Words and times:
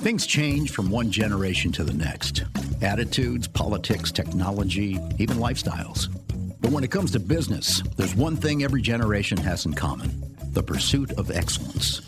Things 0.00 0.24
change 0.24 0.70
from 0.70 0.88
one 0.88 1.10
generation 1.10 1.72
to 1.72 1.84
the 1.84 1.92
next 1.92 2.44
attitudes, 2.80 3.46
politics, 3.46 4.10
technology, 4.10 4.98
even 5.18 5.36
lifestyles. 5.36 6.08
But 6.62 6.70
when 6.70 6.84
it 6.84 6.90
comes 6.90 7.10
to 7.10 7.20
business, 7.20 7.82
there's 7.98 8.14
one 8.14 8.34
thing 8.34 8.64
every 8.64 8.80
generation 8.80 9.36
has 9.36 9.66
in 9.66 9.74
common 9.74 10.34
the 10.52 10.62
pursuit 10.62 11.12
of 11.18 11.30
excellence. 11.30 12.00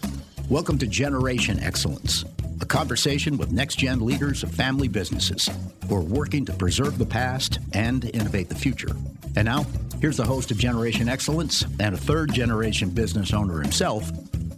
Welcome 0.49 0.79
to 0.79 0.87
Generation 0.87 1.61
Excellence, 1.61 2.25
a 2.63 2.65
conversation 2.65 3.37
with 3.37 3.53
next 3.53 3.77
gen 3.77 4.01
leaders 4.01 4.43
of 4.43 4.51
family 4.55 4.89
businesses 4.89 5.51
who 5.87 5.95
are 5.95 6.01
working 6.01 6.47
to 6.47 6.53
preserve 6.55 6.97
the 6.97 7.05
past 7.05 7.59
and 7.75 8.07
innovate 8.15 8.49
the 8.49 8.55
future. 8.55 8.97
And 9.37 9.45
now, 9.45 9.67
here's 10.01 10.17
the 10.17 10.25
host 10.25 10.51
of 10.51 10.57
Generation 10.57 11.11
Excellence 11.11 11.67
and 11.79 11.95
a 11.95 11.99
third 11.99 12.33
generation 12.33 12.89
business 12.89 13.35
owner 13.35 13.61
himself, 13.61 14.11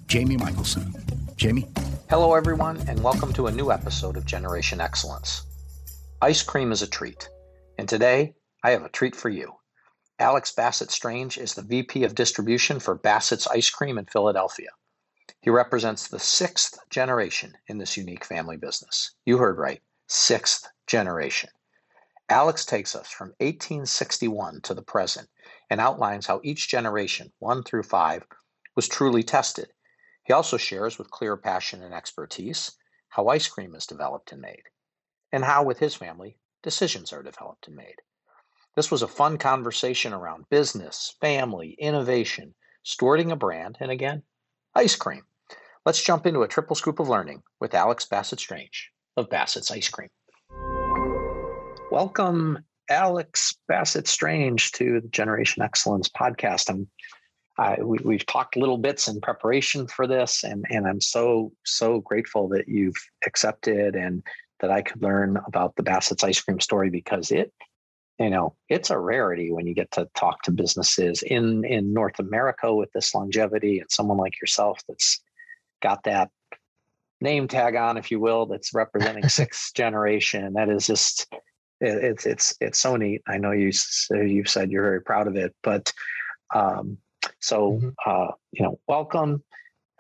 Jamie 0.07 0.37
Michelson. 0.37 0.95
Jamie? 1.37 1.67
Hello, 2.11 2.35
everyone, 2.35 2.77
and 2.87 3.03
welcome 3.03 3.33
to 3.33 3.47
a 3.47 3.53
new 3.53 3.73
episode 3.73 4.19
of 4.19 4.27
Generation 4.27 4.79
Excellence. 4.79 5.47
Ice 6.21 6.43
cream 6.43 6.71
is 6.71 6.83
a 6.83 6.87
treat, 6.87 7.31
and 7.79 7.89
today 7.89 8.35
I 8.63 8.73
have 8.73 8.85
a 8.85 8.91
treat 8.91 9.17
for 9.17 9.31
you. 9.31 9.55
Alex 10.19 10.53
Bassett 10.53 10.91
Strange 10.91 11.39
is 11.39 11.55
the 11.55 11.63
VP 11.63 12.05
of 12.05 12.15
Distribution 12.15 12.79
for 12.79 12.95
Bassett's 12.95 13.47
Ice 13.47 13.71
Cream 13.71 13.97
in 13.97 14.05
Philadelphia. 14.05 14.69
He 15.41 15.49
represents 15.49 16.07
the 16.07 16.19
sixth 16.19 16.79
generation 16.91 17.57
in 17.69 17.79
this 17.79 17.97
unique 17.97 18.27
family 18.27 18.59
business. 18.59 19.13
You 19.25 19.39
heard 19.39 19.57
right, 19.57 19.83
sixth 20.07 20.69
generation. 20.87 21.49
Alex 22.29 22.67
takes 22.67 22.95
us 22.95 23.09
from 23.09 23.29
1861 23.39 24.61
to 24.61 24.75
the 24.75 24.83
present 24.83 25.31
and 25.71 25.81
outlines 25.81 26.27
how 26.27 26.43
each 26.45 26.69
generation, 26.69 27.33
one 27.39 27.63
through 27.63 27.85
five, 27.85 28.25
was 28.77 28.89
truly 28.89 29.23
tested 29.23 29.73
he 30.25 30.33
also 30.33 30.57
shares 30.57 30.99
with 30.99 31.11
clear 31.11 31.37
passion 31.37 31.83
and 31.83 31.95
expertise 31.95 32.73
how 33.11 33.29
ice 33.29 33.47
cream 33.47 33.75
is 33.75 33.87
developed 33.87 34.33
and 34.33 34.41
made, 34.41 34.65
and 35.31 35.45
how, 35.45 35.63
with 35.63 35.79
his 35.79 35.95
family, 35.95 36.39
decisions 36.63 37.13
are 37.13 37.23
developed 37.23 37.69
and 37.69 37.77
made. 37.77 37.97
This 38.75 38.91
was 38.91 39.03
a 39.03 39.09
fun 39.09 39.39
conversation 39.39 40.13
around 40.13 40.49
business, 40.51 41.15
family, 41.21 41.77
innovation, 41.79 42.55
stewarding 42.85 43.31
a 43.31 43.37
brand, 43.37 43.77
and 43.81 43.91
again, 43.91 44.23
ice 44.75 44.97
cream. 44.97 45.23
Let's 45.87 46.03
jump 46.03 46.27
into 46.27 46.43
a 46.43 46.49
triple 46.49 46.75
scoop 46.75 46.99
of 46.99 47.09
learning 47.09 47.43
with 47.61 47.75
Alex 47.75 48.07
Bassett 48.07 48.41
Strange 48.41 48.91
of 49.17 49.29
Bassett's 49.29 49.71
Ice 49.71 49.89
Cream. 49.89 50.09
Welcome, 51.91 52.65
Alex 52.89 53.57
Bassett 53.69 54.09
Strange, 54.09 54.73
to 54.73 55.01
the 55.03 55.09
Generation 55.09 55.63
Excellence 55.63 56.09
podcast. 56.09 56.71
I'm 56.71 56.89
I, 57.57 57.81
we, 57.81 58.17
have 58.17 58.27
talked 58.27 58.57
little 58.57 58.79
bits 58.79 59.07
in 59.07 59.21
preparation 59.21 59.87
for 59.87 60.07
this, 60.07 60.43
and, 60.43 60.65
and 60.71 60.87
I'm 60.87 61.01
so, 61.01 61.53
so 61.65 62.01
grateful 62.01 62.49
that 62.49 62.69
you've 62.69 62.97
accepted 63.27 63.95
and 63.95 64.23
that 64.61 64.71
I 64.71 64.83
could 64.83 65.03
learn 65.03 65.39
about 65.47 65.77
the 65.77 65.83
Bassett's 65.83 66.25
ice 66.25 66.41
cream 66.41 66.59
story 66.59 66.91
because 66.91 67.31
it, 67.31 67.53
you 68.19 68.31
know, 68.31 68.57
it's 68.69 68.91
a 68.91 68.99
rarity 68.99 69.53
when 69.53 69.67
you 69.67 69.75
get 69.75 69.91
to 69.93 70.09
talk 70.17 70.43
to 70.43 70.53
businesses 70.53 71.23
in, 71.23 71.65
in 71.65 71.93
North 71.93 72.19
America 72.19 72.75
with 72.75 72.91
this 72.93 73.15
longevity 73.15 73.81
and 73.81 73.91
someone 73.91 74.19
like 74.19 74.41
yourself 74.41 74.81
that's 74.89 75.21
got 75.83 76.03
that 76.05 76.31
name 77.21 77.47
tag 77.47 77.77
on, 77.77 77.97
if 77.97 78.11
you 78.11 78.19
will, 78.19 78.47
that's 78.47 78.75
representing 78.75 79.29
sixth 79.29 79.75
generation. 79.75 80.55
That 80.55 80.69
is 80.69 80.87
just, 80.87 81.27
it, 81.81 82.05
it's, 82.05 82.27
it's, 82.27 82.57
it's 82.61 82.81
so 82.81 82.97
neat. 82.97 83.23
I 83.29 83.39
know 83.39 83.53
you, 83.53 83.71
you've 84.11 84.49
said 84.49 84.71
you're 84.73 84.83
very 84.83 85.03
proud 85.03 85.29
of 85.29 85.37
it, 85.37 85.55
but, 85.63 85.93
um, 86.55 86.99
so, 87.41 87.73
mm-hmm. 87.73 87.89
uh, 88.07 88.33
you 88.53 88.65
know, 88.65 88.79
welcome. 88.89 89.43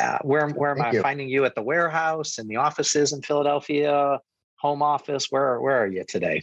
Uh, 0.00 0.19
where 0.22 0.48
where 0.48 0.72
am 0.72 0.78
Thank 0.78 0.89
I 0.89 0.92
you. 0.97 1.03
finding 1.03 1.28
you 1.28 1.44
at 1.44 1.55
the 1.55 1.62
warehouse 1.62 2.39
and 2.39 2.48
the 2.48 2.56
offices 2.56 3.12
in 3.12 3.22
Philadelphia, 3.22 4.19
home 4.56 4.83
office? 4.83 5.28
Where 5.31 5.61
where 5.61 5.78
are 5.78 5.86
you 5.86 6.05
today? 6.06 6.42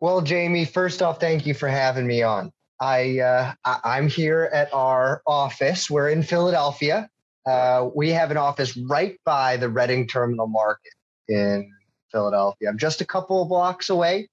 Well, 0.00 0.20
Jamie, 0.20 0.66
first 0.66 1.00
off, 1.00 1.20
thank 1.20 1.46
you 1.46 1.54
for 1.54 1.68
having 1.68 2.06
me 2.06 2.22
on. 2.22 2.52
I, 2.80 3.20
uh, 3.20 3.52
I 3.64 3.96
am 3.96 4.08
here 4.08 4.50
at 4.52 4.68
our 4.74 5.22
office. 5.26 5.88
We're 5.88 6.10
in 6.10 6.22
Philadelphia. 6.22 7.08
Uh, 7.46 7.88
we 7.94 8.10
have 8.10 8.30
an 8.30 8.36
office 8.36 8.76
right 8.76 9.18
by 9.24 9.56
the 9.56 9.70
Reading 9.70 10.06
Terminal 10.06 10.46
Market 10.46 10.92
in 11.28 11.70
Philadelphia. 12.10 12.68
I'm 12.68 12.76
just 12.76 13.00
a 13.00 13.06
couple 13.06 13.42
of 13.42 13.48
blocks 13.48 13.88
away, 13.88 14.28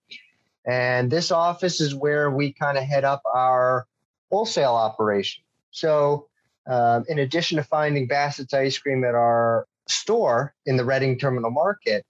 and 0.67 1.09
this 1.09 1.31
office 1.31 1.79
is 1.79 1.95
where 1.95 2.31
we 2.31 2.51
kind 2.51 2.77
of 2.77 2.83
head 2.83 3.05
up 3.05 3.21
our 3.33 3.85
wholesale 4.31 4.73
operation. 4.73 5.43
So, 5.71 6.27
um, 6.67 7.05
in 7.09 7.19
addition 7.19 7.57
to 7.57 7.63
finding 7.63 8.07
Bassett's 8.07 8.53
ice 8.53 8.77
cream 8.77 9.03
at 9.03 9.15
our 9.15 9.67
store 9.87 10.53
in 10.65 10.77
the 10.77 10.85
Reading 10.85 11.17
Terminal 11.17 11.51
Market, 11.51 12.05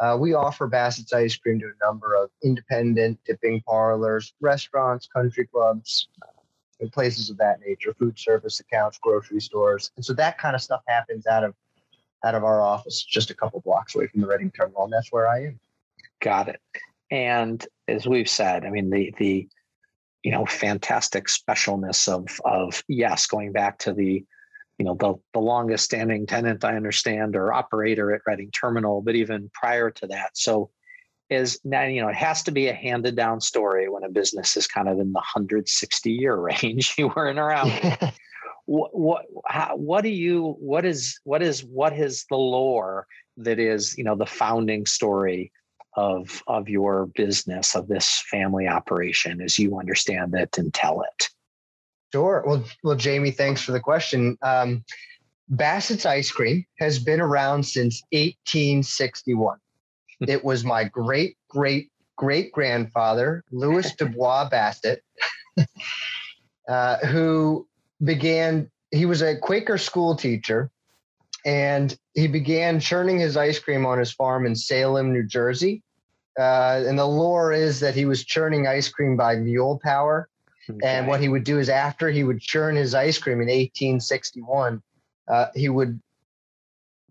uh, 0.00 0.16
we 0.18 0.34
offer 0.34 0.68
Bassett's 0.68 1.12
ice 1.12 1.36
cream 1.36 1.58
to 1.60 1.66
a 1.66 1.84
number 1.84 2.14
of 2.14 2.30
independent 2.42 3.18
dipping 3.24 3.60
parlors, 3.62 4.34
restaurants, 4.40 5.06
country 5.06 5.46
clubs, 5.46 6.08
and 6.80 6.92
places 6.92 7.30
of 7.30 7.36
that 7.38 7.60
nature, 7.66 7.94
food 7.94 8.18
service 8.18 8.60
accounts, 8.60 8.98
grocery 8.98 9.40
stores. 9.40 9.90
And 9.96 10.04
so 10.04 10.12
that 10.14 10.38
kind 10.38 10.54
of 10.54 10.62
stuff 10.62 10.82
happens 10.86 11.26
out 11.26 11.44
of 11.44 11.54
out 12.24 12.34
of 12.34 12.42
our 12.42 12.62
office, 12.62 13.04
just 13.04 13.30
a 13.30 13.34
couple 13.34 13.60
blocks 13.60 13.94
away 13.94 14.06
from 14.06 14.22
the 14.22 14.26
Reading 14.26 14.50
Terminal, 14.50 14.84
and 14.84 14.92
that's 14.92 15.12
where 15.12 15.28
I 15.28 15.44
am. 15.44 15.60
Got 16.20 16.48
it. 16.48 16.60
And 17.10 17.64
as 17.86 18.06
we've 18.06 18.28
said, 18.28 18.64
I 18.64 18.70
mean 18.70 18.90
the 18.90 19.14
the 19.18 19.48
you 20.24 20.32
know 20.32 20.44
fantastic 20.46 21.26
specialness 21.26 22.08
of 22.08 22.40
of 22.44 22.82
yes 22.88 23.26
going 23.26 23.52
back 23.52 23.78
to 23.78 23.92
the 23.92 24.24
you 24.78 24.84
know 24.84 24.96
the, 24.98 25.14
the 25.32 25.38
longest 25.38 25.84
standing 25.84 26.26
tenant 26.26 26.64
i 26.64 26.74
understand 26.74 27.36
or 27.36 27.52
operator 27.52 28.12
at 28.12 28.22
reading 28.26 28.50
terminal 28.50 29.02
but 29.02 29.14
even 29.14 29.50
prior 29.54 29.90
to 29.90 30.06
that. 30.08 30.30
So 30.34 30.70
is 31.30 31.58
now 31.64 31.84
you 31.84 32.02
know 32.02 32.08
it 32.08 32.16
has 32.16 32.42
to 32.44 32.50
be 32.50 32.68
a 32.68 32.74
handed 32.74 33.16
down 33.16 33.40
story 33.40 33.88
when 33.88 34.04
a 34.04 34.10
business 34.10 34.56
is 34.56 34.66
kind 34.66 34.88
of 34.88 34.98
in 34.98 35.12
the 35.12 35.18
160 35.18 36.10
year 36.10 36.36
range 36.62 36.94
you 36.98 37.12
weren't 37.14 37.38
around. 37.38 37.72
What 38.66 38.98
what 38.98 39.26
how, 39.46 39.76
what 39.76 40.04
do 40.04 40.08
you 40.08 40.56
what 40.58 40.86
is 40.86 41.20
what 41.24 41.42
is 41.42 41.62
what 41.62 41.92
is 41.92 42.24
the 42.30 42.38
lore 42.38 43.06
that 43.36 43.58
is 43.58 43.98
you 43.98 44.04
know 44.04 44.16
the 44.16 44.24
founding 44.24 44.86
story 44.86 45.52
of 45.96 46.42
of 46.46 46.68
your 46.68 47.06
business 47.14 47.74
of 47.74 47.88
this 47.88 48.22
family 48.30 48.66
operation 48.66 49.40
as 49.40 49.58
you 49.58 49.78
understand 49.78 50.34
it 50.34 50.56
and 50.58 50.72
tell 50.72 51.02
it? 51.02 51.28
Sure. 52.12 52.44
Well 52.46 52.64
well 52.82 52.96
jamie 52.96 53.30
thanks 53.30 53.62
for 53.62 53.72
the 53.72 53.80
question. 53.80 54.36
Um, 54.42 54.84
bassett's 55.48 56.06
ice 56.06 56.30
cream 56.30 56.64
has 56.78 56.98
been 56.98 57.20
around 57.20 57.64
since 57.64 58.02
1861 58.12 59.58
it 60.26 60.42
was 60.42 60.64
my 60.64 60.84
great 60.84 61.36
great 61.50 61.90
great 62.16 62.50
grandfather 62.50 63.44
louis 63.52 63.94
dubois 63.98 64.48
bassett 64.48 65.02
uh, 66.66 66.96
who 67.06 67.68
began 68.02 68.70
he 68.90 69.04
was 69.04 69.20
a 69.20 69.36
quaker 69.36 69.76
school 69.76 70.16
teacher 70.16 70.70
and 71.44 71.98
he 72.14 72.26
began 72.26 72.80
churning 72.80 73.18
his 73.18 73.36
ice 73.36 73.58
cream 73.58 73.84
on 73.84 73.98
his 73.98 74.12
farm 74.12 74.46
in 74.46 74.54
Salem, 74.54 75.12
New 75.12 75.24
Jersey. 75.24 75.82
Uh, 76.38 76.82
and 76.86 76.98
the 76.98 77.06
lore 77.06 77.52
is 77.52 77.80
that 77.80 77.94
he 77.94 78.04
was 78.04 78.24
churning 78.24 78.66
ice 78.66 78.88
cream 78.88 79.16
by 79.16 79.36
mule 79.36 79.80
power. 79.82 80.28
Okay. 80.68 80.86
And 80.86 81.06
what 81.06 81.20
he 81.20 81.28
would 81.28 81.44
do 81.44 81.58
is 81.58 81.68
after 81.68 82.10
he 82.10 82.24
would 82.24 82.40
churn 82.40 82.74
his 82.74 82.94
ice 82.94 83.18
cream 83.18 83.40
in 83.40 83.48
1861, 83.48 84.82
uh, 85.28 85.46
he 85.54 85.68
would 85.68 86.00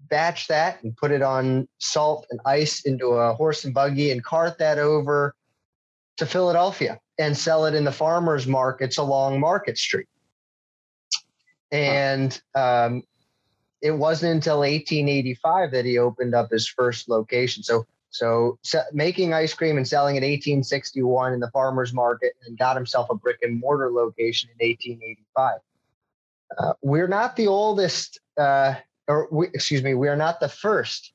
batch 0.09 0.47
that 0.47 0.83
and 0.83 0.95
put 0.97 1.11
it 1.11 1.21
on 1.21 1.67
salt 1.77 2.27
and 2.29 2.39
ice 2.45 2.81
into 2.81 3.07
a 3.07 3.33
horse 3.33 3.63
and 3.63 3.73
buggy 3.73 4.11
and 4.11 4.23
cart 4.23 4.57
that 4.57 4.77
over 4.77 5.35
to 6.17 6.25
Philadelphia 6.25 6.99
and 7.17 7.37
sell 7.37 7.65
it 7.65 7.73
in 7.73 7.83
the 7.83 7.91
farmers 7.91 8.47
markets 8.47 8.97
along 8.97 9.39
Market 9.39 9.77
Street. 9.77 10.07
And 11.71 12.39
um, 12.55 13.03
it 13.81 13.91
wasn't 13.91 14.33
until 14.33 14.59
1885 14.59 15.71
that 15.71 15.85
he 15.85 15.97
opened 15.97 16.35
up 16.35 16.51
his 16.51 16.67
first 16.67 17.09
location. 17.09 17.63
So 17.63 17.85
so, 18.13 18.59
so, 18.61 18.83
making 18.93 19.33
ice 19.33 19.55
cream 19.55 19.75
and 19.75 19.87
selling 19.87 20.15
it 20.15 20.23
in 20.23 20.29
1861 20.29 21.33
in 21.33 21.39
the 21.39 21.49
farmers 21.49 21.93
market 21.93 22.33
and 22.45 22.55
got 22.55 22.75
himself 22.75 23.09
a 23.09 23.15
brick 23.15 23.39
and 23.41 23.59
mortar 23.59 23.91
location 23.91 24.51
in 24.51 24.67
1885. 24.67 25.59
Uh, 26.55 26.73
we're 26.83 27.07
not 27.07 27.35
the 27.35 27.47
oldest, 27.47 28.19
uh, 28.37 28.75
or 29.07 29.27
we, 29.31 29.47
excuse 29.47 29.81
me, 29.81 29.95
we 29.95 30.07
are 30.07 30.15
not 30.15 30.39
the 30.39 30.47
first 30.47 31.11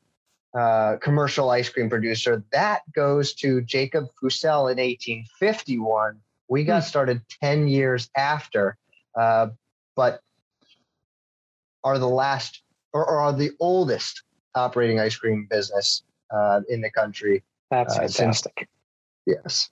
uh, 0.58 0.96
commercial 0.96 1.50
ice 1.50 1.68
cream 1.68 1.88
producer. 1.88 2.42
That 2.50 2.80
goes 2.92 3.32
to 3.34 3.60
Jacob 3.60 4.06
Fussell 4.20 4.72
in 4.72 4.78
1851. 4.78 6.18
We 6.48 6.64
got 6.64 6.82
hmm. 6.82 6.88
started 6.88 7.22
10 7.40 7.68
years 7.68 8.10
after, 8.16 8.76
uh, 9.16 9.50
but 9.94 10.20
are 11.84 12.00
the 12.00 12.08
last 12.08 12.60
or, 12.92 13.06
or 13.06 13.20
are 13.20 13.32
the 13.32 13.52
oldest 13.60 14.24
operating 14.56 14.98
ice 14.98 15.14
cream 15.14 15.46
business 15.48 16.02
uh, 16.30 16.60
in 16.68 16.80
the 16.80 16.90
country. 16.90 17.42
That's 17.70 17.96
uh, 17.96 18.00
fantastic. 18.00 18.68
yes. 19.26 19.70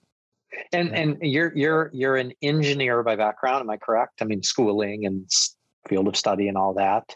And 0.72 0.94
and 0.94 1.18
you're 1.20 1.52
you're 1.54 1.90
you're 1.92 2.16
an 2.16 2.32
engineer 2.40 3.02
by 3.02 3.16
background, 3.16 3.60
am 3.62 3.70
I 3.70 3.76
correct? 3.76 4.22
I 4.22 4.24
mean, 4.24 4.42
schooling 4.42 5.04
and 5.04 5.28
field 5.88 6.08
of 6.08 6.16
study 6.16 6.48
and 6.48 6.56
all 6.56 6.74
that. 6.74 7.14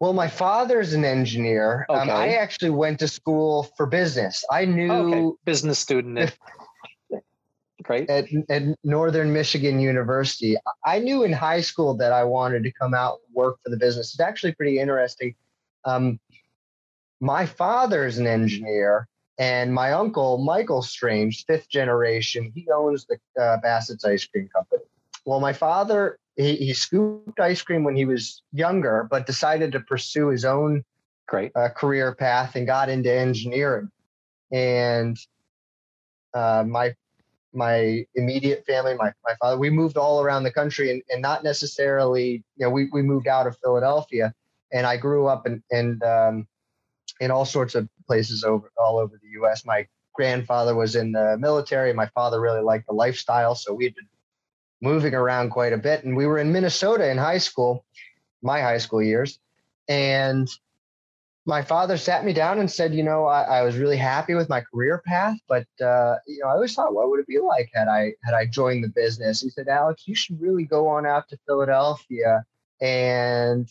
Well, 0.00 0.12
my 0.12 0.28
father's 0.28 0.92
an 0.92 1.04
engineer. 1.04 1.84
Okay. 1.90 2.00
Um, 2.00 2.10
I 2.10 2.34
actually 2.34 2.70
went 2.70 3.00
to 3.00 3.08
school 3.08 3.64
for 3.76 3.86
business. 3.86 4.44
I 4.50 4.64
knew 4.64 4.92
okay. 4.92 5.36
business 5.44 5.78
student. 5.78 6.18
At, 6.18 6.34
Great. 7.82 8.08
At, 8.08 8.26
at 8.48 8.62
Northern 8.84 9.32
Michigan 9.32 9.80
University. 9.80 10.56
I 10.84 10.98
knew 11.00 11.24
in 11.24 11.32
high 11.32 11.60
school 11.60 11.94
that 11.96 12.12
I 12.12 12.24
wanted 12.24 12.62
to 12.64 12.72
come 12.72 12.94
out 12.94 13.18
and 13.26 13.34
work 13.34 13.58
for 13.62 13.70
the 13.70 13.76
business. 13.76 14.10
It's 14.12 14.20
actually 14.20 14.52
pretty 14.52 14.78
interesting. 14.78 15.34
Um, 15.84 16.20
my 17.20 17.46
father's 17.46 18.18
an 18.18 18.26
engineer, 18.26 19.08
and 19.38 19.72
my 19.72 19.92
uncle, 19.92 20.38
Michael 20.38 20.82
Strange, 20.82 21.44
fifth 21.46 21.68
generation, 21.68 22.50
he 22.54 22.68
owns 22.70 23.06
the 23.06 23.18
uh, 23.40 23.58
Bassett's 23.60 24.04
Ice 24.04 24.26
Cream 24.26 24.48
Company. 24.54 24.82
Well, 25.24 25.40
my 25.40 25.52
father, 25.52 26.18
he, 26.36 26.56
he, 26.56 26.72
scooped 26.72 27.38
ice 27.38 27.62
cream 27.62 27.84
when 27.84 27.94
he 27.94 28.04
was 28.04 28.42
younger, 28.52 29.06
but 29.10 29.26
decided 29.26 29.72
to 29.72 29.80
pursue 29.80 30.28
his 30.28 30.44
own 30.44 30.84
Great. 31.26 31.52
Uh, 31.54 31.68
career 31.68 32.14
path 32.14 32.56
and 32.56 32.66
got 32.66 32.88
into 32.88 33.12
engineering. 33.12 33.90
And 34.50 35.18
uh, 36.34 36.64
my 36.66 36.94
my 37.52 38.06
immediate 38.14 38.64
family, 38.66 38.94
my, 38.94 39.12
my 39.26 39.34
father, 39.40 39.58
we 39.58 39.70
moved 39.70 39.96
all 39.96 40.22
around 40.22 40.44
the 40.44 40.52
country 40.52 40.90
and, 40.90 41.02
and 41.10 41.20
not 41.20 41.42
necessarily, 41.42 42.44
you 42.56 42.66
know, 42.66 42.70
we, 42.70 42.88
we 42.92 43.02
moved 43.02 43.26
out 43.26 43.46
of 43.46 43.56
Philadelphia 43.58 44.32
and 44.72 44.86
I 44.86 44.96
grew 44.96 45.26
up 45.26 45.46
and, 45.46 45.62
and 45.70 46.02
um, 46.02 46.46
in 47.20 47.30
all 47.30 47.44
sorts 47.44 47.74
of 47.74 47.88
places 48.06 48.44
over 48.44 48.70
all 48.76 48.98
over 48.98 49.18
the 49.22 49.30
U.S. 49.40 49.64
My 49.64 49.86
grandfather 50.14 50.74
was 50.74 50.96
in 50.96 51.12
the 51.12 51.36
military. 51.38 51.92
My 51.92 52.06
father 52.14 52.40
really 52.40 52.62
liked 52.62 52.86
the 52.86 52.94
lifestyle, 52.94 53.54
so 53.54 53.72
we'd 53.72 53.94
been 53.94 54.08
moving 54.80 55.14
around 55.14 55.50
quite 55.50 55.72
a 55.72 55.78
bit. 55.78 56.04
And 56.04 56.16
we 56.16 56.26
were 56.26 56.38
in 56.38 56.52
Minnesota 56.52 57.10
in 57.10 57.18
high 57.18 57.38
school, 57.38 57.84
my 58.42 58.60
high 58.60 58.78
school 58.78 59.02
years, 59.02 59.38
and 59.88 60.48
my 61.48 61.62
father 61.62 61.96
sat 61.96 62.26
me 62.26 62.34
down 62.34 62.58
and 62.58 62.70
said, 62.70 62.94
you 62.94 63.02
know, 63.02 63.24
I, 63.24 63.42
I 63.42 63.62
was 63.62 63.78
really 63.78 63.96
happy 63.96 64.34
with 64.34 64.50
my 64.50 64.60
career 64.60 65.02
path, 65.06 65.38
but 65.48 65.66
uh, 65.80 66.16
you 66.26 66.40
know, 66.42 66.48
I 66.48 66.52
always 66.52 66.74
thought, 66.74 66.92
what 66.92 67.08
would 67.08 67.20
it 67.20 67.26
be 67.26 67.38
like 67.38 67.70
had 67.72 67.88
I 67.88 68.12
had 68.22 68.34
I 68.34 68.44
joined 68.44 68.84
the 68.84 68.88
business? 68.88 69.40
He 69.40 69.48
said, 69.48 69.66
Alex, 69.66 70.02
you 70.06 70.14
should 70.14 70.38
really 70.40 70.64
go 70.64 70.88
on 70.88 71.06
out 71.06 71.26
to 71.30 71.38
Philadelphia 71.46 72.44
and 72.82 73.66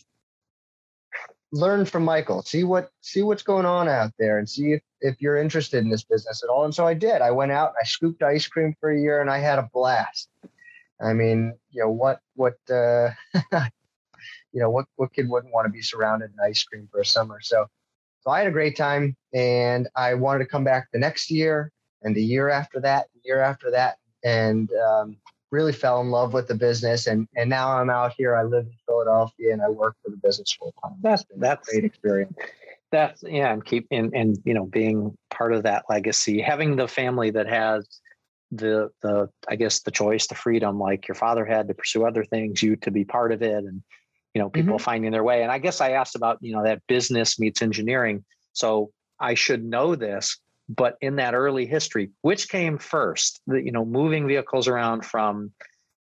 learn 1.52 1.84
from 1.84 2.04
Michael, 2.04 2.42
see 2.42 2.64
what 2.64 2.90
see 3.00 3.22
what's 3.22 3.42
going 3.42 3.66
on 3.66 3.88
out 3.88 4.12
there, 4.18 4.38
and 4.38 4.48
see 4.48 4.72
if 4.72 4.82
if 5.00 5.20
you're 5.20 5.36
interested 5.36 5.78
in 5.78 5.90
this 5.90 6.04
business 6.04 6.42
at 6.42 6.50
all. 6.50 6.64
And 6.64 6.74
so 6.74 6.86
I 6.86 6.94
did. 6.94 7.22
I 7.22 7.30
went 7.30 7.52
out, 7.52 7.72
I 7.80 7.84
scooped 7.84 8.22
ice 8.22 8.46
cream 8.46 8.74
for 8.80 8.90
a 8.90 9.00
year, 9.00 9.20
and 9.20 9.30
I 9.30 9.38
had 9.38 9.58
a 9.58 9.68
blast. 9.72 10.28
I 11.00 11.12
mean, 11.12 11.54
you 11.70 11.82
know 11.82 11.90
what 11.90 12.20
what 12.34 12.56
uh, 12.70 13.10
you 14.52 14.60
know 14.60 14.70
what 14.70 14.86
what 14.96 15.12
kid 15.12 15.28
wouldn't 15.28 15.52
want 15.52 15.66
to 15.66 15.72
be 15.72 15.82
surrounded 15.82 16.30
in 16.30 16.36
ice 16.44 16.62
cream 16.64 16.88
for 16.90 17.00
a 17.00 17.06
summer? 17.06 17.38
So 17.40 17.66
so 18.20 18.30
I 18.30 18.38
had 18.38 18.48
a 18.48 18.52
great 18.52 18.76
time, 18.76 19.16
and 19.32 19.88
I 19.96 20.14
wanted 20.14 20.40
to 20.40 20.50
come 20.50 20.64
back 20.64 20.88
the 20.92 20.98
next 20.98 21.30
year, 21.30 21.70
and 22.02 22.14
the 22.14 22.22
year 22.22 22.48
after 22.48 22.80
that, 22.80 23.06
year 23.24 23.40
after 23.40 23.70
that, 23.70 23.98
and 24.24 24.68
um, 24.72 25.16
really 25.50 25.72
fell 25.72 26.00
in 26.00 26.10
love 26.10 26.32
with 26.32 26.48
the 26.48 26.54
business 26.54 27.06
and 27.06 27.26
and 27.36 27.48
now 27.48 27.72
I'm 27.78 27.90
out 27.90 28.14
here. 28.16 28.36
I 28.36 28.42
live 28.42 28.66
in 28.66 28.72
Philadelphia 28.86 29.52
and 29.52 29.62
I 29.62 29.68
work 29.68 29.96
for 30.04 30.10
the 30.10 30.16
business 30.16 30.52
full 30.52 30.74
time. 30.82 30.96
That's 31.02 31.24
that's 31.36 31.68
great 31.68 31.84
experience. 31.84 32.34
That's 32.90 33.22
yeah, 33.22 33.52
and 33.52 33.64
keep 33.64 33.86
and 33.90 34.14
and 34.14 34.38
you 34.44 34.54
know 34.54 34.66
being 34.66 35.16
part 35.30 35.52
of 35.52 35.62
that 35.64 35.84
legacy, 35.88 36.40
having 36.40 36.76
the 36.76 36.88
family 36.88 37.30
that 37.30 37.46
has 37.46 38.00
the 38.50 38.90
the 39.02 39.28
I 39.48 39.56
guess 39.56 39.80
the 39.80 39.90
choice, 39.90 40.26
the 40.26 40.34
freedom, 40.34 40.78
like 40.78 41.06
your 41.06 41.14
father 41.14 41.44
had 41.44 41.68
to 41.68 41.74
pursue 41.74 42.06
other 42.06 42.24
things, 42.24 42.62
you 42.62 42.76
to 42.76 42.90
be 42.90 43.04
part 43.04 43.32
of 43.32 43.42
it, 43.42 43.64
and 43.64 43.82
you 44.34 44.40
know 44.40 44.48
people 44.48 44.76
mm-hmm. 44.76 44.84
finding 44.84 45.10
their 45.12 45.24
way. 45.24 45.42
And 45.42 45.52
I 45.52 45.58
guess 45.58 45.80
I 45.80 45.92
asked 45.92 46.16
about 46.16 46.38
you 46.40 46.52
know 46.52 46.64
that 46.64 46.82
business 46.86 47.38
meets 47.38 47.60
engineering, 47.60 48.24
so 48.52 48.90
I 49.20 49.34
should 49.34 49.64
know 49.64 49.94
this 49.94 50.38
but 50.68 50.96
in 51.00 51.16
that 51.16 51.34
early 51.34 51.66
history 51.66 52.10
which 52.22 52.48
came 52.48 52.78
first 52.78 53.40
the, 53.46 53.62
you 53.62 53.72
know 53.72 53.84
moving 53.84 54.26
vehicles 54.26 54.68
around 54.68 55.04
from 55.04 55.52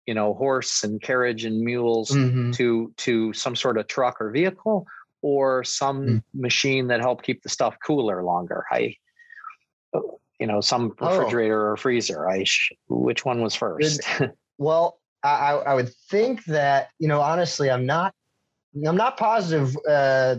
you 0.06 0.14
know 0.14 0.34
horse 0.34 0.82
and 0.84 1.00
carriage 1.02 1.44
and 1.44 1.60
mules 1.60 2.10
mm-hmm. 2.10 2.50
to 2.52 2.92
to 2.96 3.32
some 3.32 3.56
sort 3.56 3.78
of 3.78 3.86
truck 3.86 4.20
or 4.20 4.30
vehicle 4.30 4.86
or 5.22 5.64
some 5.64 6.06
mm. 6.06 6.22
machine 6.34 6.88
that 6.88 7.00
helped 7.00 7.24
keep 7.24 7.42
the 7.42 7.48
stuff 7.48 7.76
cooler 7.84 8.22
longer 8.22 8.64
i 8.70 8.94
you 10.38 10.46
know 10.46 10.60
some 10.60 10.92
oh. 11.00 11.10
refrigerator 11.10 11.68
oh. 11.68 11.72
or 11.72 11.76
freezer 11.76 12.28
i 12.28 12.44
sh- 12.44 12.72
which 12.88 13.24
one 13.24 13.42
was 13.42 13.54
first 13.54 14.00
well 14.58 14.98
I, 15.22 15.54
I 15.54 15.74
would 15.74 15.92
think 16.08 16.44
that 16.44 16.90
you 16.98 17.08
know 17.08 17.20
honestly 17.20 17.70
i'm 17.70 17.86
not 17.86 18.14
i'm 18.86 18.96
not 18.96 19.16
positive 19.16 19.76
uh, 19.88 20.36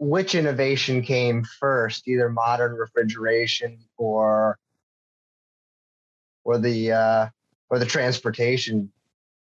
which 0.00 0.34
innovation 0.34 1.02
came 1.02 1.44
first, 1.44 2.08
either 2.08 2.30
modern 2.30 2.72
refrigeration 2.72 3.78
or 3.98 4.58
or 6.42 6.58
the 6.58 6.90
uh, 6.90 7.28
or 7.68 7.78
the 7.78 7.86
transportation 7.86 8.90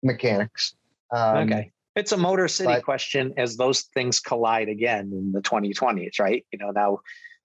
mechanics. 0.03 0.75
Um, 1.15 1.37
okay, 1.37 1.71
it's 1.95 2.13
a 2.13 2.17
Motor 2.17 2.49
City 2.49 2.73
but, 2.73 2.85
question 2.85 3.35
as 3.37 3.57
those 3.57 3.83
things 3.95 4.21
collide 4.21 4.71
again 4.71 5.11
in 5.13 5.33
the 5.33 5.43
2020s, 5.43 6.19
right? 6.19 6.45
You 6.51 6.59
know, 6.59 6.71
now 6.71 7.01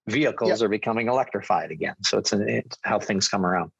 vehicles 0.06 0.50
yep. 0.50 0.60
are 0.62 0.68
becoming 0.68 1.08
electrified 1.08 1.70
again, 1.70 1.96
so 2.02 2.18
it's, 2.18 2.32
an, 2.32 2.48
it's 2.48 2.78
how 2.82 2.98
things 2.98 3.28
come 3.28 3.44
around. 3.44 3.70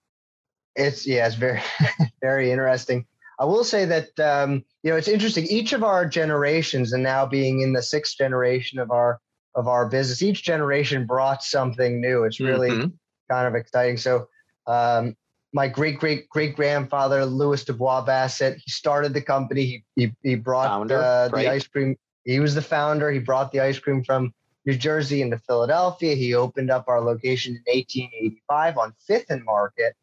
It's 0.77 1.07
yeah, 1.07 1.27
it's 1.27 1.37
very 1.37 1.63
very 2.21 2.51
interesting. 2.53 3.07
I 3.39 3.45
will 3.45 3.65
say 3.65 3.85
that 3.85 4.19
um, 4.21 4.65
you 4.83 4.91
know 4.91 4.97
it's 4.97 5.09
interesting. 5.09 5.47
Each 5.47 5.73
of 5.73 5.83
our 5.83 6.07
generations, 6.07 6.93
and 6.93 7.03
now 7.03 7.27
being 7.27 7.61
in 7.61 7.73
the 7.73 7.83
sixth 7.83 8.17
generation 8.17 8.79
of 8.79 8.91
our 8.91 9.21
of 9.55 9.69
our 9.69 9.89
business, 9.89 10.23
each 10.23 10.43
generation 10.43 11.07
brought 11.07 11.43
something 11.43 12.01
new. 12.01 12.25
It's 12.25 12.41
really 12.41 12.71
mm-hmm. 12.71 12.89
kind 13.31 13.47
of 13.47 13.55
exciting. 13.55 13.97
So, 13.97 14.29
um, 14.67 15.17
my 15.53 15.69
great 15.69 15.99
great 15.99 16.29
great 16.29 16.57
grandfather 16.57 17.25
Louis 17.25 17.65
Dubois 17.65 18.03
Bassett, 18.03 18.61
he 18.65 18.71
started 18.71 19.15
the 19.15 19.23
company. 19.23 19.65
He 19.65 19.85
he, 19.97 20.13
he 20.23 20.35
brought 20.37 20.91
uh, 20.91 21.29
the 21.29 21.51
ice 21.51 21.67
cream. 21.67 21.97
He 22.25 22.41
was 22.41 22.55
the 22.55 22.63
founder. 22.63 23.11
He 23.11 23.19
brought 23.19 23.53
the 23.53 23.61
ice 23.61 23.79
cream 23.79 24.05
from 24.05 24.33
New 24.65 24.77
Jersey 24.77 25.23
into 25.23 25.39
Philadelphia. 25.39 26.15
He 26.15 26.35
opened 26.35 26.71
up 26.71 26.87
our 26.89 27.01
location 27.01 27.53
in 27.53 27.75
1885 27.75 28.79
on 28.79 28.95
Fifth 29.07 29.31
and 29.31 29.45
Market, 29.45 29.95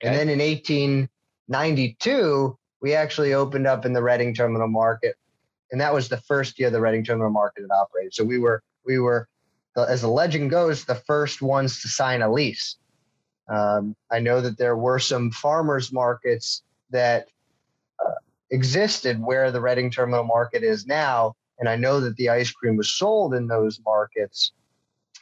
okay. 0.00 0.08
and 0.08 0.16
then 0.16 0.28
in 0.28 0.38
1892 0.38 2.58
we 2.80 2.94
actually 2.94 3.34
opened 3.34 3.66
up 3.66 3.84
in 3.84 3.92
the 3.92 4.02
Reading 4.02 4.34
Terminal 4.34 4.68
Market, 4.68 5.16
and 5.70 5.80
that 5.80 5.94
was 5.94 6.08
the 6.08 6.18
first 6.18 6.58
year 6.58 6.70
the 6.70 6.80
Reading 6.80 7.04
Terminal 7.04 7.30
Market 7.30 7.62
had 7.62 7.74
operated. 7.74 8.14
So 8.14 8.24
we 8.24 8.38
were 8.38 8.62
we 8.84 8.98
were, 8.98 9.28
as 9.76 10.02
the 10.02 10.08
legend 10.08 10.50
goes, 10.50 10.84
the 10.84 10.94
first 10.94 11.42
ones 11.42 11.80
to 11.82 11.88
sign 11.88 12.22
a 12.22 12.32
lease. 12.32 12.76
Um, 13.48 13.94
I 14.10 14.18
know 14.20 14.40
that 14.40 14.58
there 14.58 14.76
were 14.76 14.98
some 14.98 15.30
farmers 15.30 15.92
markets 15.92 16.62
that 16.90 17.28
uh, 18.04 18.12
existed 18.50 19.20
where 19.20 19.50
the 19.50 19.60
Reading 19.60 19.90
Terminal 19.90 20.24
Market 20.24 20.62
is 20.62 20.86
now, 20.86 21.34
and 21.58 21.68
I 21.68 21.76
know 21.76 22.00
that 22.00 22.16
the 22.16 22.28
ice 22.28 22.50
cream 22.50 22.76
was 22.76 22.90
sold 22.90 23.34
in 23.34 23.46
those 23.46 23.80
markets 23.84 24.52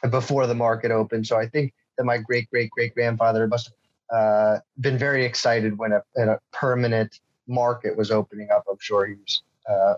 before 0.09 0.47
the 0.47 0.55
market 0.55 0.91
opened. 0.91 1.25
So 1.27 1.37
I 1.37 1.47
think 1.47 1.73
that 1.97 2.03
my 2.03 2.17
great 2.17 2.49
great 2.49 2.69
great 2.71 2.93
grandfather 2.93 3.47
must 3.47 3.67
have 3.67 3.75
uh, 4.13 4.59
been 4.79 4.97
very 4.97 5.25
excited 5.25 5.77
when 5.77 5.91
a, 5.93 6.03
a, 6.17 6.39
permanent 6.51 7.19
market 7.47 7.95
was 7.95 8.11
opening 8.11 8.49
up. 8.51 8.63
I'm 8.69 8.77
sure 8.79 9.05
he 9.05 9.15
was 9.15 9.43
uh, 9.69 9.93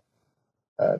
uh, 0.79 0.97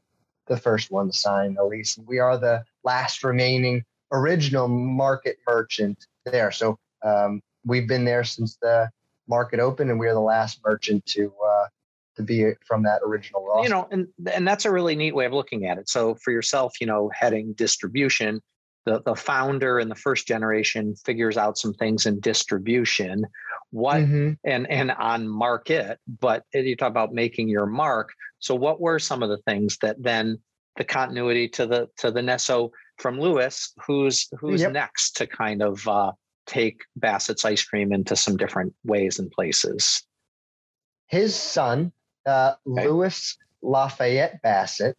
the 0.47 0.57
first 0.57 0.91
one 0.91 1.07
to 1.07 1.13
sign 1.13 1.57
a 1.59 1.63
lease. 1.63 1.97
We 2.05 2.19
are 2.19 2.37
the 2.37 2.63
last 2.83 3.23
remaining 3.23 3.83
original 4.11 4.67
market 4.67 5.37
merchant 5.47 6.07
there. 6.25 6.51
So 6.51 6.79
um, 7.03 7.41
we've 7.65 7.87
been 7.87 8.05
there 8.05 8.23
since 8.23 8.57
the 8.61 8.89
market 9.27 9.59
opened, 9.59 9.91
and 9.91 9.99
we 9.99 10.07
are 10.07 10.13
the 10.13 10.19
last 10.19 10.61
merchant 10.65 11.05
to 11.07 11.31
uh, 11.45 11.65
to 12.15 12.23
be 12.23 12.51
from 12.65 12.83
that 12.83 13.01
original 13.05 13.45
roster. 13.45 13.63
You 13.63 13.69
know, 13.69 13.87
and 13.91 14.07
and 14.31 14.47
that's 14.47 14.65
a 14.65 14.71
really 14.71 14.95
neat 14.95 15.15
way 15.15 15.25
of 15.25 15.33
looking 15.33 15.67
at 15.67 15.77
it. 15.77 15.89
So 15.89 16.15
for 16.15 16.31
yourself, 16.31 16.79
you 16.79 16.87
know, 16.87 17.11
heading 17.13 17.53
distribution, 17.53 18.41
the 18.85 19.01
the 19.05 19.15
founder 19.15 19.79
in 19.79 19.89
the 19.89 19.95
first 19.95 20.27
generation 20.27 20.95
figures 21.05 21.37
out 21.37 21.57
some 21.57 21.73
things 21.73 22.05
in 22.05 22.19
distribution 22.19 23.25
what 23.71 23.97
mm-hmm. 23.97 24.31
and 24.45 24.69
and 24.69 24.91
on 24.91 25.27
market 25.27 25.99
but 26.19 26.43
you 26.53 26.75
talk 26.75 26.89
about 26.89 27.13
making 27.13 27.49
your 27.49 27.65
mark 27.65 28.13
so 28.39 28.55
what 28.55 28.79
were 28.79 28.99
some 28.99 29.21
of 29.21 29.29
the 29.29 29.37
things 29.39 29.77
that 29.81 30.01
then 30.01 30.39
the 30.77 30.83
continuity 30.83 31.49
to 31.49 31.65
the 31.65 31.89
to 31.97 32.11
the 32.11 32.21
next 32.21 32.43
so 32.43 32.71
from 32.97 33.19
louis 33.19 33.73
who's 33.85 34.29
who's 34.39 34.61
yep. 34.61 34.71
next 34.71 35.17
to 35.17 35.27
kind 35.27 35.61
of 35.61 35.85
uh, 35.87 36.11
take 36.45 36.81
bassett's 36.95 37.43
ice 37.43 37.63
cream 37.63 37.91
into 37.91 38.15
some 38.15 38.37
different 38.37 38.73
ways 38.85 39.19
and 39.19 39.31
places 39.31 40.03
his 41.07 41.35
son 41.35 41.91
uh, 42.25 42.53
okay. 42.69 42.87
louis 42.87 43.37
lafayette 43.61 44.41
bassett 44.41 44.95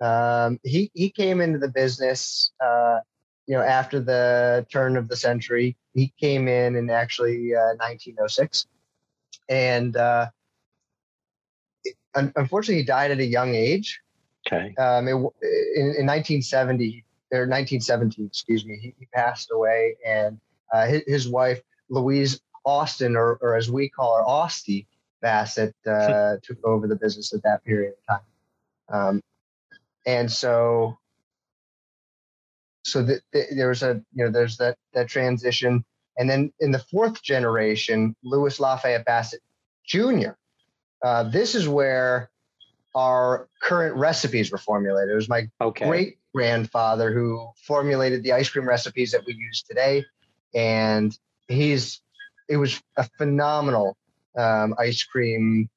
um, 0.00 0.58
he 0.64 0.90
he 0.94 1.10
came 1.10 1.40
into 1.40 1.58
the 1.58 1.68
business 1.68 2.52
uh, 2.64 2.98
you 3.46 3.56
know 3.56 3.62
after 3.62 3.98
the 4.00 4.66
turn 4.70 4.96
of 4.96 5.08
the 5.08 5.16
century 5.16 5.76
he 5.98 6.12
came 6.20 6.48
in 6.48 6.76
in 6.76 6.90
actually 6.90 7.54
uh, 7.54 7.74
1906, 7.76 8.66
and 9.48 9.96
uh, 9.96 10.26
unfortunately, 12.14 12.82
he 12.82 12.84
died 12.84 13.10
at 13.10 13.18
a 13.18 13.24
young 13.24 13.54
age. 13.54 14.00
Okay. 14.46 14.74
Um, 14.76 15.08
it, 15.08 15.12
in, 15.12 15.94
in 15.98 16.06
1970 16.06 17.04
or 17.32 17.40
1917, 17.40 18.26
excuse 18.26 18.64
me, 18.64 18.78
he, 18.80 18.94
he 18.98 19.06
passed 19.06 19.50
away, 19.52 19.96
and 20.06 20.40
uh, 20.72 20.86
his, 20.86 21.02
his, 21.06 21.28
wife 21.28 21.60
Louise 21.90 22.40
Austin, 22.64 23.16
or, 23.16 23.38
or 23.42 23.56
as 23.56 23.70
we 23.70 23.88
call 23.88 24.16
her, 24.16 24.24
Austie 24.24 24.86
Bassett, 25.20 25.74
uh, 25.86 26.36
took 26.42 26.64
over 26.64 26.86
the 26.86 26.96
business 26.96 27.32
at 27.34 27.42
that 27.42 27.64
period 27.64 27.94
of 28.08 28.16
time. 28.16 28.26
Um, 28.90 29.22
and 30.06 30.30
so, 30.30 30.98
so 32.84 33.02
the, 33.02 33.20
the, 33.32 33.46
there 33.54 33.68
was 33.68 33.82
a 33.82 34.02
you 34.14 34.24
know 34.24 34.30
there's 34.30 34.56
that 34.56 34.78
that 34.94 35.08
transition, 35.08 35.84
and 36.18 36.28
then 36.28 36.52
in 36.60 36.72
the 36.72 36.80
fourth 36.80 37.22
generation, 37.22 38.14
Louis 38.24 38.58
Lafayette 38.58 39.04
Bassett 39.04 39.40
Jr. 39.86 40.32
Uh, 41.02 41.22
this 41.22 41.54
is 41.54 41.68
where 41.68 42.28
our 42.94 43.48
current 43.62 43.94
recipes 43.96 44.50
were 44.50 44.58
formulated. 44.58 45.12
It 45.12 45.14
was 45.14 45.28
my 45.28 45.48
okay. 45.60 45.86
great 45.86 46.18
grandfather 46.34 47.12
who 47.12 47.48
formulated 47.64 48.24
the 48.24 48.32
ice 48.32 48.48
cream 48.48 48.66
recipes 48.66 49.12
that 49.12 49.24
we 49.24 49.34
use 49.34 49.62
today, 49.62 50.04
and 50.54 51.16
he's 51.46 52.00
it 52.48 52.56
was 52.56 52.82
a 52.96 53.08
phenomenal 53.16 53.96
um, 54.36 54.74
ice 54.78 55.04
cream 55.04 55.70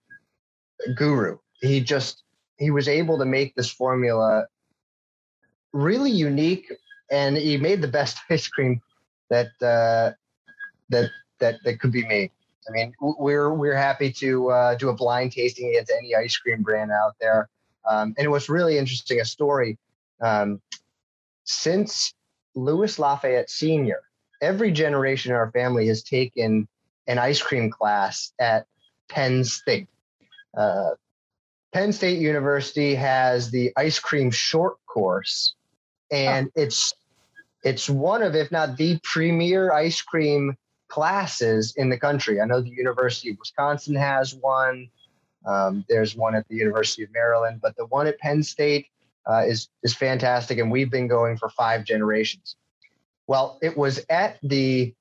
guru. 0.95 1.37
He 1.59 1.81
just 1.81 2.23
he 2.57 2.71
was 2.71 2.87
able 2.87 3.19
to 3.19 3.25
make 3.25 3.53
this 3.53 3.69
formula 3.69 4.47
really 5.71 6.11
unique, 6.11 6.71
and 7.11 7.37
he 7.37 7.57
made 7.57 7.81
the 7.81 7.87
best 7.87 8.17
ice 8.29 8.47
cream 8.47 8.81
that 9.29 9.51
uh, 9.61 10.11
that 10.91 11.09
that 11.39 11.55
that 11.63 11.79
could 11.79 11.91
be 11.91 12.05
made. 12.05 12.31
I 12.67 12.71
mean, 12.71 12.93
we're 12.99 13.53
we're 13.53 13.75
happy 13.75 14.11
to 14.13 14.49
uh, 14.51 14.75
do 14.75 14.89
a 14.89 14.93
blind 14.93 15.31
tasting 15.31 15.69
against 15.69 15.91
any 15.91 16.15
ice 16.15 16.37
cream 16.37 16.61
brand 16.61 16.91
out 16.91 17.15
there. 17.19 17.49
Um, 17.89 18.13
and 18.17 18.25
it 18.25 18.29
was 18.29 18.47
really 18.47 18.77
interesting 18.77 19.19
a 19.19 19.25
story 19.25 19.77
um, 20.21 20.61
since 21.43 22.13
Louis 22.55 22.99
Lafayette 22.99 23.49
Senior. 23.49 24.01
Every 24.41 24.71
generation 24.71 25.31
in 25.31 25.37
our 25.37 25.51
family 25.51 25.87
has 25.87 26.03
taken 26.03 26.67
an 27.07 27.17
ice 27.17 27.41
cream 27.41 27.71
class 27.71 28.31
at 28.39 28.65
Penn 29.09 29.43
State. 29.43 29.87
Uh, 30.55 30.91
Penn 31.73 31.93
State 31.93 32.19
University 32.19 32.93
has 32.95 33.49
the 33.49 33.71
ice 33.77 33.97
cream 33.97 34.29
short 34.29 34.77
course, 34.85 35.55
and 36.11 36.47
oh. 36.47 36.61
it's 36.61 36.93
it's 37.63 37.89
one 37.89 38.23
of, 38.23 38.35
if 38.35 38.51
not 38.51 38.77
the 38.77 38.99
premier 39.03 39.71
ice 39.71 40.01
cream 40.01 40.55
classes 40.91 41.73
in 41.77 41.89
the 41.89 41.97
country. 41.97 42.41
I 42.41 42.45
know 42.45 42.61
the 42.61 42.69
University 42.69 43.29
of 43.31 43.37
Wisconsin 43.39 43.95
has 43.95 44.35
one. 44.35 44.89
Um, 45.45 45.85
there's 45.87 46.15
one 46.15 46.35
at 46.35 46.47
the 46.49 46.55
University 46.55 47.03
of 47.03 47.11
Maryland, 47.13 47.61
but 47.61 47.75
the 47.77 47.85
one 47.87 48.07
at 48.07 48.19
Penn 48.19 48.43
State 48.43 48.87
uh, 49.25 49.43
is 49.47 49.69
is 49.83 49.95
fantastic, 49.95 50.59
and 50.59 50.69
we've 50.69 50.91
been 50.91 51.07
going 51.07 51.37
for 51.37 51.49
five 51.49 51.85
generations. 51.85 52.57
Well, 53.25 53.57
it 53.61 53.77
was 53.77 54.05
at 54.09 54.37
the 54.43 54.93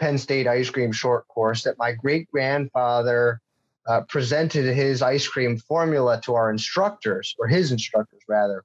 Penn 0.00 0.18
State 0.18 0.46
ice 0.46 0.68
cream 0.68 0.92
short 0.92 1.28
course 1.28 1.62
that 1.62 1.78
my 1.78 1.92
great 1.92 2.28
grandfather 2.30 3.40
uh, 3.86 4.00
presented 4.08 4.74
his 4.74 5.00
ice 5.00 5.26
cream 5.26 5.56
formula 5.56 6.20
to 6.24 6.34
our 6.34 6.50
instructors, 6.50 7.36
or 7.38 7.46
his 7.46 7.70
instructors 7.70 8.22
rather, 8.28 8.64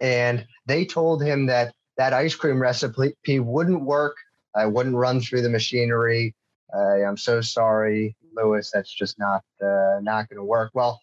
and 0.00 0.46
they 0.66 0.84
told 0.84 1.22
him 1.22 1.46
that 1.46 1.74
that 1.96 2.12
ice 2.14 2.36
cream 2.36 2.62
recipe 2.62 3.40
wouldn't 3.40 3.82
work 3.82 4.16
I 4.54 4.66
wouldn't 4.66 4.96
run 4.96 5.20
through 5.20 5.42
the 5.42 5.50
machinery. 5.50 6.34
Uh, 6.74 7.02
I'm 7.02 7.16
so 7.16 7.40
sorry, 7.40 8.16
Louis. 8.34 8.70
That's 8.72 8.92
just 8.92 9.18
not 9.18 9.42
uh, 9.62 10.00
not 10.02 10.28
going 10.28 10.38
to 10.38 10.44
work. 10.44 10.70
Well, 10.74 11.00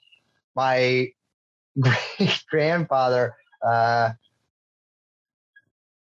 my 0.55 1.09
great 1.79 2.43
grandfather 2.49 3.35
uh, 3.65 4.11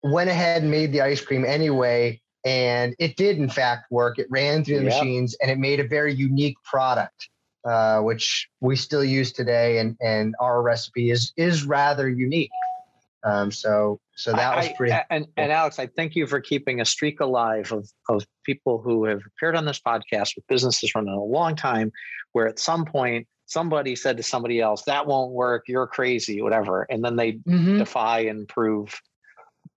went 0.02 0.30
ahead 0.30 0.62
and 0.62 0.70
made 0.70 0.92
the 0.92 1.00
ice 1.00 1.20
cream 1.20 1.44
anyway, 1.44 2.20
and 2.44 2.94
it 2.98 3.16
did 3.16 3.38
in 3.38 3.48
fact 3.48 3.90
work. 3.90 4.18
It 4.18 4.26
ran 4.30 4.64
through 4.64 4.78
the 4.80 4.84
yep. 4.84 5.02
machines, 5.02 5.36
and 5.40 5.50
it 5.50 5.58
made 5.58 5.80
a 5.80 5.88
very 5.88 6.14
unique 6.14 6.56
product, 6.62 7.28
uh, 7.64 8.00
which 8.00 8.48
we 8.60 8.76
still 8.76 9.04
use 9.04 9.32
today. 9.32 9.78
And 9.78 9.96
and 10.00 10.34
our 10.40 10.62
recipe 10.62 11.10
is 11.10 11.32
is 11.36 11.64
rather 11.64 12.08
unique. 12.08 12.50
Um, 13.24 13.50
so 13.50 14.00
so 14.16 14.32
that 14.32 14.56
was 14.56 14.68
pretty. 14.76 14.92
I, 14.92 15.04
and, 15.10 15.26
and 15.36 15.50
Alex, 15.50 15.78
I 15.78 15.86
thank 15.86 16.14
you 16.14 16.26
for 16.26 16.40
keeping 16.40 16.80
a 16.80 16.84
streak 16.84 17.20
alive 17.20 17.72
of, 17.72 17.88
of 18.08 18.26
people 18.44 18.80
who 18.82 19.06
have 19.06 19.22
appeared 19.26 19.56
on 19.56 19.64
this 19.64 19.80
podcast 19.80 20.36
with 20.36 20.46
businesses 20.46 20.94
running 20.94 21.14
a 21.14 21.24
long 21.24 21.56
time, 21.56 21.90
where 22.32 22.46
at 22.46 22.58
some 22.58 22.84
point 22.84 23.26
somebody 23.46 23.96
said 23.96 24.16
to 24.16 24.22
somebody 24.22 24.60
else, 24.60 24.82
that 24.82 25.06
won't 25.06 25.32
work, 25.32 25.64
you're 25.68 25.86
crazy, 25.86 26.42
whatever. 26.42 26.82
And 26.90 27.04
then 27.04 27.16
they 27.16 27.32
mm-hmm. 27.32 27.78
defy 27.78 28.20
and 28.20 28.48
prove 28.48 28.98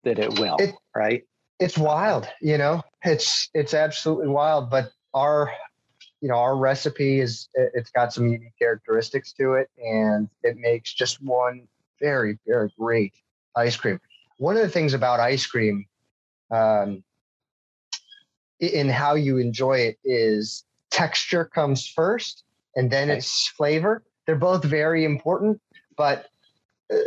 that 0.04 0.20
it 0.20 0.40
will, 0.40 0.56
it, 0.60 0.76
right? 0.96 1.24
It's 1.60 1.78
wild, 1.78 2.28
you 2.42 2.58
know, 2.58 2.84
it's, 3.04 3.50
it's 3.54 3.74
absolutely 3.74 4.28
wild, 4.28 4.70
but 4.70 4.92
our, 5.14 5.52
you 6.22 6.30
know, 6.30 6.36
our 6.36 6.56
recipe 6.56 7.20
is, 7.20 7.50
it's 7.56 7.92
got 7.92 8.14
some 8.14 8.28
unique 8.28 8.58
characteristics 8.60 9.34
to 9.34 9.54
it 9.54 9.70
and 9.78 10.30
it 10.44 10.58
makes 10.58 10.94
just 10.94 11.22
one 11.22 11.68
very, 12.00 12.38
very 12.46 12.72
great 12.80 13.14
ice 13.58 13.76
cream. 13.76 14.00
One 14.38 14.56
of 14.56 14.62
the 14.62 14.70
things 14.70 14.94
about 14.94 15.20
ice 15.20 15.46
cream 15.46 15.86
um, 16.52 17.04
in 18.60 18.90
how 18.90 19.16
you 19.16 19.38
enjoy 19.38 19.80
it 19.80 19.98
is 20.06 20.64
texture 20.92 21.46
comes 21.46 21.88
first 21.88 22.44
and 22.76 22.92
then 22.92 23.10
okay. 23.10 23.18
it's 23.18 23.50
flavor. 23.50 24.04
They're 24.26 24.36
both 24.36 24.64
very 24.64 25.04
important 25.06 25.60
but 25.98 26.28
uh, 26.94 26.98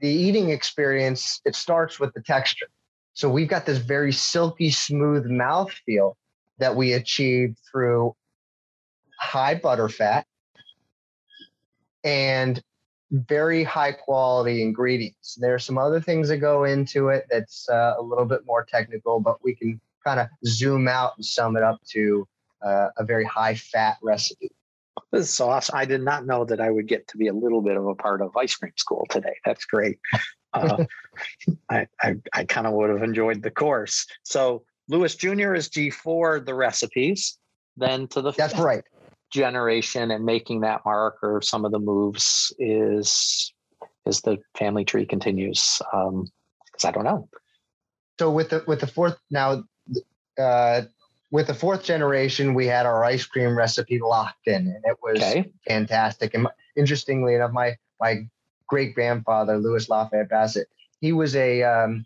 the 0.00 0.08
eating 0.08 0.50
experience 0.50 1.40
it 1.44 1.54
starts 1.54 2.00
with 2.00 2.12
the 2.14 2.22
texture. 2.22 2.66
So 3.12 3.28
we've 3.28 3.48
got 3.48 3.66
this 3.66 3.78
very 3.78 4.12
silky 4.12 4.70
smooth 4.70 5.26
mouth 5.26 5.70
feel 5.86 6.16
that 6.58 6.74
we 6.74 6.94
achieve 6.94 7.56
through 7.70 8.16
high 9.20 9.54
butter 9.54 9.88
fat 9.88 10.26
and 12.02 12.62
very 13.10 13.64
high 13.64 13.92
quality 13.92 14.62
ingredients. 14.62 15.36
There 15.40 15.54
are 15.54 15.58
some 15.58 15.78
other 15.78 16.00
things 16.00 16.28
that 16.28 16.38
go 16.38 16.64
into 16.64 17.08
it 17.08 17.26
that's 17.30 17.68
uh, 17.68 17.94
a 17.98 18.02
little 18.02 18.26
bit 18.26 18.40
more 18.46 18.64
technical, 18.64 19.20
but 19.20 19.42
we 19.42 19.54
can 19.54 19.80
kind 20.04 20.20
of 20.20 20.28
zoom 20.46 20.88
out 20.88 21.12
and 21.16 21.24
sum 21.24 21.56
it 21.56 21.62
up 21.62 21.80
to 21.90 22.26
uh, 22.62 22.88
a 22.96 23.04
very 23.04 23.24
high 23.24 23.54
fat 23.54 23.96
recipe. 24.02 24.50
This 25.12 25.32
is 25.32 25.40
awesome. 25.40 25.76
I 25.76 25.84
did 25.84 26.02
not 26.02 26.26
know 26.26 26.44
that 26.44 26.60
I 26.60 26.70
would 26.70 26.88
get 26.88 27.06
to 27.08 27.16
be 27.16 27.28
a 27.28 27.32
little 27.32 27.62
bit 27.62 27.76
of 27.76 27.86
a 27.86 27.94
part 27.94 28.20
of 28.20 28.36
ice 28.36 28.54
cream 28.56 28.72
school 28.76 29.06
today. 29.08 29.36
That's 29.44 29.64
great. 29.64 29.98
Uh, 30.52 30.84
I, 31.70 31.86
I, 32.02 32.16
I 32.32 32.44
kind 32.44 32.66
of 32.66 32.74
would 32.74 32.90
have 32.90 33.02
enjoyed 33.02 33.42
the 33.42 33.50
course. 33.50 34.06
So 34.22 34.64
Louis 34.88 35.14
Jr. 35.14 35.54
is 35.54 35.68
G4, 35.68 36.44
the 36.44 36.54
recipes. 36.54 37.38
Then 37.76 38.08
to 38.08 38.20
the 38.20 38.32
that's 38.32 38.58
right 38.58 38.82
generation 39.30 40.10
and 40.10 40.24
making 40.24 40.60
that 40.60 40.80
mark 40.84 41.18
or 41.22 41.42
some 41.42 41.64
of 41.64 41.72
the 41.72 41.78
moves 41.78 42.52
is 42.58 43.52
as 44.06 44.20
the 44.22 44.38
family 44.56 44.84
tree 44.84 45.04
continues 45.04 45.80
um 45.92 46.26
because 46.64 46.84
i 46.84 46.90
don't 46.90 47.04
know. 47.04 47.28
So 48.18 48.30
with 48.30 48.50
the 48.50 48.64
with 48.66 48.80
the 48.80 48.86
fourth 48.86 49.18
now 49.30 49.64
uh 50.38 50.82
with 51.30 51.46
the 51.46 51.54
fourth 51.54 51.84
generation 51.84 52.54
we 52.54 52.66
had 52.66 52.86
our 52.86 53.04
ice 53.04 53.26
cream 53.26 53.56
recipe 53.56 53.98
locked 54.00 54.46
in 54.46 54.66
and 54.66 54.84
it 54.84 54.96
was 55.02 55.18
okay. 55.18 55.50
fantastic. 55.66 56.34
And 56.34 56.48
interestingly 56.76 57.34
enough 57.34 57.52
my 57.52 57.76
my 58.00 58.26
great 58.66 58.94
grandfather 58.94 59.56
louis 59.56 59.88
lafayette 59.88 60.28
bassett 60.28 60.68
he 61.00 61.12
was 61.12 61.36
a 61.36 61.62
um 61.62 62.04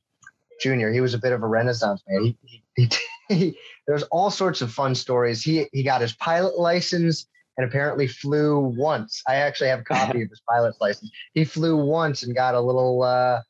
junior. 0.63 0.93
He 0.93 1.01
was 1.01 1.13
a 1.13 1.19
bit 1.19 1.33
of 1.33 1.43
a 1.43 1.47
renaissance 1.47 2.03
man. 2.09 2.23
He, 2.23 2.39
he, 2.45 2.63
he 2.77 2.87
he, 3.35 3.59
there's 3.87 4.03
all 4.05 4.31
sorts 4.31 4.63
of 4.63 4.73
fun 4.73 4.95
stories. 4.95 5.43
He 5.43 5.67
he 5.73 5.83
got 5.83 6.01
his 6.01 6.15
pilot 6.15 6.59
license 6.59 7.27
and 7.59 7.67
apparently 7.67 8.07
flew 8.07 8.59
once. 8.61 9.23
I 9.27 9.37
actually 9.37 9.69
have 9.69 9.81
a 9.81 9.85
copy 9.85 10.23
of 10.23 10.31
his 10.31 10.43
pilot's 10.49 10.81
license. 10.81 11.11
He 11.35 11.45
flew 11.45 11.77
once 11.77 12.23
and 12.23 12.35
got 12.35 12.55
a 12.55 12.61
little 12.61 13.03
uh, 13.03 13.41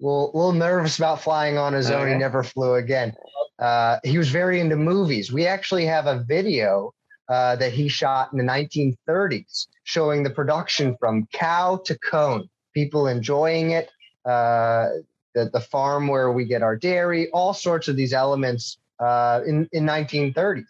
little, 0.00 0.30
little 0.34 0.52
nervous 0.52 0.98
about 0.98 1.20
flying 1.20 1.58
on 1.58 1.72
his 1.72 1.90
own. 1.90 2.08
He 2.08 2.14
never 2.14 2.42
flew 2.42 2.74
again. 2.74 3.14
Uh, 3.58 3.98
he 4.04 4.18
was 4.18 4.30
very 4.30 4.60
into 4.60 4.76
movies. 4.76 5.32
We 5.32 5.46
actually 5.46 5.86
have 5.86 6.06
a 6.06 6.24
video 6.24 6.92
uh, 7.28 7.56
that 7.56 7.72
he 7.72 7.88
shot 7.88 8.32
in 8.32 8.38
the 8.38 8.44
1930s 8.44 9.68
showing 9.84 10.22
the 10.22 10.30
production 10.30 10.96
from 10.98 11.26
cow 11.32 11.80
to 11.84 11.98
cone, 11.98 12.48
people 12.72 13.06
enjoying 13.06 13.70
it, 13.70 13.90
uh, 14.24 14.88
the, 15.34 15.50
the 15.52 15.60
farm 15.60 16.08
where 16.08 16.32
we 16.32 16.44
get 16.44 16.62
our 16.62 16.76
dairy, 16.76 17.30
all 17.30 17.52
sorts 17.52 17.88
of 17.88 17.96
these 17.96 18.12
elements 18.12 18.78
uh, 19.00 19.40
in 19.46 19.68
in 19.72 19.84
1930s, 19.84 20.64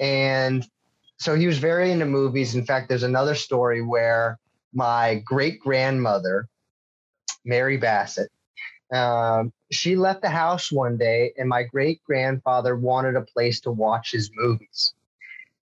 and 0.00 0.66
so 1.18 1.34
he 1.34 1.46
was 1.46 1.58
very 1.58 1.90
into 1.90 2.06
movies. 2.06 2.54
In 2.54 2.64
fact, 2.64 2.88
there's 2.88 3.02
another 3.02 3.34
story 3.34 3.82
where 3.82 4.38
my 4.72 5.22
great 5.24 5.60
grandmother, 5.60 6.48
Mary 7.44 7.76
Bassett, 7.76 8.30
um, 8.92 9.52
she 9.70 9.96
left 9.96 10.22
the 10.22 10.28
house 10.28 10.70
one 10.70 10.96
day, 10.96 11.32
and 11.38 11.48
my 11.48 11.62
great 11.62 12.02
grandfather 12.04 12.76
wanted 12.76 13.16
a 13.16 13.22
place 13.22 13.60
to 13.60 13.70
watch 13.70 14.12
his 14.12 14.30
movies, 14.34 14.94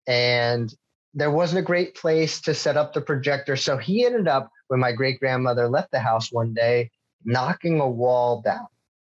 and 0.06 0.74
there 1.14 1.30
wasn't 1.30 1.60
a 1.60 1.66
great 1.66 1.94
place 1.94 2.40
to 2.40 2.54
set 2.54 2.76
up 2.76 2.92
the 2.92 3.00
projector. 3.00 3.56
So 3.56 3.76
he 3.76 4.04
ended 4.04 4.28
up, 4.28 4.50
when 4.68 4.80
my 4.80 4.92
great 4.92 5.20
grandmother 5.20 5.68
left 5.68 5.90
the 5.90 6.00
house 6.00 6.32
one 6.32 6.54
day, 6.54 6.90
knocking 7.24 7.80
a 7.80 7.88
wall 7.88 8.40
down 8.40 8.66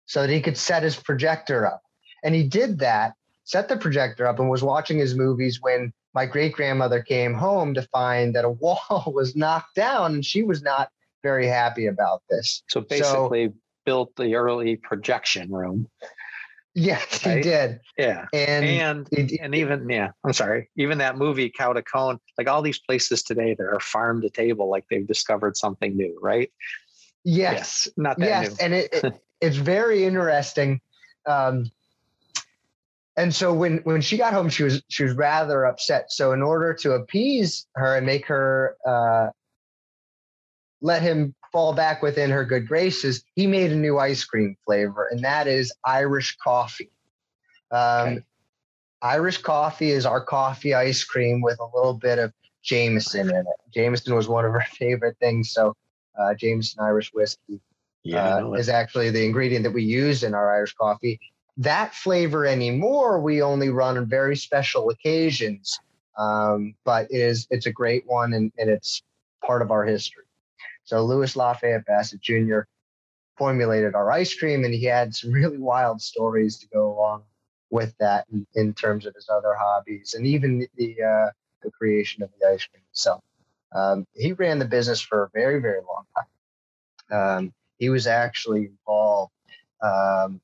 so 0.07 0.23
that 0.23 0.31
he 0.31 0.41
could 0.41 0.57
set 0.57 0.83
his 0.83 0.97
projector 0.97 1.67
up. 1.67 1.83
And 2.23 2.35
he 2.35 2.43
did 2.43 2.79
that, 2.81 3.15
set 3.45 3.69
the 3.69 3.77
projector 3.77 4.27
up, 4.27 4.39
and 4.39 4.51
was 4.51 4.63
watching 4.63 4.99
his 4.99 5.15
movies 5.15 5.61
when 5.61 5.93
my 6.15 6.27
great 6.27 6.53
grandmother 6.53 7.03
came 7.03 7.35
home 7.35 7.75
to 7.75 7.83
find 7.93 8.35
that 8.35 8.45
a 8.45 8.51
wall 8.63 9.13
was 9.15 9.37
knocked 9.37 9.75
down 9.75 10.15
and 10.15 10.25
she 10.25 10.43
was 10.43 10.63
not 10.63 10.91
very 11.23 11.47
happy 11.47 11.87
about 11.87 12.23
this. 12.29 12.63
So 12.69 12.81
basically, 12.81 13.47
so, 13.47 13.55
built 13.85 14.15
the 14.17 14.35
early 14.35 14.77
projection 14.77 15.51
room. 15.51 15.89
Yes, 16.75 17.27
right? 17.27 17.37
he 17.37 17.43
did. 17.43 17.81
Yeah, 17.99 18.27
and 18.33 18.65
and 18.65 19.31
and 19.41 19.55
even 19.55 19.89
yeah, 19.91 20.13
I'm 20.25 20.33
sorry, 20.33 20.71
even 20.77 20.99
that 20.99 21.19
movie 21.19 21.51
Cow 21.51 21.75
to 21.75 21.83
Cone, 21.83 22.19
like 22.39 22.49
all 22.49 22.63
these 22.63 22.79
places 22.79 23.23
today, 23.23 23.55
that 23.55 23.65
are 23.65 23.79
farm 23.79 24.23
to 24.23 24.31
table, 24.31 24.71
like 24.71 24.87
they've 24.91 25.07
discovered 25.07 25.59
something 25.59 25.95
new, 25.95 26.19
right? 26.23 26.51
Yes, 27.25 27.87
yes 27.87 27.89
not 27.99 28.19
that 28.19 28.27
yes, 28.27 28.49
new. 28.49 28.65
and 28.65 28.75
it, 28.75 28.89
it 28.93 29.15
it's 29.43 29.57
very 29.57 30.05
interesting. 30.05 30.81
Um, 31.27 31.71
and 33.17 33.35
so 33.35 33.53
when 33.53 33.79
when 33.79 34.01
she 34.01 34.17
got 34.17 34.33
home, 34.33 34.49
she 34.49 34.63
was 34.63 34.83
she 34.89 35.05
was 35.05 35.15
rather 35.15 35.65
upset. 35.65 36.11
So 36.11 36.33
in 36.33 36.43
order 36.43 36.75
to 36.75 36.93
appease 36.93 37.67
her 37.75 37.97
and 37.97 38.07
make 38.07 38.27
her 38.27 38.77
uh, 38.87 39.29
let 40.81 41.03
him 41.03 41.35
fall 41.53 41.75
back 41.75 42.03
within 42.03 42.31
her 42.31 42.45
good 42.45 42.67
graces, 42.67 43.23
he 43.35 43.47
made 43.47 43.71
a 43.71 43.77
new 43.77 43.99
ice 43.99 44.25
cream 44.25 44.57
flavor, 44.65 45.09
and 45.11 45.23
that 45.25 45.47
is 45.47 45.73
Irish 45.85 46.37
coffee. 46.37 46.91
Um, 47.71 48.09
okay. 48.09 48.23
Irish 49.03 49.39
coffee 49.39 49.91
is 49.91 50.07
our 50.07 50.25
coffee 50.25 50.75
ice 50.75 51.05
cream 51.05 51.43
with 51.43 51.59
a 51.61 51.77
little 51.77 51.95
bit 51.95 52.19
of 52.19 52.33
Jameson 52.63 53.29
in 53.29 53.37
it. 53.37 53.47
Jameson 53.75 54.15
was 54.15 54.29
one 54.29 54.45
of 54.45 54.53
her 54.53 54.65
favorite 54.79 55.17
things. 55.19 55.51
So, 55.51 55.75
uh, 56.19 56.35
Jameson 56.35 56.83
Irish 56.83 57.13
whiskey 57.13 57.61
yeah, 58.05 58.37
uh, 58.37 58.53
is 58.53 58.69
actually 58.69 59.11
the 59.11 59.25
ingredient 59.25 59.65
that 59.65 59.73
we 59.73 59.83
use 59.83 60.23
in 60.23 60.35
our 60.35 60.55
Irish 60.55 60.75
coffee. 60.75 61.21
That 61.59 61.95
flavor 61.95 62.47
anymore, 62.47 63.21
we 63.21 63.43
only 63.43 63.69
run 63.69 63.99
on 63.99 64.07
very 64.07 64.37
special 64.37 64.91
occasions. 64.91 65.79
Um, 66.17 66.75
but 66.85 67.07
it 67.11 67.21
is 67.21 67.47
it's 67.51 67.67
a 67.67 67.73
great 67.73 68.05
one 68.07 68.35
and, 68.35 68.53
and 68.59 68.69
it's 68.69 69.03
part 69.45 69.63
of 69.63 69.71
our 69.71 69.85
history. 69.85 70.25
So 70.85 71.05
Louis 71.05 71.35
Lafayette 71.37 71.87
Bassett 71.87 72.21
Jr. 72.21 72.61
formulated 73.39 73.95
our 73.95 74.11
ice 74.11 74.35
cream, 74.35 74.65
and 74.65 74.75
he 74.75 74.85
had 74.85 75.15
some 75.15 75.33
really 75.33 75.59
wild 75.59 76.01
stories 76.01 76.59
to 76.59 76.67
go 76.69 76.93
along 76.93 77.25
with 77.71 77.95
that 77.99 78.27
in, 78.31 78.47
in 78.55 78.75
terms 78.75 79.07
of 79.07 79.15
his 79.15 79.29
other 79.31 79.55
hobbies 79.55 80.15
and 80.15 80.27
even 80.27 80.67
the 80.77 80.97
uh, 81.03 81.31
the 81.63 81.71
creation 81.71 82.23
of 82.23 82.31
the 82.39 82.47
ice 82.47 82.67
cream 82.67 82.83
itself. 82.91 83.23
Um, 83.75 84.07
he 84.13 84.33
ran 84.33 84.59
the 84.59 84.67
business 84.67 85.01
for 85.01 85.25
a 85.25 85.31
very 85.33 85.61
very 85.61 85.81
long 85.81 86.05
time. 86.17 87.39
Um, 87.39 87.55
he 87.79 87.89
was 87.89 88.07
actually 88.07 88.67
involved 88.67 89.33
um, 89.83 90.41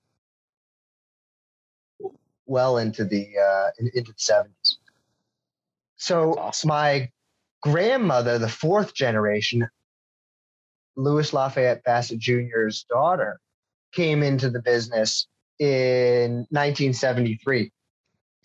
well 2.49 2.79
into 2.79 3.05
the 3.05 3.29
uh, 3.39 3.71
into 3.79 4.13
the 4.13 4.19
seventies. 4.19 4.79
So 5.97 6.35
awesome. 6.35 6.69
my 6.69 7.11
grandmother, 7.63 8.39
the 8.39 8.49
fourth 8.49 8.95
generation, 8.95 9.69
Louis 10.97 11.33
Lafayette 11.33 11.85
Bassett 11.85 12.19
Jr.'s 12.19 12.85
daughter 12.89 13.41
came 13.93 14.23
into 14.23 14.51
the 14.51 14.61
business 14.61 15.27
in 15.59 16.47
1973. 16.51 17.73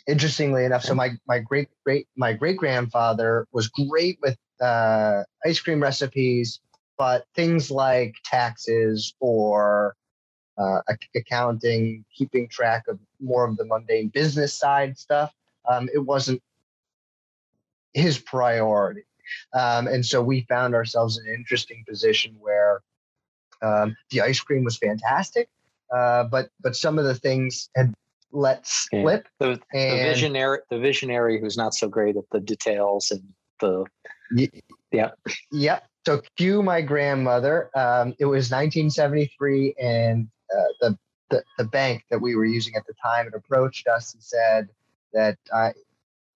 Interestingly 0.07 0.65
enough, 0.65 0.83
so 0.83 0.93
my 0.93 1.11
my 1.27 1.39
great 1.39 1.69
great 1.85 2.07
my 2.17 2.33
great 2.33 2.57
grandfather 2.57 3.47
was 3.53 3.69
great 3.69 4.19
with 4.21 4.37
uh, 4.61 5.23
ice 5.45 5.59
cream 5.61 5.81
recipes, 5.81 6.59
but 6.97 7.25
things 7.35 7.71
like 7.71 8.13
taxes 8.25 9.13
or 9.21 9.95
uh, 10.57 10.79
accounting, 11.15 12.05
keeping 12.15 12.47
track 12.47 12.87
of 12.87 12.99
more 13.19 13.45
of 13.45 13.57
the 13.57 13.65
mundane 13.65 14.09
business 14.09 14.53
side 14.53 14.97
stuff, 14.97 15.33
um, 15.69 15.89
it 15.93 15.99
wasn't 15.99 16.41
his 17.93 18.17
priority. 18.17 19.03
Um, 19.53 19.87
and 19.87 20.05
so 20.05 20.21
we 20.21 20.41
found 20.49 20.75
ourselves 20.75 21.17
in 21.17 21.27
an 21.27 21.33
interesting 21.33 21.83
position 21.87 22.35
where 22.39 22.81
um, 23.61 23.95
the 24.09 24.21
ice 24.21 24.39
cream 24.39 24.63
was 24.63 24.77
fantastic, 24.77 25.47
uh, 25.95 26.25
but 26.25 26.49
but 26.61 26.75
some 26.75 26.99
of 26.99 27.05
the 27.05 27.15
things 27.15 27.69
had 27.75 27.93
let 28.31 28.67
slip. 28.67 29.27
The, 29.39 29.59
the, 29.71 29.79
visionary, 30.03 30.59
the 30.69 30.79
visionary 30.79 31.39
who's 31.39 31.55
not 31.55 31.73
so 31.73 31.87
great 31.87 32.17
at 32.17 32.25
the 32.31 32.39
details 32.39 33.11
and 33.11 33.21
the 33.59 33.85
yeah, 34.91 35.11
yeah. 35.51 35.79
So 36.05 36.21
cue 36.35 36.61
my 36.61 36.81
grandmother. 36.81 37.69
Um, 37.75 38.13
it 38.19 38.25
was 38.25 38.51
1973, 38.51 39.75
and 39.79 40.27
uh, 40.55 40.63
the, 40.81 40.97
the 41.29 41.43
the 41.57 41.63
bank 41.63 42.03
that 42.09 42.19
we 42.19 42.35
were 42.35 42.45
using 42.45 42.75
at 42.75 42.85
the 42.85 42.93
time 43.01 43.25
had 43.25 43.33
approached 43.33 43.87
us 43.87 44.13
and 44.13 44.23
said 44.23 44.69
that 45.13 45.37
I, 45.53 45.73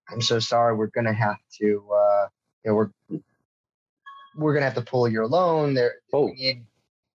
I'm 0.09 0.21
so 0.21 0.39
sorry, 0.39 0.75
we're 0.75 0.87
going 0.87 1.05
to 1.05 1.13
have 1.13 1.37
to. 1.59 1.83
Uh, 1.93 2.27
you 2.63 2.71
know, 2.71 2.75
we're 2.75 3.19
we're 4.35 4.53
gonna 4.53 4.65
have 4.65 4.75
to 4.75 4.81
pull 4.81 5.07
your 5.07 5.27
loan. 5.27 5.73
There, 5.73 5.95
oh. 6.13 6.25
we 6.25 6.33
need 6.33 6.65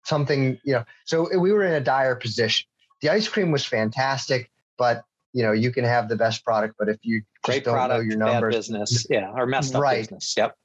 something. 0.04 0.58
You 0.64 0.74
know, 0.74 0.84
so 1.04 1.38
we 1.38 1.52
were 1.52 1.64
in 1.64 1.74
a 1.74 1.80
dire 1.80 2.16
position. 2.16 2.66
The 3.00 3.10
ice 3.10 3.28
cream 3.28 3.50
was 3.50 3.64
fantastic, 3.64 4.50
but 4.76 5.04
you 5.32 5.42
know, 5.42 5.52
you 5.52 5.70
can 5.70 5.84
have 5.84 6.08
the 6.08 6.16
best 6.16 6.44
product, 6.44 6.76
but 6.78 6.88
if 6.88 6.98
you 7.02 7.22
Great 7.42 7.64
don't 7.64 7.74
product, 7.74 7.98
know 7.98 8.08
your 8.08 8.16
numbers, 8.16 8.54
bad 8.54 8.58
business, 8.58 9.06
yeah, 9.10 9.32
or 9.34 9.46
messed 9.46 9.74
up 9.74 9.82
right. 9.82 9.98
business. 9.98 10.34
Yep. 10.36 10.56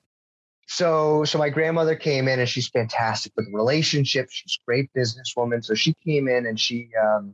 So, 0.74 1.26
so 1.26 1.38
my 1.38 1.50
grandmother 1.50 1.98
came 1.98 2.30
in, 2.30 2.40
and 2.40 2.48
she's 2.48 2.70
fantastic 2.70 3.34
with 3.36 3.46
relationships. 3.52 4.34
She's 4.34 4.58
a 4.62 4.66
great 4.66 4.90
businesswoman. 4.94 5.66
So 5.66 5.74
she 5.74 5.94
came 6.06 6.30
in, 6.30 6.46
and 6.46 6.58
she 6.58 6.88
um, 6.96 7.34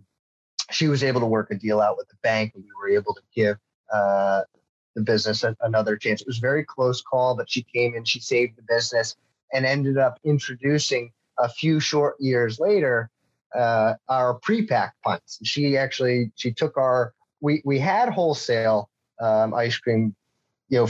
she 0.72 0.88
was 0.88 1.04
able 1.04 1.20
to 1.20 1.28
work 1.28 1.52
a 1.52 1.56
deal 1.56 1.80
out 1.80 1.98
with 1.98 2.08
the 2.10 2.16
bank, 2.24 2.54
and 2.56 2.64
we 2.64 2.72
were 2.82 2.90
able 3.00 3.14
to 3.14 3.22
give 3.36 3.58
uh, 3.94 4.42
the 4.96 5.04
business 5.04 5.46
another 5.62 5.98
chance. 5.98 6.22
It 6.22 6.28
was 6.28 6.40
a 6.40 6.42
very 6.42 6.66
close 6.66 7.04
call, 7.04 7.38
but 7.38 7.48
she 7.48 7.62
came 7.62 7.94
in, 7.94 8.06
she 8.06 8.20
saved 8.20 8.58
the 8.58 8.64
business, 8.68 9.16
and 9.54 9.68
ended 9.68 10.00
up 10.00 10.20
introducing 10.24 11.12
a 11.38 11.48
few 11.48 11.80
short 11.80 12.16
years 12.20 12.60
later 12.60 13.12
uh, 13.56 13.94
our 14.10 14.34
pre-packed 14.34 15.00
pints. 15.04 15.38
She 15.44 15.78
actually 15.78 16.32
she 16.34 16.52
took 16.54 16.76
our 16.76 17.14
we 17.40 17.62
we 17.64 17.78
had 17.78 18.10
wholesale 18.10 18.90
um, 19.22 19.54
ice 19.54 19.78
cream, 19.78 20.16
you 20.70 20.80
know, 20.80 20.90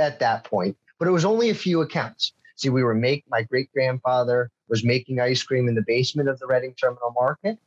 at 0.00 0.18
that 0.18 0.42
point, 0.42 0.76
but 0.98 1.08
it 1.08 1.12
was 1.12 1.24
only 1.24 1.50
a 1.50 1.54
few 1.54 1.80
accounts. 1.82 2.32
See, 2.56 2.70
we 2.70 2.82
were 2.82 2.94
make 2.94 3.24
my 3.28 3.42
great 3.42 3.70
grandfather 3.72 4.50
was 4.68 4.82
making 4.82 5.20
ice 5.20 5.42
cream 5.42 5.68
in 5.68 5.74
the 5.74 5.84
basement 5.86 6.28
of 6.28 6.38
the 6.38 6.46
Reading 6.46 6.74
Terminal 6.74 7.12
Market, 7.14 7.58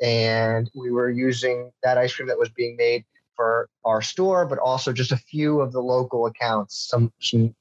and 0.00 0.70
we 0.74 0.90
were 0.90 1.10
using 1.10 1.72
that 1.82 1.98
ice 1.98 2.14
cream 2.14 2.28
that 2.28 2.38
was 2.38 2.48
being 2.50 2.76
made 2.76 3.04
for 3.34 3.68
our 3.84 4.00
store, 4.00 4.46
but 4.46 4.58
also 4.58 4.92
just 4.92 5.12
a 5.12 5.16
few 5.16 5.60
of 5.60 5.72
the 5.72 5.80
local 5.80 6.26
accounts, 6.26 6.88
some 6.88 7.12
some 7.20 7.54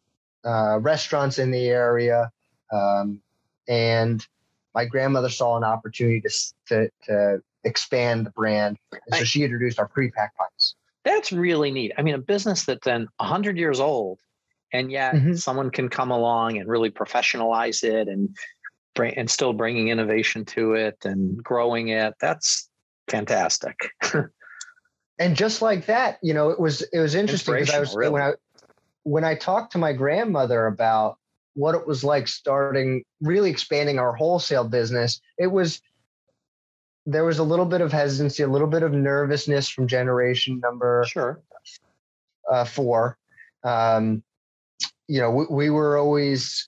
uh, 0.45 0.79
restaurants 0.79 1.39
in 1.39 1.51
the 1.51 1.67
area, 1.67 2.31
um, 2.71 3.19
and 3.67 4.25
my 4.73 4.85
grandmother 4.85 5.29
saw 5.29 5.57
an 5.57 5.63
opportunity 5.63 6.21
to 6.21 6.29
to, 6.67 6.89
to 7.03 7.41
expand 7.63 8.25
the 8.25 8.31
brand, 8.31 8.77
and 8.91 9.15
so 9.15 9.23
she 9.23 9.43
introduced 9.43 9.79
our 9.79 9.87
pre-packed 9.87 10.37
pies. 10.37 10.75
That's 11.03 11.31
really 11.31 11.71
neat. 11.71 11.93
I 11.97 12.01
mean, 12.01 12.15
a 12.15 12.19
business 12.19 12.63
that's 12.65 12.85
then 12.85 13.07
hundred 13.19 13.57
years 13.57 13.79
old, 13.79 14.19
and 14.75 14.91
yet 14.91 15.15
mm-hmm. 15.15 15.33
someone 15.33 15.69
can 15.69 15.89
come 15.89 16.11
along 16.11 16.57
and 16.57 16.69
really 16.69 16.91
professionalize 16.91 17.83
it 17.83 18.07
and 18.07 18.35
bring 18.93 19.17
and 19.17 19.29
still 19.29 19.53
bringing 19.53 19.89
innovation 19.89 20.45
to 20.45 20.73
it 20.73 20.97
and 21.03 21.43
growing 21.43 21.89
it. 21.89 22.13
That's 22.19 22.69
fantastic. 23.07 23.75
and 25.19 25.35
just 25.35 25.61
like 25.61 25.85
that, 25.87 26.19
you 26.21 26.33
know, 26.33 26.49
it 26.49 26.59
was 26.59 26.81
it 26.81 26.99
was 26.99 27.15
interesting 27.15 27.55
because 27.55 27.73
I 27.73 27.79
was 27.79 27.95
really. 27.95 28.11
when 28.11 28.21
I 28.21 28.33
when 29.03 29.23
I 29.23 29.35
talked 29.35 29.73
to 29.73 29.77
my 29.77 29.93
grandmother 29.93 30.65
about 30.65 31.17
what 31.53 31.75
it 31.75 31.87
was 31.87 32.03
like 32.03 32.27
starting 32.27 33.03
really 33.21 33.49
expanding 33.49 33.99
our 33.99 34.13
wholesale 34.13 34.67
business, 34.67 35.21
it 35.37 35.47
was 35.47 35.81
there 37.05 37.23
was 37.23 37.37
a 37.37 37.43
little 37.43 37.65
bit 37.65 37.81
of 37.81 37.91
hesitancy, 37.91 38.41
a 38.41 38.47
little 38.47 38.67
bit 38.67 38.81
of 38.81 38.91
nervousness 38.91 39.69
from 39.69 39.87
generation 39.87 40.59
number 40.59 41.05
sure 41.07 41.41
uh, 42.51 42.65
four. 42.65 43.17
Um, 43.63 44.23
you 45.07 45.19
know, 45.19 45.31
we, 45.31 45.45
we 45.49 45.69
were 45.69 45.97
always 45.97 46.67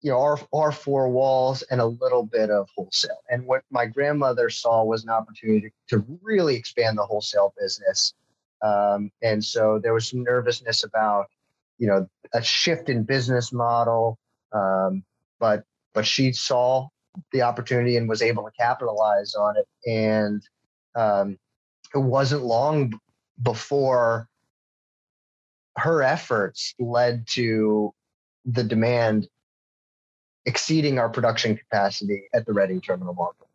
you 0.00 0.10
know, 0.10 0.20
our, 0.20 0.38
our 0.52 0.72
four 0.72 1.08
walls 1.08 1.62
and 1.70 1.80
a 1.80 1.86
little 1.86 2.24
bit 2.24 2.50
of 2.50 2.68
wholesale. 2.76 3.18
And 3.30 3.44
what 3.46 3.62
my 3.70 3.86
grandmother 3.86 4.48
saw 4.48 4.84
was 4.84 5.02
an 5.02 5.10
opportunity 5.10 5.72
to, 5.88 5.98
to 5.98 6.18
really 6.22 6.54
expand 6.54 6.98
the 6.98 7.04
wholesale 7.04 7.52
business. 7.58 8.14
Um, 8.62 9.10
and 9.22 9.44
so 9.44 9.80
there 9.82 9.94
was 9.94 10.08
some 10.08 10.22
nervousness 10.22 10.84
about, 10.84 11.26
you 11.78 11.88
know, 11.88 12.06
a 12.32 12.42
shift 12.42 12.88
in 12.88 13.02
business 13.02 13.52
model. 13.52 14.18
Um, 14.52 15.02
but, 15.40 15.64
but 15.94 16.06
she 16.06 16.32
saw 16.32 16.88
the 17.32 17.42
opportunity 17.42 17.96
and 17.96 18.08
was 18.08 18.22
able 18.22 18.44
to 18.44 18.52
capitalize 18.58 19.34
on 19.34 19.56
it. 19.56 19.66
And 19.90 20.42
um, 20.94 21.38
it 21.92 21.98
wasn't 21.98 22.44
long 22.44 22.98
before 23.42 24.28
her 25.78 26.02
efforts 26.02 26.74
led 26.78 27.26
to 27.28 27.94
the 28.44 28.64
demand 28.64 29.28
exceeding 30.46 30.98
our 30.98 31.08
production 31.08 31.56
capacity 31.56 32.24
at 32.32 32.46
the 32.46 32.52
Reading 32.52 32.80
terminal 32.80 33.14
market. 33.14 33.46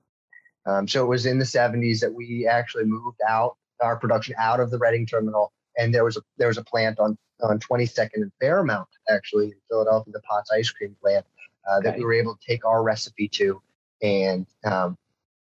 Um, 0.65 0.88
so 0.88 1.03
it 1.03 1.07
was 1.07 1.25
in 1.25 1.39
the 1.39 1.45
70s 1.45 1.99
that 1.99 2.13
we 2.13 2.47
actually 2.47 2.86
moved 2.86 3.19
out 3.27 3.57
our 3.81 3.97
production 3.97 4.36
out 4.38 4.59
of 4.59 4.71
the 4.71 4.77
Reading 4.77 5.05
terminal, 5.05 5.51
and 5.77 5.93
there 5.93 6.05
was 6.05 6.17
a 6.17 6.21
there 6.38 6.47
was 6.47 6.57
a 6.57 6.63
plant 6.63 6.99
on 6.99 7.17
on 7.41 7.59
22nd 7.59 8.09
and 8.15 8.31
Fairmount 8.39 8.88
actually 9.09 9.47
in 9.47 9.55
Philadelphia, 9.69 10.13
the 10.13 10.21
Potts 10.21 10.51
ice 10.51 10.69
cream 10.69 10.95
plant 11.01 11.25
uh, 11.69 11.81
that 11.81 11.89
okay. 11.89 11.99
we 11.99 12.05
were 12.05 12.13
able 12.13 12.36
to 12.36 12.45
take 12.47 12.63
our 12.65 12.83
recipe 12.83 13.27
to, 13.27 13.62
and 14.01 14.45
um, 14.63 14.97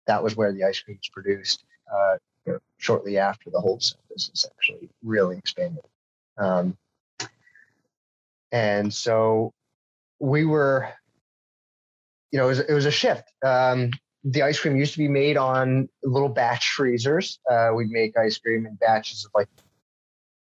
that 0.07 0.21
was 0.21 0.35
where 0.35 0.51
the 0.51 0.63
ice 0.63 0.81
cream 0.81 0.97
was 0.97 1.09
produced. 1.09 1.63
Uh, 1.93 2.17
shortly 2.77 3.17
after 3.17 3.49
the 3.49 3.59
wholesale 3.59 4.01
business 4.09 4.45
actually 4.45 4.89
really 5.03 5.37
expanded. 5.37 5.83
Um, 6.37 6.77
and 8.51 8.93
so 8.93 9.53
we 10.19 10.45
were, 10.45 10.89
you 12.31 12.39
know, 12.39 12.45
it 12.45 12.49
was, 12.49 12.59
it 12.59 12.73
was 12.73 12.85
a 12.85 12.91
shift. 12.91 13.23
Um, 13.43 13.91
the 14.23 14.43
ice 14.43 14.59
cream 14.59 14.77
used 14.77 14.93
to 14.93 14.99
be 14.99 15.07
made 15.07 15.37
on 15.37 15.89
little 16.03 16.29
batch 16.29 16.69
freezers. 16.69 17.39
Uh, 17.49 17.71
we'd 17.75 17.89
make 17.89 18.17
ice 18.17 18.37
cream 18.37 18.65
in 18.65 18.75
batches 18.75 19.25
of 19.25 19.31
like 19.35 19.49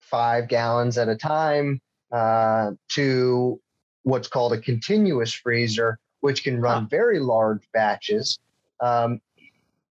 five 0.02 0.48
gallons 0.48 0.98
at 0.98 1.10
a 1.10 1.16
time 1.16 1.80
uh, 2.12 2.72
to 2.90 3.60
what's 4.04 4.28
called 4.28 4.54
a 4.54 4.58
continuous 4.58 5.34
freezer, 5.34 6.00
which 6.22 6.44
can 6.44 6.60
run 6.60 6.84
huh. 6.84 6.88
very 6.90 7.20
large 7.20 7.62
batches. 7.74 8.40
Um, 8.80 9.20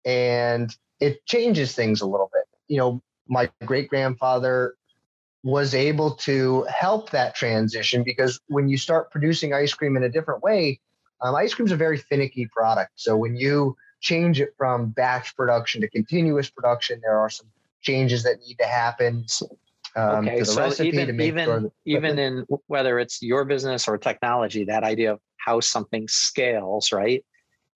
and 0.05 0.75
it 1.01 1.25
changes 1.27 1.75
things 1.75 2.01
a 2.01 2.07
little 2.07 2.31
bit. 2.33 2.45
You 2.69 2.79
know, 2.79 3.03
my 3.29 3.51
great 3.65 3.89
grandfather 3.89 4.75
was 5.43 5.75
able 5.75 6.13
to 6.13 6.65
help 6.65 7.11
that 7.11 7.35
transition 7.35 8.03
because 8.03 8.41
when 8.49 8.69
you 8.69 8.77
start 8.77 9.11
producing 9.11 9.53
ice 9.53 9.73
cream 9.73 9.97
in 9.97 10.03
a 10.03 10.09
different 10.09 10.43
way, 10.43 10.81
um, 11.21 11.35
ice 11.35 11.55
cream 11.55 11.67
is 11.67 11.73
a 11.73 11.77
very 11.77 11.99
finicky 11.99 12.47
product. 12.47 12.93
So 12.97 13.17
when 13.17 13.37
you 13.37 13.77
change 14.01 14.41
it 14.41 14.51
from 14.57 14.91
batch 14.91 15.35
production 15.37 15.81
to 15.81 15.89
continuous 15.89 16.51
production, 16.51 17.01
there 17.03 17.19
are 17.19 17.31
some 17.31 17.47
changes 17.81 18.23
that 18.25 18.39
need 18.47 18.57
to 18.57 18.67
happen. 18.67 19.25
Um, 19.95 20.29
okay, 20.29 20.45
so 20.45 20.71
even 20.83 21.21
even 21.21 21.45
sure 21.45 21.61
that, 21.61 21.73
even 21.87 22.19
in 22.19 22.47
whether 22.67 22.99
it's 22.99 23.23
your 23.23 23.45
business 23.45 23.89
or 23.89 23.97
technology, 23.97 24.65
that 24.65 24.85
idea 24.85 25.13
of 25.13 25.21
how 25.39 25.61
something 25.61 26.07
scales, 26.09 26.93
right? 26.93 27.25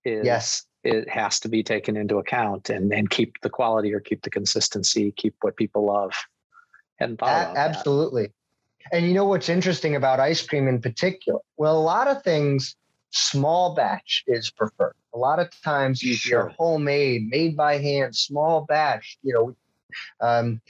Is, 0.05 0.25
yes, 0.25 0.67
it 0.83 1.09
has 1.09 1.41
to 1.41 1.49
be 1.49 1.63
taken 1.63 1.97
into 1.97 2.19
account 2.19 2.69
and, 2.71 2.93
and 2.93 3.09
keep 3.09 3.41
the 3.43 3.51
quality 3.51 3.93
or 3.95 4.01
keep 4.01 4.23
the 4.23 4.31
consistency, 4.31 5.13
keep 5.13 5.35
what 5.41 5.57
people 5.57 5.87
love. 5.87 6.13
And 7.01 7.19
absolutely. 7.23 8.25
That. 8.25 8.33
And 8.93 9.07
you 9.07 9.15
know 9.15 9.25
what's 9.25 9.49
interesting 9.49 9.97
about 9.97 10.21
ice 10.21 10.47
cream 10.47 10.69
in 10.69 10.81
particular? 10.81 11.41
Well, 11.57 11.79
a 11.79 11.81
lot 11.81 12.09
of 12.09 12.23
things, 12.23 12.77
small 13.11 13.75
batch 13.75 14.25
is 14.27 14.51
preferred. 14.51 14.95
A 15.15 15.19
lot 15.19 15.39
of 15.39 15.49
times 15.63 16.03
you 16.03 16.15
sure. 16.15 16.49
hear 16.49 16.55
homemade, 16.59 17.29
made 17.29 17.57
by 17.57 17.79
hand, 17.79 18.17
small 18.17 18.65
batch. 18.69 19.19
You 19.23 19.35
know, 19.35 19.57
um, 20.21 20.61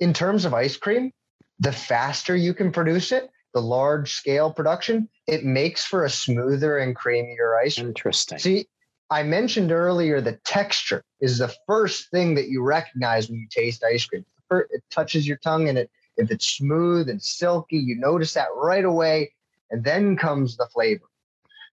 in 0.00 0.12
terms 0.12 0.44
of 0.44 0.54
ice 0.54 0.76
cream, 0.76 1.12
the 1.58 1.72
faster 1.72 2.36
you 2.36 2.52
can 2.52 2.70
produce 2.72 3.12
it, 3.12 3.30
the 3.54 3.62
large 3.62 4.12
scale 4.12 4.52
production, 4.52 5.08
it 5.26 5.44
makes 5.44 5.84
for 5.84 6.04
a 6.04 6.10
smoother 6.10 6.78
and 6.78 6.94
creamier 6.94 7.58
ice 7.62 7.76
cream. 7.76 7.88
Interesting. 7.88 8.38
See, 8.38 8.66
I 9.10 9.22
mentioned 9.22 9.72
earlier 9.72 10.20
the 10.20 10.38
texture 10.44 11.02
is 11.20 11.38
the 11.38 11.54
first 11.66 12.10
thing 12.10 12.34
that 12.34 12.48
you 12.48 12.62
recognize 12.62 13.28
when 13.28 13.38
you 13.38 13.46
taste 13.50 13.84
ice 13.84 14.04
cream. 14.04 14.26
It 14.50 14.82
touches 14.90 15.26
your 15.26 15.38
tongue 15.38 15.68
and 15.68 15.78
it 15.78 15.90
if 16.16 16.30
it's 16.30 16.48
smooth 16.48 17.08
and 17.08 17.22
silky, 17.22 17.76
you 17.76 17.96
notice 17.96 18.34
that 18.34 18.48
right 18.56 18.84
away. 18.84 19.32
And 19.70 19.84
then 19.84 20.16
comes 20.16 20.56
the 20.56 20.66
flavor. 20.66 21.04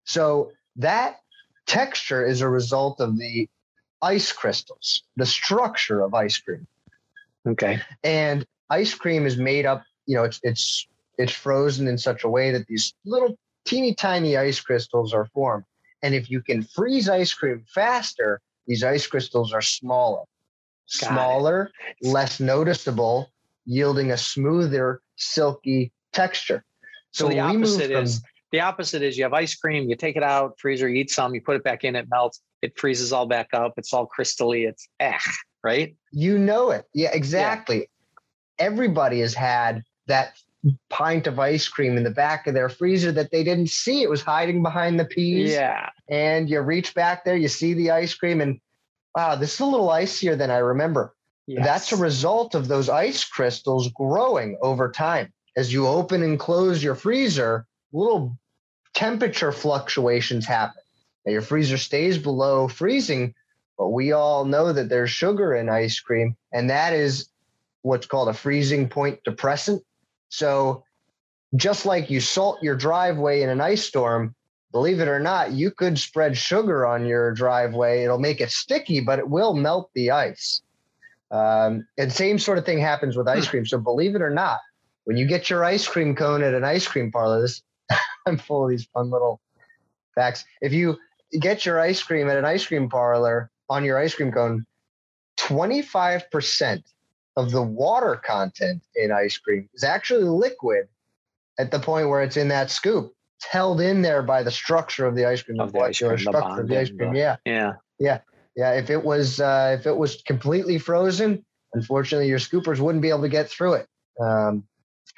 So 0.03 0.51
that 0.77 1.21
texture 1.65 2.25
is 2.25 2.41
a 2.41 2.49
result 2.49 2.99
of 2.99 3.17
the 3.17 3.47
ice 4.01 4.31
crystals, 4.31 5.03
the 5.15 5.25
structure 5.25 6.01
of 6.01 6.13
ice 6.13 6.37
cream. 6.37 6.67
Okay. 7.47 7.79
And 8.03 8.45
ice 8.69 8.93
cream 8.93 9.25
is 9.25 9.37
made 9.37 9.65
up, 9.65 9.83
you 10.05 10.15
know, 10.15 10.23
it's 10.23 10.39
it's 10.43 10.87
it's 11.17 11.31
frozen 11.31 11.87
in 11.87 11.97
such 11.97 12.23
a 12.23 12.29
way 12.29 12.51
that 12.51 12.67
these 12.67 12.93
little 13.05 13.37
teeny 13.65 13.93
tiny 13.93 14.35
ice 14.35 14.59
crystals 14.59 15.13
are 15.13 15.25
formed. 15.25 15.65
And 16.01 16.13
if 16.13 16.29
you 16.29 16.41
can 16.41 16.63
freeze 16.63 17.07
ice 17.07 17.33
cream 17.33 17.63
faster, 17.67 18.41
these 18.67 18.83
ice 18.83 19.07
crystals 19.07 19.53
are 19.53 19.61
smaller, 19.61 20.23
Got 20.99 21.09
smaller, 21.09 21.71
it. 22.01 22.07
less 22.07 22.39
noticeable, 22.39 23.31
yielding 23.65 24.11
a 24.11 24.17
smoother, 24.17 25.01
silky 25.15 25.91
texture. 26.11 26.63
So, 27.11 27.25
so 27.25 27.29
the 27.29 27.39
opposite 27.39 27.91
from, 27.91 28.03
is 28.03 28.21
the 28.51 28.61
opposite 28.61 29.01
is 29.01 29.17
you 29.17 29.23
have 29.23 29.33
ice 29.33 29.55
cream, 29.55 29.89
you 29.89 29.95
take 29.95 30.15
it 30.15 30.23
out, 30.23 30.59
freezer, 30.59 30.87
you 30.87 31.01
eat 31.01 31.09
some, 31.09 31.33
you 31.33 31.41
put 31.41 31.55
it 31.55 31.63
back 31.63 31.83
in, 31.83 31.95
it 31.95 32.07
melts, 32.09 32.41
it 32.61 32.77
freezes 32.77 33.11
all 33.11 33.25
back 33.25 33.49
up, 33.53 33.73
it's 33.77 33.93
all 33.93 34.07
crystally, 34.07 34.67
it's 34.67 34.87
eh, 34.99 35.17
right? 35.63 35.95
You 36.11 36.37
know 36.37 36.71
it. 36.71 36.85
Yeah, 36.93 37.09
exactly. 37.13 37.77
Yeah. 37.77 38.65
Everybody 38.67 39.21
has 39.21 39.33
had 39.33 39.83
that 40.07 40.33
pint 40.89 41.27
of 41.27 41.39
ice 41.39 41.67
cream 41.67 41.97
in 41.97 42.03
the 42.03 42.11
back 42.11 42.47
of 42.47 42.53
their 42.53 42.69
freezer 42.69 43.11
that 43.11 43.31
they 43.31 43.43
didn't 43.43 43.69
see. 43.69 44.01
It 44.01 44.09
was 44.09 44.21
hiding 44.21 44.63
behind 44.63 44.99
the 44.99 45.05
peas. 45.05 45.51
Yeah. 45.51 45.89
And 46.09 46.49
you 46.49 46.61
reach 46.61 46.93
back 46.93 47.25
there, 47.25 47.35
you 47.35 47.47
see 47.47 47.73
the 47.73 47.91
ice 47.91 48.13
cream, 48.13 48.39
and 48.39 48.59
wow, 49.15 49.35
this 49.35 49.55
is 49.55 49.59
a 49.59 49.65
little 49.65 49.89
icier 49.89 50.35
than 50.35 50.51
I 50.51 50.57
remember. 50.57 51.13
Yes. 51.47 51.65
That's 51.65 51.91
a 51.91 51.97
result 51.97 52.55
of 52.55 52.67
those 52.67 52.89
ice 52.89 53.23
crystals 53.23 53.89
growing 53.89 54.57
over 54.61 54.89
time. 54.91 55.31
As 55.55 55.71
you 55.71 55.87
open 55.87 56.23
and 56.23 56.39
close 56.39 56.83
your 56.83 56.95
freezer, 56.95 57.67
little 57.91 58.37
temperature 58.93 59.51
fluctuations 59.51 60.45
happen. 60.45 60.81
Now, 61.25 61.33
your 61.33 61.41
freezer 61.41 61.77
stays 61.77 62.17
below 62.17 62.67
freezing, 62.67 63.33
but 63.77 63.89
we 63.89 64.11
all 64.11 64.45
know 64.45 64.73
that 64.73 64.89
there's 64.89 65.11
sugar 65.11 65.53
in 65.53 65.69
ice 65.69 65.99
cream, 65.99 66.35
and 66.51 66.69
that 66.69 66.93
is 66.93 67.29
what's 67.81 68.07
called 68.07 68.29
a 68.29 68.33
freezing 68.33 68.89
point 68.89 69.19
depressant. 69.23 69.83
So 70.29 70.83
just 71.55 71.85
like 71.85 72.09
you 72.09 72.19
salt 72.19 72.63
your 72.63 72.75
driveway 72.75 73.41
in 73.41 73.49
an 73.49 73.61
ice 73.61 73.83
storm, 73.83 74.35
believe 74.73 74.99
it 74.99 75.07
or 75.07 75.19
not, 75.19 75.51
you 75.51 75.71
could 75.71 75.97
spread 75.97 76.35
sugar 76.35 76.85
on 76.85 77.05
your 77.05 77.31
driveway. 77.31 78.03
It'll 78.03 78.19
make 78.19 78.41
it 78.41 78.51
sticky, 78.51 78.99
but 78.99 79.19
it 79.19 79.29
will 79.29 79.53
melt 79.53 79.91
the 79.93 80.11
ice. 80.11 80.61
Um, 81.31 81.87
and 81.97 82.11
same 82.11 82.37
sort 82.37 82.57
of 82.57 82.65
thing 82.65 82.79
happens 82.79 83.15
with 83.15 83.27
ice 83.27 83.45
hmm. 83.45 83.51
cream. 83.51 83.65
So 83.65 83.77
believe 83.77 84.15
it 84.15 84.21
or 84.21 84.31
not, 84.31 84.59
when 85.05 85.15
you 85.15 85.25
get 85.25 85.49
your 85.49 85.63
ice 85.63 85.87
cream 85.87 86.15
cone 86.15 86.43
at 86.43 86.53
an 86.53 86.63
ice 86.63 86.87
cream 86.87 87.11
parlor, 87.11 87.41
this 87.41 87.61
I'm 88.25 88.37
full 88.37 88.65
of 88.65 88.69
these 88.69 88.85
fun 88.93 89.09
little 89.09 89.39
facts. 90.15 90.43
If 90.61 90.73
you 90.73 90.97
get 91.39 91.65
your 91.65 91.79
ice 91.79 92.01
cream 92.01 92.29
at 92.29 92.37
an 92.37 92.45
ice 92.45 92.65
cream 92.65 92.89
parlor 92.89 93.51
on 93.69 93.83
your 93.83 93.97
ice 93.97 94.15
cream 94.15 94.31
cone, 94.31 94.65
25% 95.39 96.83
of 97.35 97.51
the 97.51 97.61
water 97.61 98.15
content 98.15 98.81
in 98.95 99.11
ice 99.11 99.37
cream 99.37 99.69
is 99.73 99.83
actually 99.83 100.23
liquid 100.23 100.87
at 101.59 101.71
the 101.71 101.79
point 101.79 102.09
where 102.09 102.21
it's 102.21 102.37
in 102.37 102.47
that 102.47 102.71
scoop. 102.71 103.13
Held 103.49 103.81
in 103.81 104.01
there 104.01 104.23
by 104.23 104.43
the 104.43 104.51
structure 104.51 105.05
of 105.05 105.15
the 105.15 105.25
ice 105.25 105.41
cream, 105.41 105.59
of 105.59 105.73
the 105.73 105.79
ice 105.79 105.99
cream, 105.99 106.17
structure 106.17 106.61
of 106.61 106.67
the 106.67 106.79
ice 106.79 106.89
cream. 106.89 107.13
yeah. 107.15 107.37
Yeah. 107.45 107.73
Yeah. 107.99 108.19
Yeah. 108.55 108.71
If 108.73 108.89
it 108.89 109.03
was 109.03 109.39
uh, 109.39 109.77
if 109.79 109.85
it 109.85 109.95
was 109.95 110.21
completely 110.23 110.77
frozen, 110.77 111.45
unfortunately 111.73 112.27
your 112.27 112.39
scoopers 112.39 112.79
wouldn't 112.79 113.01
be 113.01 113.09
able 113.09 113.21
to 113.21 113.29
get 113.29 113.49
through 113.49 113.73
it. 113.73 113.87
Um, 114.19 114.63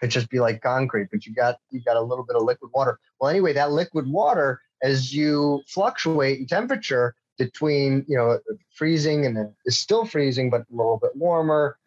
it'd 0.02 0.12
just 0.12 0.30
be 0.30 0.40
like 0.40 0.62
concrete, 0.62 1.08
but 1.12 1.26
you 1.26 1.34
got 1.34 1.58
you 1.72 1.82
got 1.86 1.98
a 1.98 2.02
little 2.02 2.26
bit 2.26 2.36
of 2.36 2.44
liquid 2.44 2.72
water. 2.74 3.00
Well, 3.20 3.30
anyway, 3.30 3.54
that 3.54 3.72
liquid 3.72 4.08
water, 4.08 4.62
as 4.84 5.14
you 5.14 5.62
fluctuate 5.68 6.40
in 6.40 6.48
temperature 6.48 7.16
between 7.38 8.06
you 8.08 8.18
know 8.18 8.40
freezing 8.74 9.26
and 9.26 9.36
then 9.36 9.54
it's 9.66 9.78
still 9.78 10.06
freezing, 10.06 10.50
but 10.50 10.62
a 10.62 10.66
little 10.76 11.00
bit 11.02 11.16
warmer, 11.16 11.78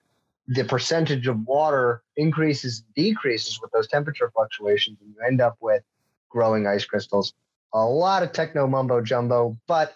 the 0.46 0.64
percentage 0.64 1.26
of 1.26 1.40
water 1.46 2.02
increases 2.16 2.82
decreases 2.94 3.60
with 3.60 3.70
those 3.72 3.88
temperature 3.88 4.30
fluctuations, 4.34 4.98
and 5.00 5.10
you 5.10 5.16
end 5.26 5.40
up 5.40 5.56
with 5.60 5.82
growing 6.28 6.66
ice 6.66 6.84
crystals. 6.84 7.34
A 7.74 7.84
lot 7.84 8.22
of 8.22 8.32
techno 8.32 8.66
mumbo 8.66 9.00
jumbo, 9.00 9.58
but 9.66 9.94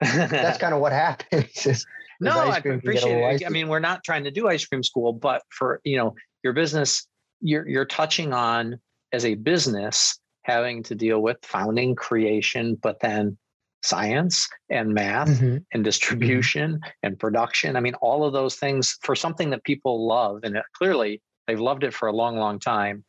that's 0.00 0.58
kind 0.60 0.74
of 0.74 0.80
what 0.80 0.92
happens. 0.92 1.66
Is, 1.66 1.86
no, 2.20 2.32
I 2.32 2.58
appreciate 2.58 3.42
it. 3.42 3.46
I 3.46 3.48
mean, 3.48 3.68
we're 3.68 3.78
not 3.78 4.04
trying 4.04 4.24
to 4.24 4.30
do 4.30 4.48
ice 4.48 4.64
cream 4.66 4.82
school, 4.82 5.12
but 5.12 5.42
for 5.50 5.80
you 5.84 5.96
know 5.96 6.14
your 6.42 6.52
business, 6.52 7.06
you're 7.40 7.66
you're 7.68 7.86
touching 7.86 8.32
on 8.32 8.78
as 9.12 9.24
a 9.24 9.34
business 9.34 10.18
having 10.42 10.82
to 10.84 10.94
deal 10.94 11.20
with 11.20 11.38
founding, 11.42 11.94
creation, 11.94 12.76
but 12.80 13.00
then 13.00 13.36
science 13.82 14.48
and 14.70 14.94
math 14.94 15.28
mm-hmm. 15.28 15.58
and 15.72 15.84
distribution 15.84 16.74
mm-hmm. 16.74 16.90
and 17.02 17.18
production. 17.18 17.76
I 17.76 17.80
mean, 17.80 17.94
all 17.94 18.24
of 18.24 18.32
those 18.32 18.56
things 18.56 18.96
for 19.02 19.14
something 19.16 19.50
that 19.50 19.64
people 19.64 20.06
love, 20.06 20.40
and 20.44 20.60
clearly 20.76 21.20
they've 21.46 21.60
loved 21.60 21.84
it 21.84 21.94
for 21.94 22.08
a 22.08 22.12
long, 22.12 22.36
long 22.36 22.58
time, 22.58 23.04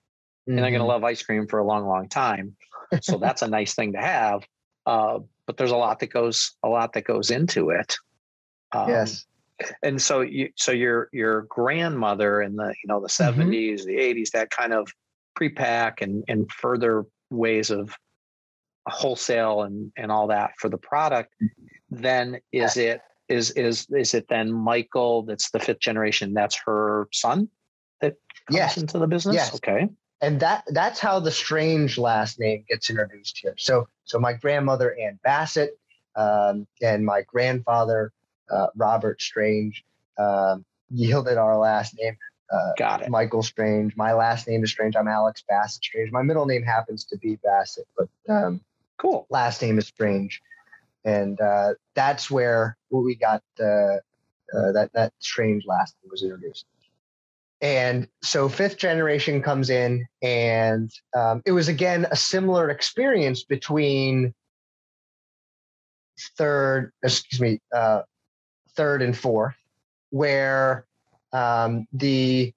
mm-hmm. 0.48 0.58
and 0.58 0.60
they're 0.60 0.72
going 0.72 0.82
to 0.82 0.88
love 0.88 1.04
ice 1.04 1.22
cream 1.22 1.48
for 1.48 1.60
a 1.60 1.66
long, 1.66 1.86
long 1.88 2.08
time. 2.10 2.56
so 3.02 3.18
that's 3.18 3.42
a 3.42 3.48
nice 3.60 3.74
thing 3.76 3.94
to 3.94 4.00
have. 4.00 4.44
Uh, 4.86 5.20
but 5.46 5.58
there's 5.58 5.72
a 5.72 5.78
lot 5.78 6.00
that 6.00 6.08
goes 6.08 6.56
a 6.64 6.70
lot 6.70 6.94
that 6.94 7.04
goes 7.04 7.30
into 7.32 7.70
it. 7.70 7.98
Um, 8.72 8.90
yes. 8.90 9.26
And 9.82 10.02
so 10.02 10.22
you, 10.22 10.50
so 10.56 10.72
your 10.72 11.10
your 11.12 11.44
grandmother 11.44 12.42
in 12.42 12.56
the 12.56 12.68
you 12.84 12.88
know 12.88 13.02
the 13.02 13.08
70s, 13.08 13.36
Mm-hmm. 13.36 13.88
the 13.88 13.98
eighties, 13.98 14.32
that 14.32 14.50
kind 14.50 14.74
of 14.74 14.88
pre-pack 15.36 16.02
and 16.02 16.24
and 16.28 16.50
further 16.52 17.06
ways 17.30 17.70
of 17.72 17.96
wholesale 18.88 19.64
and 19.64 19.92
and 19.98 20.12
all 20.12 20.28
that 20.28 20.52
for 20.60 20.70
the 20.70 20.78
product. 20.78 21.34
Then 21.90 22.40
is 22.52 22.78
it 22.78 23.02
is 23.30 23.52
is 23.52 23.88
is 23.90 24.14
it 24.14 24.28
then 24.30 24.52
Michael? 24.52 25.24
That's 25.24 25.50
the 25.52 25.60
fifth 25.60 25.80
generation. 25.80 26.34
That's 26.34 26.58
her 26.66 27.08
son 27.12 27.50
that 28.02 28.16
comes 28.48 28.58
Yes. 28.58 28.78
into 28.78 29.00
the 29.00 29.08
business. 29.08 29.36
Yes. 29.36 29.56
Okay. 29.56 29.88
And 30.21 30.39
that 30.39 30.63
that's 30.67 30.99
how 30.99 31.19
the 31.19 31.32
strange 31.32 31.97
last 31.97 32.39
name 32.39 32.63
gets 32.67 32.89
introduced 32.89 33.38
here. 33.41 33.56
So 33.58 33.88
so 34.06 34.19
my 34.19 34.34
grandmother 34.34 34.95
ann 34.99 35.19
bassett 35.23 35.77
um, 36.15 36.67
and 36.82 37.06
my 37.06 37.21
grandfather 37.23 38.12
uh, 38.49 38.67
robert 38.75 39.21
strange 39.21 39.84
um, 40.17 40.65
yielded 40.89 41.38
our 41.38 41.58
last 41.58 41.95
name 41.99 42.17
uh, 42.51 42.71
Got 42.77 43.01
it. 43.03 43.10
michael 43.10 43.43
strange. 43.43 43.95
My 43.97 44.13
last 44.13 44.47
name 44.47 44.63
is 44.63 44.71
strange. 44.71 44.95
I'm 44.95 45.08
alex 45.08 45.43
bassett 45.47 45.84
strange. 45.84 46.12
My 46.12 46.21
middle 46.23 46.45
name 46.45 46.63
happens 46.63 47.03
to 47.06 47.17
be 47.17 47.38
bassett 47.43 47.88
but 47.97 48.10
um, 48.30 48.62
Cool. 48.97 49.27
last 49.30 49.62
name 49.62 49.77
is 49.77 49.88
strange. 49.88 50.41
And 51.06 51.39
uh, 51.39 51.73
that's 51.93 52.32
where 52.32 52.75
we 52.89 53.15
got 53.15 53.43
uh, 53.60 53.63
uh, 53.63 54.71
that 54.73 54.89
that 54.93 55.13
strange 55.19 55.65
last 55.67 55.95
name 56.03 56.10
was 56.10 56.23
introduced 56.23 56.65
and 57.62 58.08
so 58.22 58.48
fifth 58.48 58.78
generation 58.78 59.41
comes 59.41 59.70
in 59.70 60.06
and 60.22 60.91
um, 61.15 61.41
it 61.46 61.52
was 61.52 61.67
again 61.67 62.06
a 62.12 62.15
similar 62.15 62.70
experience 62.70 63.43
between 63.43 64.34
third 66.38 66.91
excuse 67.04 67.41
me 67.41 67.60
uh, 67.76 68.02
third 68.76 69.02
and 69.02 69.17
fourth 69.17 69.56
where 70.10 70.86
um, 71.34 71.88
the 71.93 72.54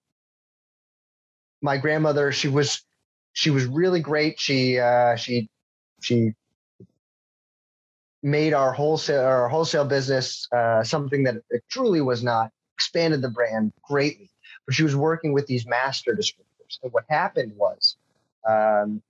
my 1.63 1.77
grandmother 1.77 2.33
she 2.33 2.49
was 2.49 2.85
she 3.33 3.51
was 3.51 3.67
really 3.67 4.01
great. 4.01 4.41
She 4.41 4.79
uh, 4.79 5.17
she 5.17 5.49
she 6.01 6.33
made 8.23 8.53
our 8.53 8.73
wholesale 8.73 9.25
our 9.25 9.49
wholesale 9.49 9.85
business 9.85 10.47
uh, 10.55 10.83
something 10.83 11.25
that 11.25 11.37
it 11.51 11.63
truly 11.71 12.01
was 12.01 12.23
not 12.23 12.51
expanded 12.75 13.23
the 13.23 13.29
brand 13.29 13.73
greatly 13.83 14.30
but 14.71 14.77
she 14.77 14.85
was 14.85 14.95
working 14.95 15.33
with 15.33 15.49
these 15.49 15.67
master 15.67 16.15
distributors 16.15 16.79
and 16.85 16.93
what 16.93 17.05
happened 17.09 17.53
was 17.57 17.97
um, 18.49 19.03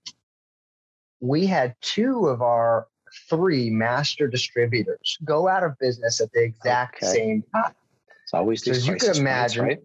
we 1.19 1.45
had 1.45 1.75
two 1.81 2.25
of 2.27 2.41
our 2.41 2.87
three 3.29 3.69
master 3.69 4.27
distributors 4.27 5.19
go 5.23 5.47
out 5.47 5.63
of 5.63 5.77
business 5.77 6.19
at 6.19 6.31
the 6.31 6.41
exact 6.41 6.95
Okay. 6.95 7.13
same 7.13 7.43
time 7.53 7.75
It's 8.23 8.33
always 8.33 8.63
So 8.65 8.71
as 8.71 8.87
you 8.87 8.95
points, 8.95 9.19
imagine, 9.19 9.63
right? 9.65 9.79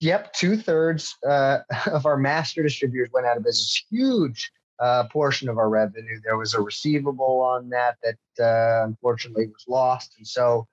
Yep, 0.00 0.32
two 0.32 0.56
thirds 0.56 1.16
uh, 1.24 1.58
of 1.92 2.04
our 2.04 2.16
master 2.16 2.64
distributors 2.64 3.08
went 3.12 3.28
out 3.28 3.36
of 3.36 3.44
business. 3.44 3.84
Huge 3.88 4.50
uh, 4.80 5.04
portion 5.04 5.48
of 5.48 5.56
our 5.56 5.68
revenue. 5.68 6.20
There 6.24 6.36
was 6.36 6.54
a 6.54 6.60
receivable 6.60 7.42
on 7.42 7.68
that 7.68 7.96
that 8.02 8.44
uh, 8.44 8.86
unfortunately 8.86 9.46
was 9.46 9.64
lost, 9.68 10.14
and 10.18 10.26
so 10.26 10.66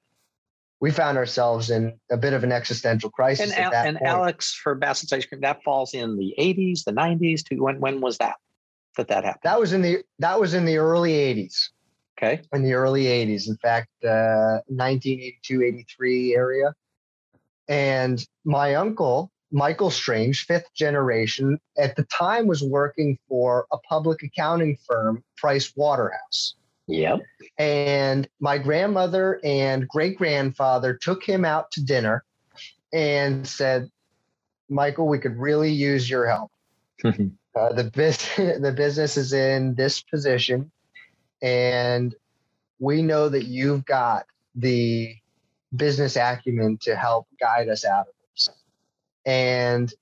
we 0.83 0.91
found 0.91 1.17
ourselves 1.17 1.69
in 1.69 1.97
a 2.11 2.17
bit 2.17 2.33
of 2.33 2.43
an 2.43 2.51
existential 2.51 3.09
crisis 3.09 3.51
And, 3.51 3.57
at 3.57 3.63
Al- 3.63 3.71
that 3.71 3.87
and. 3.87 4.01
Alex 4.01 4.53
for 4.53 4.75
Bassett's 4.75 5.13
ice 5.13 5.25
cream 5.25 5.39
that 5.39 5.63
falls 5.63 5.93
in 5.93 6.17
the 6.17 6.35
80s, 6.37 6.83
the 6.83 6.91
90s. 6.91 7.41
To 7.47 7.55
when 7.55 7.79
when 7.79 8.01
was 8.01 8.17
that 8.17 8.35
that 8.97 9.07
that 9.07 9.23
happened? 9.23 9.43
that 9.43 9.57
was 9.57 9.71
in 9.71 9.81
the 9.81 10.03
that 10.19 10.37
was 10.37 10.53
in 10.53 10.65
the 10.65 10.75
early 10.75 11.13
'80s. 11.13 11.69
Okay. 12.17 12.41
In 12.51 12.63
the 12.63 12.73
early 12.73 13.05
'80s, 13.05 13.47
in 13.47 13.55
fact, 13.55 13.87
uh, 14.03 14.59
1982, 14.67 15.63
83 15.63 16.35
area. 16.35 16.73
And 17.69 18.21
my 18.43 18.75
uncle, 18.75 19.31
Michael 19.51 19.89
Strange, 19.89 20.45
fifth 20.45 20.67
generation, 20.75 21.59
at 21.77 21.95
the 21.95 22.03
time 22.03 22.45
was 22.45 22.61
working 22.61 23.17
for 23.29 23.67
a 23.71 23.77
public 23.77 24.21
accounting 24.21 24.77
firm, 24.85 25.23
Price 25.37 25.71
Waterhouse. 25.77 26.55
Yep. 26.87 27.21
And 27.57 28.27
my 28.39 28.57
grandmother 28.57 29.39
and 29.43 29.87
great 29.87 30.17
grandfather 30.17 30.97
took 31.01 31.23
him 31.23 31.45
out 31.45 31.71
to 31.71 31.83
dinner 31.83 32.23
and 32.91 33.47
said, 33.47 33.89
Michael, 34.69 35.07
we 35.07 35.19
could 35.19 35.37
really 35.37 35.71
use 35.71 36.09
your 36.09 36.27
help. 36.27 36.51
Uh, 37.55 37.71
the, 37.71 37.83
bus- 37.83 38.35
the 38.37 38.73
business 38.75 39.15
is 39.15 39.31
in 39.31 39.75
this 39.75 40.01
position, 40.01 40.71
and 41.43 42.15
we 42.79 43.03
know 43.03 43.29
that 43.29 43.45
you've 43.45 43.85
got 43.85 44.25
the 44.55 45.15
business 45.75 46.15
acumen 46.15 46.79
to 46.81 46.95
help 46.95 47.27
guide 47.39 47.69
us 47.69 47.85
out 47.85 48.07
of 48.07 48.13
this. 48.33 48.49
And 49.25 49.93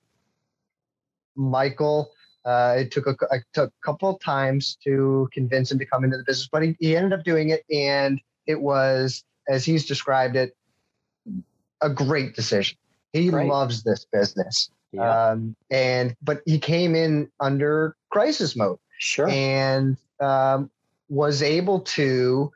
Michael, 1.36 2.11
uh, 2.44 2.74
it 2.78 2.90
took 2.90 3.06
a, 3.06 3.16
it 3.30 3.44
took 3.52 3.70
a 3.70 3.86
couple 3.86 4.08
of 4.08 4.20
times 4.20 4.76
to 4.84 5.28
convince 5.32 5.70
him 5.70 5.78
to 5.78 5.86
come 5.86 6.04
into 6.04 6.16
the 6.16 6.24
business, 6.24 6.48
but 6.50 6.62
he, 6.62 6.76
he 6.80 6.96
ended 6.96 7.12
up 7.12 7.24
doing 7.24 7.50
it, 7.50 7.64
and 7.70 8.20
it 8.46 8.60
was, 8.60 9.24
as 9.48 9.64
he's 9.64 9.86
described 9.86 10.36
it, 10.36 10.56
a 11.80 11.90
great 11.90 12.34
decision. 12.34 12.76
He 13.12 13.30
loves 13.30 13.82
this 13.82 14.06
business, 14.10 14.70
Yeah. 14.92 15.30
um, 15.30 15.54
and 15.70 16.16
but 16.22 16.42
he 16.46 16.58
came 16.58 16.94
in 16.94 17.30
under 17.40 17.96
crisis 18.10 18.56
mode 18.56 18.78
sure. 18.98 19.28
and 19.28 19.96
um, 20.20 20.70
was 21.08 21.42
able 21.42 21.80
to 21.80 22.52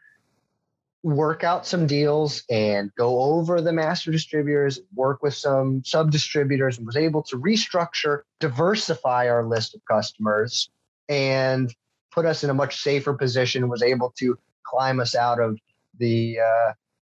work 1.07 1.45
out 1.45 1.64
some 1.64 1.87
deals 1.87 2.42
and 2.51 2.92
go 2.97 3.21
over 3.21 3.61
the 3.61 3.73
master 3.73 4.11
distributors, 4.11 4.81
work 4.92 5.23
with 5.23 5.35
some 5.35 5.81
sub 5.85 6.11
distributors, 6.11 6.79
and 6.79 6.87
was 6.87 6.97
able 6.97 7.23
to 7.23 7.38
restructure, 7.38 8.23
diversify 8.40 9.29
our 9.29 9.45
list 9.45 9.77
of 9.77 9.81
customers, 9.85 10.69
and 11.09 11.73
put 12.11 12.27
us 12.27 12.42
in 12.42 12.51
a 12.51 12.55
much 12.55 12.83
safer 12.83 13.14
position. 13.14 13.69
Was 13.69 13.85
able 13.85 14.12
to 14.19 14.37
climb 14.64 14.99
us 14.99 15.14
out 15.14 15.38
of 15.40 15.61
the 16.01 16.40
uh, 16.40 16.73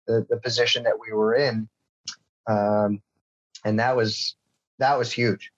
the, 0.05 0.27
the 0.29 0.37
position 0.37 0.83
that 0.83 0.99
we 0.99 1.11
were 1.11 1.33
in, 1.33 1.67
um, 2.47 3.01
and 3.65 3.79
that 3.79 3.95
was 3.95 4.35
that 4.77 4.99
was 4.99 5.11
huge. 5.11 5.51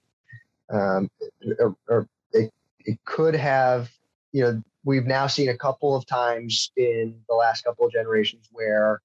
Um, 0.69 1.11
or, 1.59 1.75
or 1.89 2.07
it, 2.31 2.49
it 2.79 2.97
could 3.03 3.35
have, 3.35 3.91
you 4.31 4.43
know, 4.43 4.63
we've 4.83 5.05
now 5.05 5.27
seen 5.27 5.49
a 5.49 5.57
couple 5.57 5.95
of 5.95 6.05
times 6.05 6.71
in 6.75 7.19
the 7.29 7.35
last 7.35 7.63
couple 7.63 7.85
of 7.85 7.91
generations 7.91 8.47
where 8.51 9.01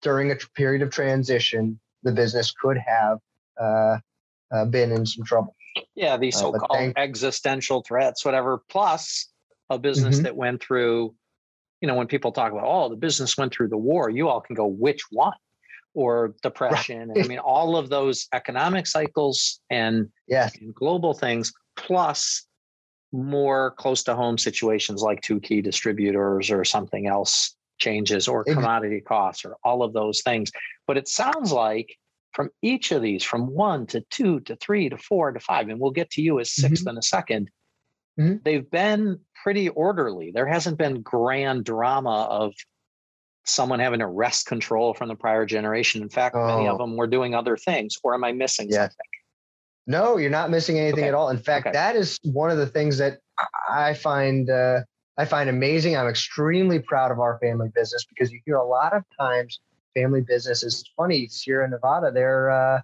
during 0.00 0.30
a 0.32 0.36
period 0.54 0.82
of 0.82 0.90
transition, 0.90 1.78
the 2.02 2.12
business 2.12 2.50
could 2.52 2.76
have 2.78 3.18
uh, 3.60 3.98
uh, 4.52 4.64
been 4.66 4.90
in 4.92 5.06
some 5.06 5.24
trouble. 5.24 5.54
yeah. 5.94 6.16
These 6.16 6.36
uh, 6.36 6.40
so-called 6.40 6.70
thank- 6.78 6.98
existential 6.98 7.82
threats, 7.82 8.24
whatever. 8.24 8.62
Plus 8.68 9.28
a 9.70 9.78
business 9.78 10.18
Mhm. 10.18 10.22
that 10.24 10.36
went 10.36 10.62
through. 10.62 11.14
You 11.80 11.88
know, 11.88 11.94
when 11.94 12.06
people 12.06 12.30
talk 12.32 12.52
about, 12.52 12.64
oh, 12.66 12.88
the 12.88 12.96
business 12.96 13.36
went 13.36 13.52
through 13.52 13.68
the 13.68 13.76
war, 13.76 14.08
you 14.10 14.28
all 14.28 14.40
can 14.40 14.54
go, 14.54 14.66
which 14.66 15.02
one? 15.10 15.32
Or 15.94 16.34
depression. 16.42 17.10
And 17.10 17.18
I 17.18 17.26
mean, 17.26 17.38
all 17.38 17.76
of 17.76 17.88
those 17.88 18.26
economic 18.32 18.86
cycles 18.86 19.60
and 19.68 20.10
Yes. 20.28 20.56
and 20.60 20.74
global 20.74 21.12
things, 21.14 21.52
plus 21.76 22.46
more 23.12 23.72
close 23.72 24.02
to 24.04 24.14
home 24.14 24.38
situations 24.38 25.02
like 25.02 25.20
two 25.20 25.38
key 25.40 25.60
distributors 25.60 26.50
or 26.50 26.64
something 26.64 27.06
else 27.06 27.54
changes 27.78 28.28
or 28.28 28.44
commodity 28.44 29.00
costs 29.00 29.44
or 29.44 29.56
all 29.64 29.82
of 29.82 29.92
those 29.92 30.22
things. 30.22 30.50
But 30.86 30.96
it 30.96 31.08
sounds 31.08 31.52
like 31.52 31.96
from 32.32 32.48
each 32.62 32.92
of 32.92 33.02
these, 33.02 33.22
from 33.22 33.48
one 33.48 33.86
to 33.88 34.00
two 34.10 34.40
to 34.40 34.56
three 34.56 34.88
to 34.88 34.96
four 34.96 35.32
to 35.32 35.40
five, 35.40 35.68
and 35.68 35.78
we'll 35.78 35.90
get 35.90 36.10
to 36.12 36.22
you 36.22 36.40
as 36.40 36.50
6th 36.52 36.86
in 36.88 36.96
a 36.96 37.02
2nd 37.02 37.48
Mhm. 38.18 38.44
they've 38.44 38.70
been 38.70 39.18
pretty 39.42 39.70
orderly. 39.70 40.30
There 40.32 40.46
hasn't 40.46 40.76
been 40.76 41.00
grand 41.00 41.64
drama 41.64 42.24
of 42.30 42.52
someone 43.44 43.80
having 43.80 44.00
to 44.00 44.06
wrest 44.06 44.46
control 44.46 44.92
from 44.94 45.08
the 45.08 45.14
prior 45.16 45.46
generation. 45.46 46.02
In 46.02 46.10
fact, 46.10 46.36
many 46.36 46.68
of 46.68 46.74
Oh. 46.74 46.78
them 46.78 46.96
were 46.96 47.06
doing 47.06 47.34
other 47.34 47.56
things. 47.56 47.96
Or 48.04 48.12
am 48.14 48.22
I 48.22 48.32
missing 48.32 48.68
Yes. 48.68 48.92
something? 48.92 49.06
No, 49.86 50.16
you're 50.16 50.30
not 50.30 50.50
missing 50.50 50.78
anything 50.78 51.00
Okay. 51.00 51.08
at 51.08 51.14
all. 51.14 51.30
In 51.30 51.38
fact, 51.38 51.66
Okay. 51.66 51.72
that 51.72 51.96
is 51.96 52.18
one 52.24 52.50
of 52.50 52.58
the 52.58 52.66
things 52.66 52.98
that 52.98 53.18
I 53.68 53.94
find 53.94 54.48
uh, 54.48 54.80
I 55.18 55.24
find 55.24 55.50
amazing. 55.50 55.96
I'm 55.96 56.08
extremely 56.08 56.78
proud 56.78 57.10
of 57.10 57.18
our 57.20 57.38
family 57.40 57.68
business 57.74 58.04
because 58.08 58.32
you 58.32 58.40
hear 58.44 58.56
a 58.56 58.64
lot 58.64 58.92
of 58.92 59.02
times 59.18 59.60
family 59.94 60.20
business 60.20 60.62
is 60.62 60.84
funny. 60.96 61.28
Sierra 61.28 61.68
Nevada, 61.68 62.10
their 62.12 62.50
uh, 62.50 62.80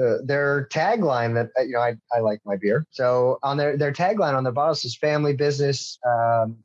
uh, 0.00 0.16
their 0.24 0.68
tagline 0.72 1.34
that 1.34 1.50
uh, 1.58 1.62
you 1.62 1.72
know 1.72 1.80
I, 1.80 1.96
I 2.14 2.20
like 2.20 2.40
my 2.44 2.56
beer. 2.56 2.86
So 2.90 3.38
on 3.42 3.56
their 3.56 3.76
their 3.76 3.92
tagline 3.92 4.34
on 4.34 4.44
their 4.44 4.52
bottle 4.52 4.74
says 4.74 4.96
family 4.96 5.34
business. 5.34 5.98
Um, 6.06 6.58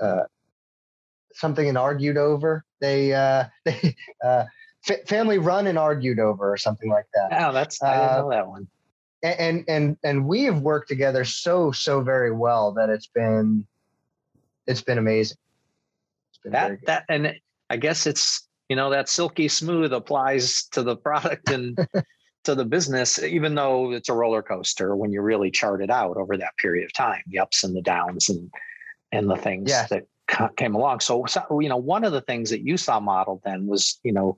uh, 0.00 0.24
something 1.34 1.68
and 1.68 1.78
argued 1.78 2.16
over. 2.16 2.64
They 2.80 3.12
uh, 3.12 3.44
they 3.64 3.96
uh, 4.90 4.94
fa- 4.94 5.06
family 5.06 5.38
run 5.38 5.66
and 5.66 5.78
argued 5.78 6.18
over 6.18 6.52
or 6.52 6.56
something 6.56 6.90
like 6.90 7.06
that 7.14 7.46
Oh, 7.46 7.52
that's 7.52 7.82
I 7.82 7.94
didn't 7.96 8.10
Uh, 8.10 8.20
know 8.22 8.30
that 8.30 8.48
one. 8.48 8.68
and 9.22 9.38
and 9.40 9.64
and, 9.68 9.96
and 10.04 10.26
we 10.26 10.44
have 10.44 10.60
worked 10.60 10.88
together 10.88 11.24
so 11.24 11.72
so 11.72 12.00
very 12.02 12.32
well 12.32 12.72
that 12.72 12.90
it's 12.90 13.06
been 13.08 13.66
it's 14.66 14.82
been 14.82 14.98
amazing. 14.98 15.36
It's 16.30 16.38
been 16.42 16.52
that 16.52 16.78
that 16.86 17.04
and 17.08 17.34
i 17.70 17.76
guess 17.76 18.06
it's 18.06 18.48
you 18.68 18.76
know 18.76 18.90
that 18.90 19.08
silky 19.08 19.48
smooth 19.48 19.92
applies 19.92 20.64
to 20.72 20.82
the 20.82 20.96
product 20.96 21.50
and 21.50 21.78
to 22.44 22.54
the 22.54 22.64
business, 22.64 23.22
even 23.22 23.54
though 23.54 23.92
it's 23.92 24.10
a 24.10 24.12
roller 24.12 24.42
coaster 24.42 24.94
when 24.96 25.10
you 25.10 25.22
really 25.22 25.50
chart 25.50 25.82
it 25.82 25.90
out 25.90 26.16
over 26.18 26.36
that 26.36 26.54
period 26.58 26.84
of 26.84 26.92
time, 26.92 27.22
the 27.28 27.38
ups 27.38 27.64
and 27.64 27.74
the 27.74 27.80
downs 27.82 28.28
and 28.28 28.50
and 29.12 29.30
the 29.30 29.36
things 29.36 29.70
yeah. 29.70 29.86
that 29.88 30.04
came 30.56 30.74
along. 30.74 31.00
So, 31.00 31.24
so, 31.26 31.60
you 31.60 31.68
know, 31.68 31.76
one 31.76 32.04
of 32.04 32.12
the 32.12 32.20
things 32.22 32.50
that 32.50 32.60
you 32.60 32.76
saw 32.76 32.98
modeled 33.00 33.40
then 33.44 33.66
was, 33.66 33.98
you 34.02 34.12
know, 34.12 34.36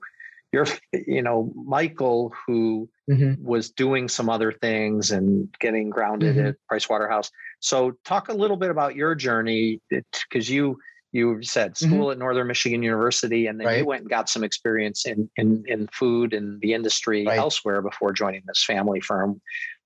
your, 0.57 0.67
you 1.07 1.21
know, 1.21 1.51
Michael, 1.55 2.33
who 2.45 2.89
mm-hmm. 3.09 3.43
was 3.43 3.69
doing 3.69 4.09
some 4.09 4.29
other 4.29 4.51
things 4.51 5.11
and 5.11 5.53
getting 5.59 5.89
grounded 5.89 6.35
mm-hmm. 6.35 6.47
at 6.47 6.55
Price 6.67 6.89
Waterhouse. 6.89 7.31
So, 7.59 7.93
talk 8.03 8.29
a 8.29 8.33
little 8.33 8.57
bit 8.57 8.69
about 8.69 8.95
your 8.95 9.15
journey 9.15 9.81
because 9.89 10.49
you 10.49 10.79
you 11.11 11.41
said 11.41 11.73
mm-hmm. 11.73 11.85
school 11.85 12.05
mm-hmm. 12.05 12.11
at 12.13 12.17
Northern 12.19 12.47
Michigan 12.47 12.83
University, 12.83 13.47
and 13.47 13.59
then 13.59 13.67
right. 13.67 13.79
you 13.79 13.85
went 13.85 14.01
and 14.01 14.09
got 14.09 14.29
some 14.29 14.43
experience 14.43 15.05
in 15.05 15.29
in, 15.37 15.63
in 15.67 15.87
food 15.93 16.33
and 16.33 16.59
the 16.61 16.73
industry 16.73 17.25
right. 17.25 17.37
elsewhere 17.37 17.81
before 17.81 18.11
joining 18.11 18.43
this 18.47 18.63
family 18.63 18.99
firm. 18.99 19.41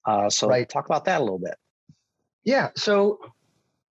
Uh, 0.05 0.29
so, 0.29 0.47
right. 0.47 0.67
talk 0.67 0.85
about 0.85 1.05
that 1.05 1.21
a 1.21 1.23
little 1.23 1.39
bit. 1.39 1.55
Yeah. 2.43 2.69
So, 2.75 3.19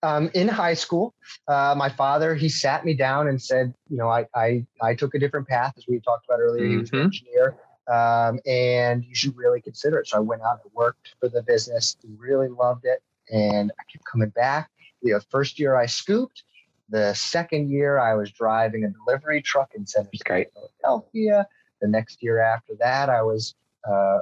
um, 0.03 0.31
in 0.35 0.49
high 0.49 0.75
school, 0.75 1.15
uh, 1.49 1.75
my 1.77 1.89
father 1.89 2.35
he 2.35 2.49
sat 2.49 2.85
me 2.85 2.95
down 2.95 3.29
and 3.29 3.41
said, 3.41 3.75
you 3.89 3.97
know, 3.97 4.09
I 4.09 4.27
I, 4.35 4.67
I 4.81 4.95
took 4.95 5.15
a 5.15 5.19
different 5.19 5.49
path 5.49 5.75
as 5.77 5.85
we 5.89 6.01
talked 6.01 6.27
about 6.27 6.41
earlier. 6.41 6.65
Mm-hmm. 6.65 6.73
He 6.73 6.79
was 6.79 6.91
an 6.91 6.99
mm-hmm. 6.99 7.05
engineer, 7.07 7.57
um, 7.89 8.41
and 8.47 9.05
you 9.05 9.15
should 9.15 9.37
really 9.37 9.61
consider 9.61 9.99
it. 9.99 10.09
So 10.09 10.17
I 10.17 10.21
went 10.21 10.43
out 10.43 10.61
and 10.65 10.73
worked 10.75 11.15
for 11.21 11.29
the 11.29 11.43
business, 11.43 11.97
really 12.17 12.49
loved 12.49 12.85
it, 12.85 13.03
and 13.31 13.71
I 13.79 13.83
kept 13.93 14.05
coming 14.05 14.31
back. 14.31 14.71
The 15.03 15.21
first 15.31 15.59
year 15.59 15.77
I 15.77 15.87
scooped. 15.87 16.45
The 16.89 17.15
second 17.15 17.71
year 17.71 17.99
I 18.01 18.15
was 18.15 18.33
driving 18.33 18.85
a 18.85 18.89
delivery 18.89 19.43
truck 19.43 19.75
in 19.77 19.87
Center 19.87 20.11
City, 20.13 20.47
Philadelphia. 20.53 21.47
The 21.81 21.89
next 21.89 22.21
year 22.23 22.41
after 22.41 22.75
that, 22.81 23.09
I 23.09 23.23
was 23.23 23.55
uh, 23.89 24.19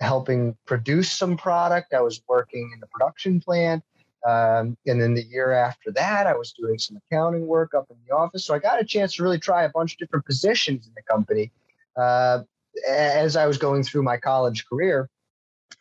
helping 0.00 0.56
produce 0.66 1.10
some 1.10 1.36
product. 1.36 1.94
I 1.94 2.02
was 2.02 2.20
working 2.28 2.70
in 2.74 2.80
the 2.80 2.86
production 2.86 3.40
plant. 3.40 3.82
Um, 4.26 4.76
and 4.86 5.00
then 5.00 5.14
the 5.14 5.22
year 5.22 5.52
after 5.52 5.92
that, 5.92 6.26
I 6.26 6.34
was 6.34 6.52
doing 6.52 6.78
some 6.78 6.98
accounting 7.10 7.46
work 7.46 7.74
up 7.74 7.86
in 7.90 7.96
the 8.06 8.14
office. 8.14 8.44
So 8.44 8.54
I 8.54 8.58
got 8.58 8.80
a 8.80 8.84
chance 8.84 9.14
to 9.16 9.22
really 9.22 9.38
try 9.38 9.62
a 9.64 9.70
bunch 9.70 9.92
of 9.92 9.98
different 9.98 10.26
positions 10.26 10.86
in 10.86 10.92
the 10.94 11.02
company 11.02 11.52
uh, 11.96 12.40
as 12.88 13.36
I 13.36 13.46
was 13.46 13.58
going 13.58 13.82
through 13.82 14.02
my 14.02 14.16
college 14.16 14.66
career. 14.66 15.08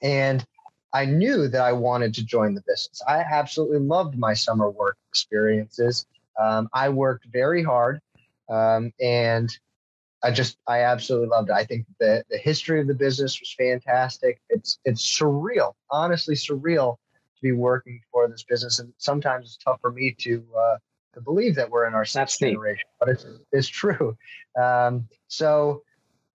And 0.01 0.45
I 0.93 1.05
knew 1.05 1.47
that 1.47 1.61
I 1.61 1.73
wanted 1.73 2.13
to 2.15 2.25
join 2.25 2.53
the 2.53 2.61
business. 2.61 3.01
I 3.07 3.19
absolutely 3.19 3.79
loved 3.79 4.17
my 4.17 4.33
summer 4.33 4.69
work 4.69 4.97
experiences. 5.09 6.05
Um, 6.39 6.69
I 6.73 6.89
worked 6.89 7.25
very 7.31 7.63
hard 7.63 7.99
um, 8.49 8.91
and 9.01 9.49
I 10.23 10.31
just 10.31 10.57
I 10.67 10.81
absolutely 10.81 11.29
loved 11.29 11.49
it. 11.49 11.53
I 11.53 11.65
think 11.65 11.85
the 11.99 12.23
the 12.29 12.37
history 12.37 12.81
of 12.81 12.87
the 12.87 12.93
business 12.93 13.39
was 13.39 13.53
fantastic. 13.57 14.41
It's 14.49 14.79
it's 14.83 15.19
surreal, 15.19 15.73
honestly 15.91 16.35
surreal 16.35 16.97
to 17.37 17.41
be 17.41 17.51
working 17.51 18.01
for 18.11 18.27
this 18.27 18.43
business. 18.43 18.79
And 18.79 18.93
sometimes 18.97 19.45
it's 19.45 19.57
tough 19.57 19.79
for 19.81 19.91
me 19.91 20.15
to 20.19 20.43
uh, 20.57 20.77
to 21.13 21.21
believe 21.21 21.55
that 21.55 21.69
we're 21.69 21.87
in 21.87 21.93
our 21.93 22.05
sixth 22.05 22.39
generation, 22.39 22.87
but 22.99 23.09
it's 23.09 23.25
it's 23.51 23.67
true. 23.67 24.17
Um, 24.61 25.07
so 25.27 25.83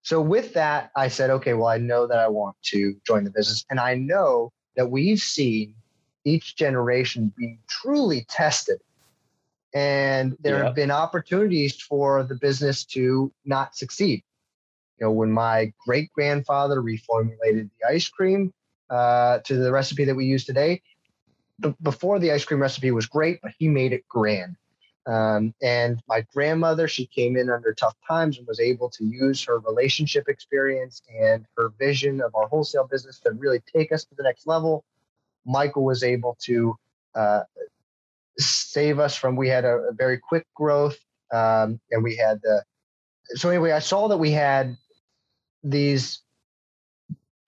so 0.03 0.21
with 0.21 0.55
that, 0.55 0.91
I 0.97 1.09
said, 1.09 1.31
okay, 1.31 1.55
well, 1.55 1.69
I 1.69 1.79
know 1.79 2.07
that 2.07 2.19
I 2.19 2.29
want 2.29 2.57
to 2.65 2.95
join 3.07 3.25
the 3.25 3.31
business, 3.31 3.65
and 3.71 3.79
I 3.79 3.95
know 3.95 4.53
that 4.77 4.91
we've 4.91 5.21
seen 5.21 5.75
each 6.25 6.57
generation 6.57 7.33
be 7.37 7.59
truly 7.69 8.27
tested. 8.29 8.81
And 9.75 10.37
there 10.41 10.59
yeah. 10.59 10.65
have 10.65 10.75
been 10.75 10.91
opportunities 10.91 11.81
for 11.81 12.25
the 12.25 12.35
business 12.35 12.85
to 12.87 13.33
not 13.45 13.75
succeed. 13.75 14.23
You 14.99 15.07
know, 15.07 15.12
when 15.12 15.33
my 15.33 15.73
great 15.87 16.12
grandfather 16.12 16.83
reformulated 16.83 17.71
the 17.81 17.88
ice 17.88 18.09
cream 18.09 18.53
uh, 18.91 19.38
to 19.38 19.57
the 19.57 19.73
recipe 19.73 20.05
that 20.05 20.15
we 20.15 20.27
use 20.27 20.45
today, 20.45 20.83
before 21.83 22.18
the 22.18 22.33
ice 22.33 22.44
cream 22.44 22.61
recipe 22.61 22.90
was 22.90 23.07
great, 23.07 23.40
but 23.42 23.53
he 23.59 23.68
made 23.68 23.92
it 23.92 24.07
grand. 24.09 24.57
Um, 25.07 25.53
and 25.61 26.01
my 26.09 26.25
grandmother, 26.33 26.87
she 26.87 27.07
came 27.07 27.37
in 27.37 27.51
under 27.51 27.75
tough 27.75 27.96
times 28.07 28.38
and 28.38 28.46
was 28.46 28.61
able 28.61 28.88
to 28.90 29.05
use 29.05 29.42
her 29.44 29.59
relationship 29.59 30.29
experience 30.29 31.03
and 31.20 31.44
her 31.57 31.72
vision 31.79 32.20
of 32.20 32.35
our 32.35 32.46
wholesale 32.46 32.87
business 32.87 33.18
to 33.20 33.33
really 33.33 33.61
take 33.75 33.90
us 33.90 34.05
to 34.05 34.14
the 34.14 34.22
next 34.22 34.46
level. 34.46 34.85
Michael 35.44 35.85
was 35.85 36.05
able 36.05 36.37
to 36.42 36.77
uh, 37.16 37.42
save 38.38 39.01
us 39.01 39.16
from, 39.16 39.35
we 39.35 39.48
had 39.48 39.64
a, 39.64 39.88
a 39.90 39.92
very 39.92 40.18
quick 40.18 40.46
growth 40.55 40.98
um, 41.33 41.81
and 41.90 42.05
we 42.05 42.16
had 42.16 42.40
the, 42.42 42.62
so 43.35 43.48
anyway, 43.48 43.72
I 43.72 43.81
saw 43.81 44.09
that 44.09 44.18
we 44.18 44.31
had 44.31 44.77
these 45.64 46.20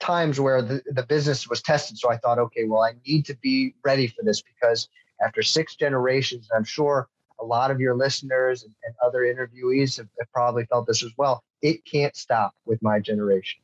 times 0.05 0.39
where 0.39 0.61
the, 0.61 0.83
the 0.87 1.03
business 1.03 1.49
was 1.49 1.63
tested. 1.63 1.99
So 1.99 2.11
I 2.11 2.19
thought, 2.19 2.39
okay, 2.39 2.65
well, 2.65 2.83
I 2.83 2.93
need 3.07 3.25
to 3.27 3.37
be 3.37 3.75
ready 3.85 4.07
for 4.07 4.23
this 4.23 4.43
because 4.43 4.89
after 5.25 5.43
six 5.43 5.77
generations, 5.77 6.49
I'm 6.55 6.65
sure 6.65 7.09
a 7.41 7.45
lot 7.45 7.71
of 7.71 7.81
your 7.81 7.97
listeners 7.97 8.65
and, 8.65 8.75
and 8.85 8.95
other 9.05 9.21
interviewees 9.21 9.97
have, 9.97 10.09
have, 10.19 10.31
probably 10.33 10.67
felt 10.67 10.87
this 10.87 11.03
as 11.03 11.11
well. 11.17 11.43
It 11.63 11.85
can't 11.85 12.15
stop 12.17 12.53
with 12.67 12.83
my 12.83 13.01
generation. 13.01 13.61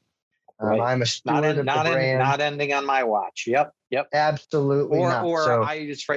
Um, 0.59 0.69
right. 0.69 0.81
I'm 0.81 1.03
a 1.03 1.07
steward 1.07 1.43
not, 1.43 1.59
of 1.59 1.65
not 1.65 1.85
the 1.85 1.93
brand. 1.93 2.19
not 2.21 2.41
ending 2.41 2.73
on 2.73 2.87
my 2.87 3.05
watch. 3.05 3.45
Yep. 3.47 3.73
Yep. 3.91 4.09
Absolutely. 4.13 4.99
Or, 4.99 5.11
not. 5.11 5.25
or 5.25 5.45
so, 5.45 5.63
I 5.63 5.87
just, 5.87 6.09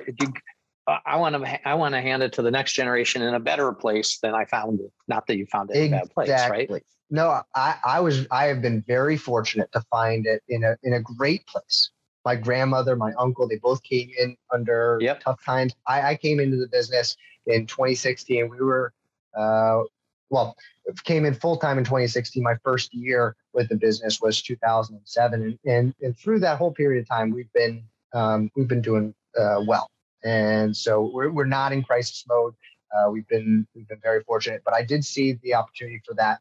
I 0.88 1.18
want 1.18 1.36
to, 1.36 1.68
I 1.68 1.76
want 1.76 1.96
to 1.96 2.02
hand 2.02 2.24
it 2.24 2.34
to 2.34 2.42
the 2.42 2.52
next 2.52 2.74
generation 2.74 3.22
in 3.22 3.34
a 3.34 3.40
better 3.40 3.72
place 3.74 4.20
than 4.22 4.34
I 4.34 4.46
found 4.46 4.80
it. 4.80 4.92
Not 5.08 5.28
that 5.28 5.38
you 5.38 5.46
found 5.46 5.70
it 5.72 5.78
in 5.78 5.94
a 5.94 5.98
bad 5.98 6.12
place, 6.12 6.30
right? 6.30 6.70
No, 7.13 7.41
I, 7.54 7.76
I 7.86 7.99
was 7.99 8.26
I 8.32 8.45
have 8.45 8.63
been 8.63 8.82
very 8.88 9.17
fortunate 9.17 9.71
to 9.73 9.82
find 9.91 10.26
it 10.26 10.41
in 10.49 10.63
a 10.63 10.76
in 10.82 10.93
a 10.93 10.99
great 10.99 11.45
place. 11.45 11.91
My 12.26 12.36
grandmother, 12.36 12.95
my 12.95 13.13
uncle, 13.19 13.47
they 13.47 13.58
both 13.58 13.84
came 13.84 14.10
in 14.17 14.36
under 14.52 14.97
yep. 14.99 15.19
tough 15.19 15.45
times. 15.45 15.76
I, 15.88 16.02
I 16.02 16.15
came 16.15 16.39
into 16.39 16.58
the 16.58 16.67
business 16.67 17.15
in 17.45 17.67
2016. 17.67 18.49
We 18.49 18.58
were 18.58 18.93
uh, 19.38 19.84
well, 20.32 20.56
came 21.04 21.26
in 21.26 21.36
full 21.36 21.58
time 21.58 21.78
in 21.78 21.84
2016. 21.84 22.41
My 22.41 22.56
first 22.63 22.91
year 22.95 23.36
with 23.54 23.69
the 23.69 23.76
business 23.76 24.19
was 24.19 24.41
2007, 24.41 25.43
and 25.43 25.60
and, 25.71 25.93
and 26.02 26.17
through 26.17 26.39
that 26.39 26.58
whole 26.58 26.71
period 26.71 27.02
of 27.02 27.08
time, 27.08 27.30
we've 27.30 27.54
been 27.54 27.84
um, 28.15 28.49
we've 28.56 28.67
been 28.67 28.82
doing 28.82 29.13
uh, 29.39 29.62
well, 29.67 29.88
and 30.23 30.76
so 30.76 31.12
we're 31.13 31.30
we're 31.30 31.45
not 31.45 31.71
in 31.71 31.84
crisis 31.84 32.26
mode. 32.28 32.56
Uh, 32.91 33.12
we've 33.12 33.28
been 33.28 33.67
we've 33.76 33.88
been 33.88 34.02
very 34.02 34.23
fortunate, 34.23 34.63
but 34.65 34.73
I 34.73 34.84
did 34.84 35.06
see 35.06 35.34
the 35.43 35.54
opportunity 35.54 36.02
for 36.04 36.15
that 36.15 36.39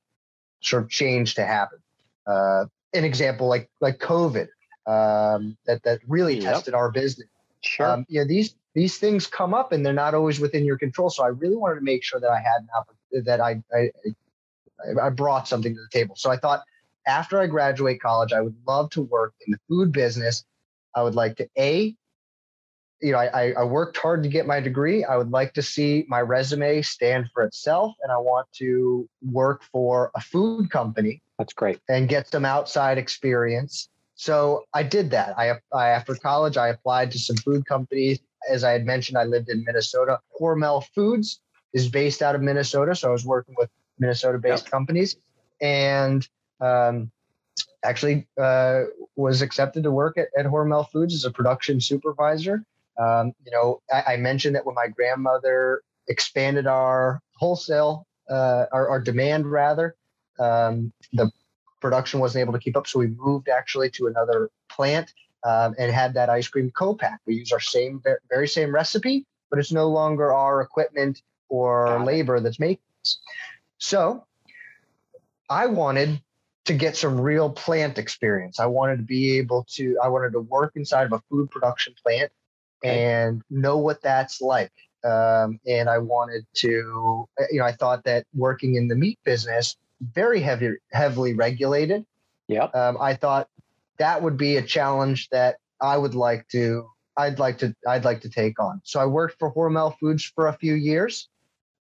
sort 0.62 0.84
of 0.84 0.90
change 0.90 1.34
to 1.34 1.44
happen. 1.44 1.78
Uh, 2.26 2.64
an 2.94 3.04
example 3.04 3.48
like 3.48 3.68
like 3.80 3.98
COVID 3.98 4.48
um, 4.86 5.56
that 5.66 5.82
that 5.84 6.00
really 6.06 6.36
yep. 6.36 6.54
tested 6.54 6.74
our 6.74 6.90
business. 6.90 7.28
Sure. 7.60 7.86
Um, 7.86 8.06
you 8.08 8.20
know 8.20 8.26
these 8.26 8.54
these 8.74 8.98
things 8.98 9.26
come 9.26 9.54
up 9.54 9.72
and 9.72 9.84
they're 9.84 9.92
not 9.92 10.14
always 10.14 10.40
within 10.40 10.64
your 10.64 10.78
control. 10.78 11.10
So 11.10 11.24
I 11.24 11.28
really 11.28 11.56
wanted 11.56 11.76
to 11.76 11.82
make 11.82 12.02
sure 12.02 12.20
that 12.20 12.30
I 12.30 12.38
had 12.38 12.62
an 12.62 13.24
that 13.24 13.40
I, 13.40 13.62
I 13.74 13.90
I 15.02 15.10
brought 15.10 15.46
something 15.46 15.74
to 15.74 15.80
the 15.80 15.98
table. 15.98 16.16
So 16.16 16.30
I 16.30 16.36
thought 16.36 16.62
after 17.06 17.38
I 17.38 17.46
graduate 17.46 18.00
college, 18.00 18.32
I 18.32 18.40
would 18.40 18.56
love 18.66 18.90
to 18.90 19.02
work 19.02 19.34
in 19.46 19.52
the 19.52 19.58
food 19.68 19.92
business. 19.92 20.44
I 20.94 21.02
would 21.02 21.14
like 21.14 21.36
to 21.36 21.48
a 21.58 21.94
you 23.02 23.12
know, 23.12 23.18
I, 23.18 23.52
I 23.58 23.64
worked 23.64 23.96
hard 23.96 24.22
to 24.22 24.28
get 24.28 24.46
my 24.46 24.60
degree. 24.60 25.04
I 25.04 25.16
would 25.16 25.30
like 25.30 25.54
to 25.54 25.62
see 25.62 26.04
my 26.08 26.20
resume 26.20 26.82
stand 26.82 27.28
for 27.34 27.42
itself, 27.42 27.94
and 28.02 28.12
I 28.12 28.16
want 28.16 28.46
to 28.58 29.08
work 29.20 29.64
for 29.64 30.12
a 30.14 30.20
food 30.20 30.70
company. 30.70 31.20
That's 31.38 31.52
great. 31.52 31.80
And 31.88 32.08
get 32.08 32.28
some 32.28 32.44
outside 32.44 32.98
experience. 32.98 33.88
So 34.14 34.64
I 34.72 34.84
did 34.84 35.10
that. 35.10 35.36
I, 35.36 35.54
I 35.72 35.88
after 35.88 36.14
college, 36.14 36.56
I 36.56 36.68
applied 36.68 37.10
to 37.12 37.18
some 37.18 37.36
food 37.36 37.66
companies. 37.66 38.20
As 38.48 38.62
I 38.62 38.70
had 38.70 38.86
mentioned, 38.86 39.18
I 39.18 39.24
lived 39.24 39.48
in 39.48 39.64
Minnesota. 39.64 40.20
Hormel 40.40 40.84
Foods 40.94 41.40
is 41.74 41.88
based 41.88 42.22
out 42.22 42.36
of 42.36 42.40
Minnesota, 42.40 42.94
so 42.94 43.08
I 43.08 43.12
was 43.12 43.24
working 43.24 43.56
with 43.58 43.68
Minnesota-based 43.98 44.64
yep. 44.64 44.70
companies, 44.70 45.16
and 45.60 46.26
um, 46.60 47.10
actually 47.84 48.28
uh, 48.40 48.82
was 49.16 49.42
accepted 49.42 49.82
to 49.82 49.90
work 49.90 50.18
at, 50.18 50.28
at 50.38 50.46
Hormel 50.46 50.88
Foods 50.88 51.14
as 51.14 51.24
a 51.24 51.30
production 51.30 51.80
supervisor. 51.80 52.64
Um, 52.98 53.32
you 53.44 53.52
know, 53.52 53.80
I, 53.92 54.14
I, 54.14 54.16
mentioned 54.16 54.54
that 54.54 54.66
when 54.66 54.74
my 54.74 54.86
grandmother 54.88 55.82
expanded 56.08 56.66
our 56.66 57.20
wholesale, 57.36 58.06
uh, 58.28 58.66
our, 58.70 58.88
our, 58.90 59.00
demand 59.00 59.50
rather, 59.50 59.96
um, 60.38 60.92
the 61.12 61.30
production 61.80 62.20
wasn't 62.20 62.42
able 62.42 62.52
to 62.52 62.58
keep 62.58 62.76
up. 62.76 62.86
So 62.86 62.98
we 62.98 63.08
moved 63.08 63.48
actually 63.48 63.90
to 63.90 64.08
another 64.08 64.50
plant 64.70 65.12
um, 65.44 65.74
and 65.78 65.90
had 65.90 66.14
that 66.14 66.28
ice 66.28 66.48
cream 66.48 66.70
co-pack. 66.70 67.20
We 67.26 67.34
use 67.34 67.52
our 67.52 67.60
same, 67.60 68.02
very 68.28 68.48
same 68.48 68.74
recipe, 68.74 69.26
but 69.50 69.58
it's 69.58 69.72
no 69.72 69.88
longer 69.88 70.32
our 70.32 70.60
equipment 70.60 71.22
or 71.48 72.02
labor 72.04 72.40
that's 72.40 72.60
making 72.60 72.84
this. 73.00 73.20
So 73.78 74.24
I 75.48 75.66
wanted 75.66 76.22
to 76.66 76.74
get 76.74 76.96
some 76.96 77.20
real 77.20 77.50
plant 77.50 77.98
experience. 77.98 78.60
I 78.60 78.66
wanted 78.66 78.98
to 78.98 79.02
be 79.02 79.38
able 79.38 79.66
to, 79.72 79.98
I 80.02 80.08
wanted 80.08 80.32
to 80.32 80.40
work 80.40 80.72
inside 80.76 81.06
of 81.06 81.12
a 81.12 81.22
food 81.28 81.50
production 81.50 81.94
plant 82.02 82.30
and 82.84 83.42
know 83.50 83.78
what 83.78 84.02
that's 84.02 84.40
like. 84.40 84.72
um, 85.04 85.58
and 85.66 85.88
I 85.88 85.98
wanted 85.98 86.46
to, 86.56 87.28
uh, 87.40 87.44
you 87.50 87.58
know, 87.58 87.66
I 87.66 87.72
thought 87.72 88.04
that 88.04 88.26
working 88.34 88.76
in 88.76 88.88
the 88.88 88.94
meat 88.94 89.18
business, 89.24 89.76
very 90.00 90.40
heavy, 90.40 90.74
heavily 90.92 91.34
regulated. 91.34 92.04
Yeah. 92.48 92.64
Um, 92.64 92.98
I 93.00 93.14
thought 93.14 93.48
that 93.98 94.22
would 94.22 94.36
be 94.36 94.56
a 94.56 94.62
challenge 94.62 95.28
that 95.30 95.56
I 95.80 95.96
would 95.98 96.14
like 96.14 96.46
to, 96.48 96.88
I'd 97.16 97.38
like 97.38 97.58
to, 97.58 97.74
I'd 97.86 98.04
like 98.04 98.20
to 98.22 98.28
take 98.30 98.60
on. 98.60 98.80
So 98.84 99.00
I 99.00 99.06
worked 99.06 99.38
for 99.38 99.52
Hormel 99.52 99.96
Foods 99.98 100.24
for 100.24 100.48
a 100.48 100.52
few 100.52 100.74
years, 100.74 101.28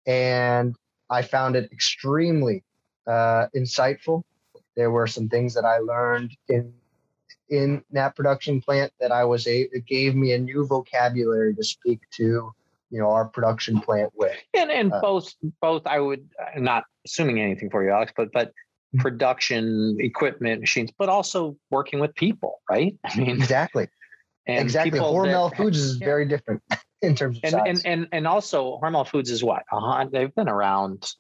and 0.07 0.74
I 1.11 1.22
found 1.22 1.57
it 1.57 1.70
extremely 1.72 2.64
uh, 3.07 3.46
insightful. 3.55 4.22
There 4.76 4.90
were 4.90 5.07
some 5.07 5.28
things 5.28 5.55
that 5.55 5.64
I 5.64 5.78
learned 5.78 6.36
in 6.48 6.72
in 7.51 7.82
that 7.90 8.16
production 8.16 8.61
plant 8.61 8.92
that 9.01 9.12
I 9.12 9.24
was 9.24 9.46
a 9.46 9.68
it 9.72 9.86
gave 9.86 10.14
me 10.14 10.32
a 10.32 10.38
new 10.38 10.66
vocabulary 10.66 11.55
to 11.55 11.64
speak 11.64 12.01
to 12.12 12.53
you 12.90 12.98
know 12.98 13.11
our 13.11 13.26
production 13.26 13.80
plant 13.80 14.12
with. 14.14 14.36
And 14.55 14.70
and 14.70 14.92
uh, 14.92 15.01
both 15.01 15.34
both 15.61 15.86
I 15.86 16.01
would 16.01 16.28
I'm 16.55 16.64
not 16.64 16.84
assuming 17.05 17.40
anything 17.40 17.70
for 17.70 17.84
you, 17.84 17.90
Alex, 17.90 18.12
but 18.16 18.30
but 18.32 18.48
mm-hmm. 18.48 19.01
production 19.01 19.96
equipment 20.01 20.61
machines, 20.61 20.90
but 20.96 21.09
also 21.09 21.57
working 21.70 22.01
with 22.01 22.14
people, 22.14 22.61
right? 22.68 22.96
I 23.05 23.16
mean 23.18 23.30
exactly. 23.30 23.88
exactly. 24.46 24.98
Hormel 24.98 25.51
that, 25.51 25.57
Foods 25.57 25.78
is 25.78 26.01
yeah. 26.01 26.07
very 26.07 26.26
different 26.26 26.62
in 27.03 27.14
terms 27.14 27.38
of 27.38 27.44
and, 27.44 27.53
size. 27.53 27.62
and 27.66 27.86
and 27.86 28.09
and 28.12 28.26
also 28.26 28.78
Hormel 28.82 29.07
Foods 29.07 29.30
is 29.30 29.42
what 29.42 29.64
uh, 29.72 30.05
they've 30.11 30.34
been 30.34 30.48
around 30.48 31.12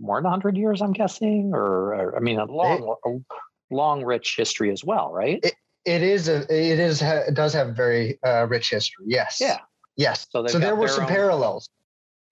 more 0.00 0.18
than 0.18 0.24
100 0.24 0.56
years 0.56 0.82
i'm 0.82 0.92
guessing 0.92 1.52
or, 1.54 1.94
or 1.94 2.16
i 2.16 2.18
mean 2.18 2.40
a 2.40 2.44
long 2.44 2.96
a 3.04 3.74
long 3.74 4.04
rich 4.04 4.34
history 4.36 4.72
as 4.72 4.84
well 4.84 5.12
right 5.12 5.38
it, 5.44 5.54
it 5.86 6.02
is 6.02 6.28
a 6.28 6.42
it 6.52 6.78
is 6.78 7.00
it 7.00 7.34
does 7.34 7.54
have 7.54 7.74
very 7.74 8.18
uh, 8.22 8.46
rich 8.46 8.70
history 8.70 9.06
yes 9.08 9.38
yeah 9.40 9.58
Yes. 9.96 10.26
So, 10.30 10.46
so 10.46 10.58
there 10.58 10.76
were 10.76 10.88
some 10.88 11.04
own, 11.04 11.08
parallels. 11.08 11.68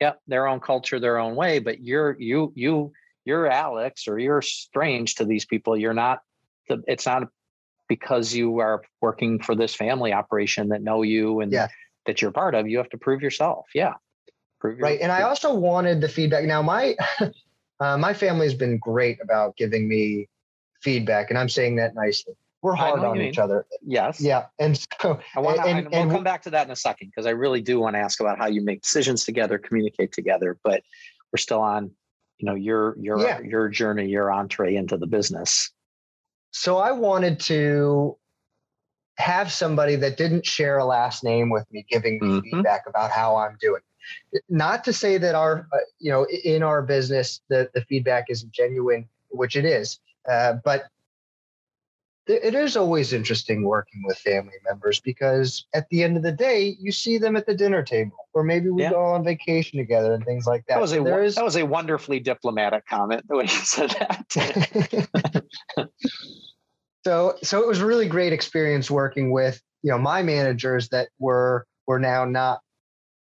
Yep, 0.01 0.21
their 0.27 0.47
own 0.47 0.61
culture, 0.61 1.01
their 1.01 1.19
own 1.19 1.35
way. 1.35 1.59
But 1.59 1.83
you're 1.83 2.17
you 2.19 2.53
you 2.55 2.93
you're 3.25 3.49
Alex 3.49 4.07
or 4.07 4.19
you're 4.19 4.43
strange 4.43 5.17
to 5.17 5.25
these 5.25 5.45
people. 5.47 5.77
You're 5.77 5.95
not. 5.95 6.21
The, 6.69 6.83
it's 6.87 7.07
not 7.07 7.29
because 7.89 8.35
you 8.35 8.59
are 8.59 8.83
working 9.01 9.41
for 9.41 9.55
this 9.55 9.75
family 9.75 10.13
operation 10.13 10.69
that 10.69 10.83
know 10.83 11.03
you 11.03 11.41
and 11.41 11.53
yeah. 11.53 11.69
that 12.07 12.23
you're 12.23 12.33
part 12.33 12.55
of. 12.55 12.69
You 12.69 12.79
have 12.79 12.91
to 12.91 12.99
prove 12.99 13.23
yourself. 13.23 13.67
Yeah. 13.75 13.95
Prove 14.61 14.79
right. 14.79 15.01
And 15.01 15.11
I 15.11 15.23
also 15.23 15.55
wanted 15.55 16.01
the 16.01 16.09
feedback. 16.09 16.45
Now 16.45 16.61
my 16.61 16.97
uh, 17.81 17.97
my 17.97 18.13
family 18.13 18.47
has 18.47 18.55
been 18.55 18.79
great 18.79 19.19
about 19.23 19.57
giving 19.57 19.89
me 19.89 20.29
feedback, 20.83 21.31
and 21.31 21.39
I'm 21.39 21.49
saying 21.49 21.77
that 21.77 21.95
nicely 21.95 22.35
we're 22.65 22.75
hard 22.75 23.01
on 23.01 23.21
each 23.21 23.39
other. 23.39 23.67
Yes. 23.87 24.23
Yeah. 24.23 24.47
And 24.59 24.79
so 24.79 25.21
I 25.37 25.41
want 25.41 25.59
to, 25.59 25.65
and, 25.65 25.79
and, 25.81 25.95
and, 25.95 26.09
we'll 26.09 26.17
come 26.17 26.25
back 26.25 26.41
to 26.45 26.51
that 26.51 26.67
in 26.67 26.73
a 26.73 26.77
second 26.77 27.09
because 27.09 27.27
I 27.27 27.31
really 27.31 27.61
do 27.61 27.79
want 27.79 27.95
to 27.95 28.01
ask 28.01 28.21
about 28.21 28.39
how 28.39 28.47
you 28.47 28.63
make 28.63 28.81
decisions 28.81 29.27
together, 29.27 29.59
communicate 29.59 30.13
together, 30.13 30.59
but 30.65 30.83
we're 31.31 31.37
still 31.37 31.61
on, 31.61 31.91
you 32.39 32.47
know, 32.47 32.55
your 32.55 32.97
your 32.99 33.21
yeah. 33.21 33.41
your 33.41 33.69
journey, 33.69 34.09
your 34.09 34.33
entree 34.33 34.77
into 34.77 34.97
the 34.97 35.07
business. 35.07 35.71
So 36.53 36.79
I 36.79 36.93
wanted 36.93 37.39
to 37.41 38.17
have 39.19 39.53
somebody 39.53 39.97
that 39.97 40.17
didn't 40.17 40.47
share 40.47 40.79
a 40.79 40.87
last 40.87 41.23
name 41.23 41.51
with 41.51 41.67
me 41.71 41.85
giving 41.91 42.19
me 42.19 42.29
mm-hmm. 42.29 42.51
feedback 42.51 42.85
about 42.87 43.11
how 43.11 43.37
I'm 43.37 43.59
doing. 43.61 43.83
Not 44.49 44.85
to 44.85 44.93
say 44.95 45.19
that 45.19 45.35
our, 45.35 45.69
uh, 45.71 45.79
you 45.99 46.11
know, 46.11 46.27
in 46.45 46.63
our 46.63 46.81
business, 46.81 47.43
the, 47.51 47.69
the 47.75 47.83
feedback 47.83 48.27
isn't 48.31 48.53
genuine, 48.53 49.07
which 49.29 49.55
it 49.55 49.67
is, 49.67 50.01
uh, 50.31 50.55
but 50.65 50.85
it 52.27 52.55
is 52.55 52.77
always 52.77 53.13
interesting 53.13 53.65
working 53.65 54.03
with 54.05 54.17
family 54.19 54.55
members 54.67 55.01
because 55.01 55.67
at 55.75 55.89
the 55.91 56.03
end 56.03 56.17
of 56.17 56.23
the 56.23 56.33
day, 56.33 56.77
you 56.81 56.91
see 56.91 57.19
them 57.19 57.37
at 57.37 57.47
the 57.47 57.55
dinner 57.55 57.83
table, 57.83 58.17
or 58.33 58.43
maybe 58.43 58.71
we 58.71 58.83
yeah. 58.83 58.91
go 58.91 59.05
on 59.05 59.25
vacation 59.25 59.79
together 59.79 60.15
and 60.15 60.25
things 60.25 60.47
like 60.47 60.65
that. 60.67 60.75
That 60.75 60.81
was, 60.81 60.91
so 60.93 61.07
a, 61.07 61.23
is... 61.23 61.35
that 61.35 61.45
was 61.45 61.57
a 61.57 61.67
wonderfully 61.67 62.21
diplomatic 62.21 62.87
comment 62.87 63.27
the 63.29 63.37
way 63.37 63.45
you 63.45 63.49
said 63.49 63.91
that. 63.91 65.45
so, 67.05 67.37
so 67.43 67.61
it 67.61 67.67
was 67.67 67.81
a 67.81 67.87
really 67.87 68.09
great 68.09 68.33
experience 68.33 68.91
working 68.91 69.31
with 69.31 69.61
you 69.83 69.91
know 69.91 69.99
my 69.99 70.23
managers 70.23 70.89
that 70.89 71.11
were 71.19 71.67
were 71.87 71.99
now 71.99 72.25
not 72.25 72.61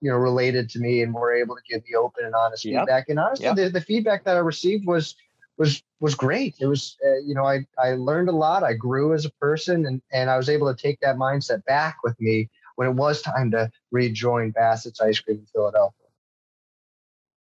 you 0.01 0.11
know 0.11 0.17
related 0.17 0.69
to 0.71 0.81
me 0.81 1.03
and 1.03 1.15
were 1.15 1.33
able 1.33 1.55
to 1.55 1.63
give 1.69 1.83
me 1.85 1.95
open 1.95 2.25
and 2.25 2.35
honest 2.35 2.65
yep. 2.65 2.81
feedback. 2.81 3.09
And 3.09 3.21
honestly, 3.21 3.47
yep. 3.47 3.57
the, 3.57 3.69
the 3.69 3.81
feedback 3.81 4.25
that 4.25 4.37
I 4.37 4.41
received 4.41 4.85
was 4.85 5.15
was 5.61 5.83
was 6.01 6.15
great. 6.15 6.57
It 6.59 6.67
was 6.67 6.97
uh, 7.07 7.19
you 7.19 7.35
know 7.35 7.45
I 7.45 7.67
I 7.79 7.93
learned 7.93 8.31
a 8.31 8.33
lot. 8.33 8.65
I 8.65 8.73
grew 8.73 9.13
as 9.13 9.27
a 9.27 9.31
person, 9.33 9.85
and 9.85 10.01
and 10.11 10.31
I 10.31 10.39
was 10.39 10.49
able 10.49 10.75
to 10.75 10.83
take 10.83 10.99
that 11.01 11.17
mindset 11.17 11.65
back 11.67 11.99
with 12.03 12.19
me 12.19 12.49
when 12.77 12.89
it 12.89 12.95
was 12.95 13.21
time 13.21 13.51
to 13.51 13.71
rejoin 13.91 14.53
Bassett's 14.53 15.03
Ice 15.03 15.21
Cream 15.21 15.41
in 15.41 15.47
Philadelphia. 15.47 16.07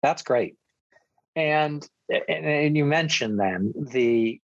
That's 0.03 0.22
great. 0.22 0.57
And 1.36 1.86
and, 2.07 2.45
and 2.45 2.78
you 2.78 2.86
mentioned 2.86 3.39
then 3.39 3.74
the 3.76 4.39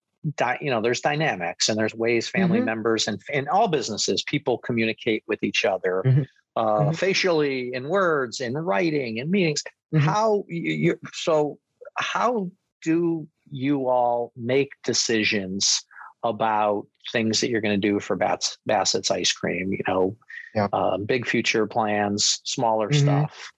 you 0.60 0.72
know 0.72 0.82
there's 0.82 1.02
dynamics 1.02 1.70
and 1.70 1.78
there's 1.78 1.94
ways 1.94 2.28
family 2.28 2.58
mm-hmm. 2.58 2.66
members 2.66 3.08
and 3.08 3.22
in 3.30 3.48
all 3.48 3.68
businesses 3.68 4.24
people 4.24 4.58
communicate 4.58 5.24
with 5.28 5.42
each 5.44 5.64
other 5.64 6.04
mm-hmm. 6.06 6.24
Uh, 6.58 6.80
mm-hmm. 6.80 6.92
facially 6.92 7.74
in 7.74 7.88
words 7.88 8.42
in 8.42 8.54
writing 8.54 9.18
in 9.18 9.32
meetings 9.32 9.64
mm-hmm. 9.94 10.04
how 10.04 10.44
you, 10.50 10.74
you 10.74 11.00
so 11.14 11.58
how 11.96 12.52
do 12.82 13.28
you 13.52 13.88
all 13.88 14.32
make 14.36 14.72
decisions 14.84 15.84
about 16.24 16.86
things 17.12 17.42
that 17.42 17.50
you're 17.50 17.62
going 17.62 17.80
to 17.80 17.88
do 17.88 18.00
for 18.00 18.16
Bats, 18.16 18.58
Bassett's 18.66 19.12
ice 19.12 19.32
cream, 19.32 19.72
you 19.72 19.82
know, 19.88 20.16
yeah. 20.54 20.68
uh, 20.74 20.98
big 20.98 21.26
future 21.26 21.66
plans, 21.66 22.42
smaller 22.44 22.90
mm-hmm. 22.90 23.04
stuff. 23.04 23.52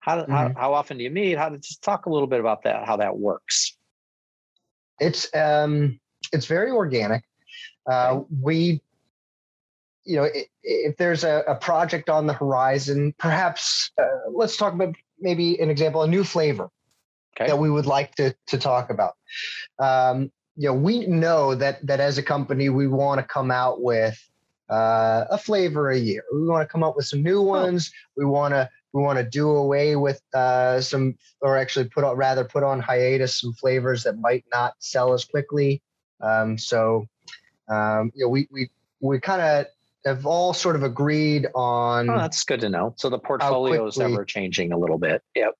How, 0.00 0.22
mm-hmm. 0.22 0.32
how, 0.32 0.52
how 0.56 0.74
often 0.74 0.98
do 0.98 1.04
you 1.04 1.10
meet? 1.10 1.36
How 1.36 1.48
to 1.48 1.58
just 1.58 1.82
talk 1.82 2.06
a 2.06 2.10
little 2.10 2.28
bit 2.28 2.40
about 2.40 2.62
that, 2.62 2.86
how 2.86 2.96
that 2.96 3.18
works. 3.18 3.76
It's, 4.98 5.34
um, 5.34 6.00
it's 6.32 6.46
very 6.46 6.70
organic. 6.70 7.22
Uh. 7.90 8.20
We, 8.42 8.82
you 10.04 10.16
know, 10.16 10.24
if, 10.24 10.46
if 10.62 10.96
there's 10.96 11.24
a, 11.24 11.42
a, 11.48 11.56
project 11.56 12.08
on 12.08 12.26
the 12.26 12.32
horizon, 12.32 13.12
perhaps 13.18 13.90
uh, 14.00 14.30
let's 14.32 14.56
talk 14.56 14.72
about 14.72 14.94
maybe 15.20 15.60
an 15.60 15.68
example, 15.68 16.02
a 16.02 16.08
new 16.08 16.24
flavor 16.24 16.70
okay. 17.38 17.50
that 17.50 17.58
we 17.58 17.70
would 17.70 17.86
like 17.86 18.14
to 18.16 18.34
to 18.48 18.58
talk 18.58 18.90
about. 18.90 19.14
Um, 19.78 20.30
you 20.56 20.68
know, 20.68 20.74
we 20.74 21.06
know 21.06 21.54
that 21.54 21.86
that 21.86 22.00
as 22.00 22.18
a 22.18 22.22
company, 22.22 22.68
we 22.68 22.86
want 22.86 23.20
to 23.20 23.26
come 23.26 23.50
out 23.50 23.82
with 23.82 24.18
uh, 24.70 25.24
a 25.30 25.38
flavor 25.38 25.90
a 25.90 25.98
year. 25.98 26.24
We 26.32 26.46
want 26.46 26.66
to 26.66 26.72
come 26.72 26.82
up 26.82 26.96
with 26.96 27.06
some 27.06 27.22
new 27.22 27.42
ones. 27.42 27.92
We 28.16 28.24
want 28.24 28.54
to 28.54 28.68
we 28.96 29.02
want 29.02 29.18
to 29.18 29.24
do 29.24 29.50
away 29.50 29.94
with 29.96 30.22
uh, 30.32 30.80
some, 30.80 31.16
or 31.42 31.58
actually 31.58 31.86
put 31.90 32.02
on 32.02 32.16
rather 32.16 32.44
put 32.44 32.62
on 32.62 32.80
hiatus 32.80 33.40
some 33.40 33.52
flavors 33.52 34.04
that 34.04 34.18
might 34.18 34.44
not 34.52 34.74
sell 34.78 35.12
as 35.12 35.24
quickly. 35.24 35.82
Um, 36.22 36.56
so, 36.56 37.06
um, 37.68 38.10
you 38.14 38.24
know, 38.24 38.30
we 38.30 38.48
we 38.50 38.70
we 39.00 39.20
kind 39.20 39.42
of 39.42 39.66
have 40.06 40.24
all 40.24 40.54
sort 40.54 40.76
of 40.76 40.82
agreed 40.82 41.46
on. 41.54 42.08
Oh, 42.08 42.16
that's 42.16 42.42
good 42.44 42.60
to 42.60 42.70
know. 42.70 42.94
So 42.96 43.10
the 43.10 43.18
portfolio 43.18 43.86
is 43.86 44.00
ever 44.00 44.24
changing 44.24 44.72
a 44.72 44.78
little 44.78 44.98
bit. 44.98 45.22
Yep. 45.34 45.54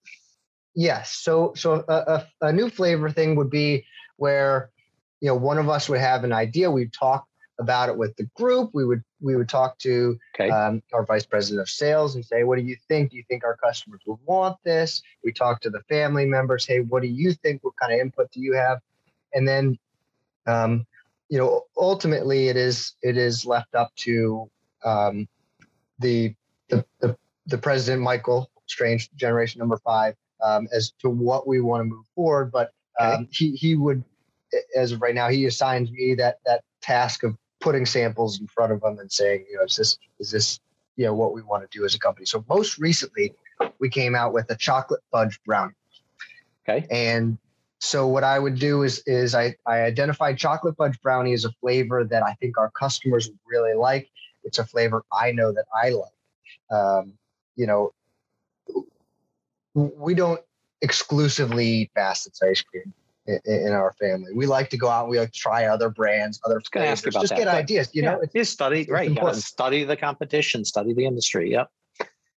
Yes. 0.77 1.13
So 1.13 1.55
so 1.57 1.85
a, 1.89 1.95
a, 1.95 2.27
a, 2.43 2.53
new 2.53 2.69
flavor 2.69 3.11
thing 3.11 3.35
would 3.37 3.49
be 3.49 3.87
where 4.17 4.71
you 5.21 5.29
know 5.29 5.35
one 5.35 5.57
of 5.57 5.71
us 5.71 5.89
would 5.89 6.01
have 6.01 6.23
an 6.23 6.35
idea. 6.35 6.71
We'd 6.71 6.93
talk 6.93 7.27
about 7.59 7.89
it 7.89 7.97
with 7.97 8.15
the 8.17 8.25
group. 8.37 8.73
We 8.75 8.85
would 8.85 9.03
we 9.19 9.37
would 9.37 9.49
talk 9.49 9.79
to 9.79 10.19
okay. 10.35 10.51
um, 10.51 10.83
our 10.93 11.07
vice 11.07 11.25
president 11.25 11.63
of 11.63 11.71
sales 11.71 12.15
and 12.15 12.23
say, 12.23 12.45
"What 12.45 12.59
do 12.59 12.65
you 12.65 12.77
think? 12.89 13.11
Do 13.11 13.17
you 13.17 13.25
think 13.27 13.43
our 13.43 13.57
customers 13.57 14.03
would 14.07 14.19
want 14.27 14.59
this?" 14.65 15.01
We 15.25 15.33
talk 15.33 15.63
to 15.63 15.71
the 15.71 15.81
family 15.89 16.27
members. 16.27 16.67
Hey, 16.67 16.81
what 16.81 17.01
do 17.01 17.09
you 17.09 17.33
think? 17.33 17.65
What 17.65 17.73
kind 17.81 17.95
of 17.95 17.99
input 17.99 18.31
do 18.31 18.41
you 18.43 18.53
have? 18.53 18.81
And 19.33 19.49
then, 19.49 19.79
um, 20.47 20.87
you 21.31 21.39
know, 21.39 21.63
ultimately, 21.79 22.49
it 22.49 22.57
is 22.59 22.97
it 23.01 23.17
is 23.17 23.47
left 23.47 23.75
up 23.75 23.95
to 23.97 24.51
um, 24.85 25.27
the, 26.01 26.35
the 26.69 26.85
the 27.01 27.17
the 27.47 27.57
president, 27.57 28.03
Michael 28.03 28.51
Strange, 28.67 29.11
generation 29.15 29.59
number 29.59 29.79
five, 29.79 30.15
um, 30.47 30.69
as 30.73 30.93
to 31.01 31.11
what 31.11 31.47
we 31.47 31.61
want 31.61 31.81
to 31.81 31.85
move 31.85 32.05
forward. 32.15 32.53
But 32.53 32.73
um, 33.01 33.13
okay. 33.13 33.29
he 33.31 33.51
he 33.53 33.75
would, 33.77 34.03
as 34.77 34.93
of 34.93 35.03
right 35.03 35.15
now, 35.15 35.29
he 35.29 35.47
assigns 35.47 35.91
me 35.91 36.15
that 36.15 36.39
that 36.47 36.63
task 36.81 37.23
of 37.23 37.37
putting 37.61 37.87
samples 37.87 38.41
in 38.41 38.47
front 38.47 38.73
of 38.73 38.81
them 38.81 38.99
and 38.99 39.11
saying, 39.11 39.45
you 39.51 39.57
know, 39.57 39.65
is 39.65 39.77
this 39.77 39.99
is 40.19 40.31
this 40.31 40.61
you 40.97 41.05
know 41.05 41.15
what 41.15 41.35
we 41.35 41.43
want 41.43 41.69
to 41.69 41.79
do 41.79 41.85
as 41.85 41.95
a 41.95 41.99
company. 41.99 42.27
So 42.27 42.45
most 42.49 42.79
recently, 42.79 43.35
we 43.79 43.89
came 43.89 44.15
out 44.15 44.33
with 44.33 44.51
a 44.51 44.57
chocolate 44.57 45.01
fudge 45.11 45.41
brownie. 45.45 45.75
Okay. 46.69 46.87
And 46.91 47.39
so 47.79 48.07
what 48.07 48.25
I 48.25 48.39
would 48.39 48.59
do 48.59 48.83
is 48.83 49.03
is 49.07 49.35
I, 49.35 49.55
I 49.67 49.81
identified 49.81 50.39
chocolate 50.39 50.77
fudge 50.77 51.01
brownie 51.03 51.35
as 51.35 51.45
a 51.45 51.53
flavor 51.61 52.05
that 52.05 52.23
I 52.23 52.35
think 52.35 52.59
our 52.59 52.71
customers 52.71 53.31
really 53.47 53.75
like. 53.75 54.09
It's 54.45 54.59
a 54.59 54.65
flavor 54.65 55.05
I 55.13 55.33
know 55.33 55.53
that 55.53 55.67
I 55.75 55.91
like. 55.91 56.13
Um, 56.71 57.13
you 57.57 57.67
know, 57.67 57.93
we 59.77 60.15
don't 60.15 60.41
exclusively 60.83 61.67
eat 61.67 61.91
Bassett's 61.95 62.41
ice 62.43 62.63
cream 62.63 62.93
in, 63.27 63.41
in, 63.45 63.73
our 63.73 63.93
family. 64.01 64.33
We 64.35 64.47
like 64.47 64.71
to 64.71 64.77
go 64.77 64.89
out. 64.89 65.03
and 65.03 65.11
We 65.11 65.19
like 65.19 65.33
to 65.33 65.39
try 65.39 65.67
other 65.67 65.91
brands, 65.91 66.41
other 66.45 66.61
flavors. 66.61 67.03
Just 67.03 67.29
that. 67.29 67.39
get 67.39 67.49
ideas. 67.49 67.91
You 67.93 68.03
yeah, 68.03 68.13
know, 68.13 68.21
it's, 68.33 68.51
study 68.51 68.81
it's 68.81 68.91
right. 68.91 69.11
You 69.11 69.35
study 69.35 69.85
the 69.85 69.97
competition, 69.97 70.65
study 70.65 70.95
the 70.95 71.05
industry. 71.05 71.53
Yep. 71.53 71.71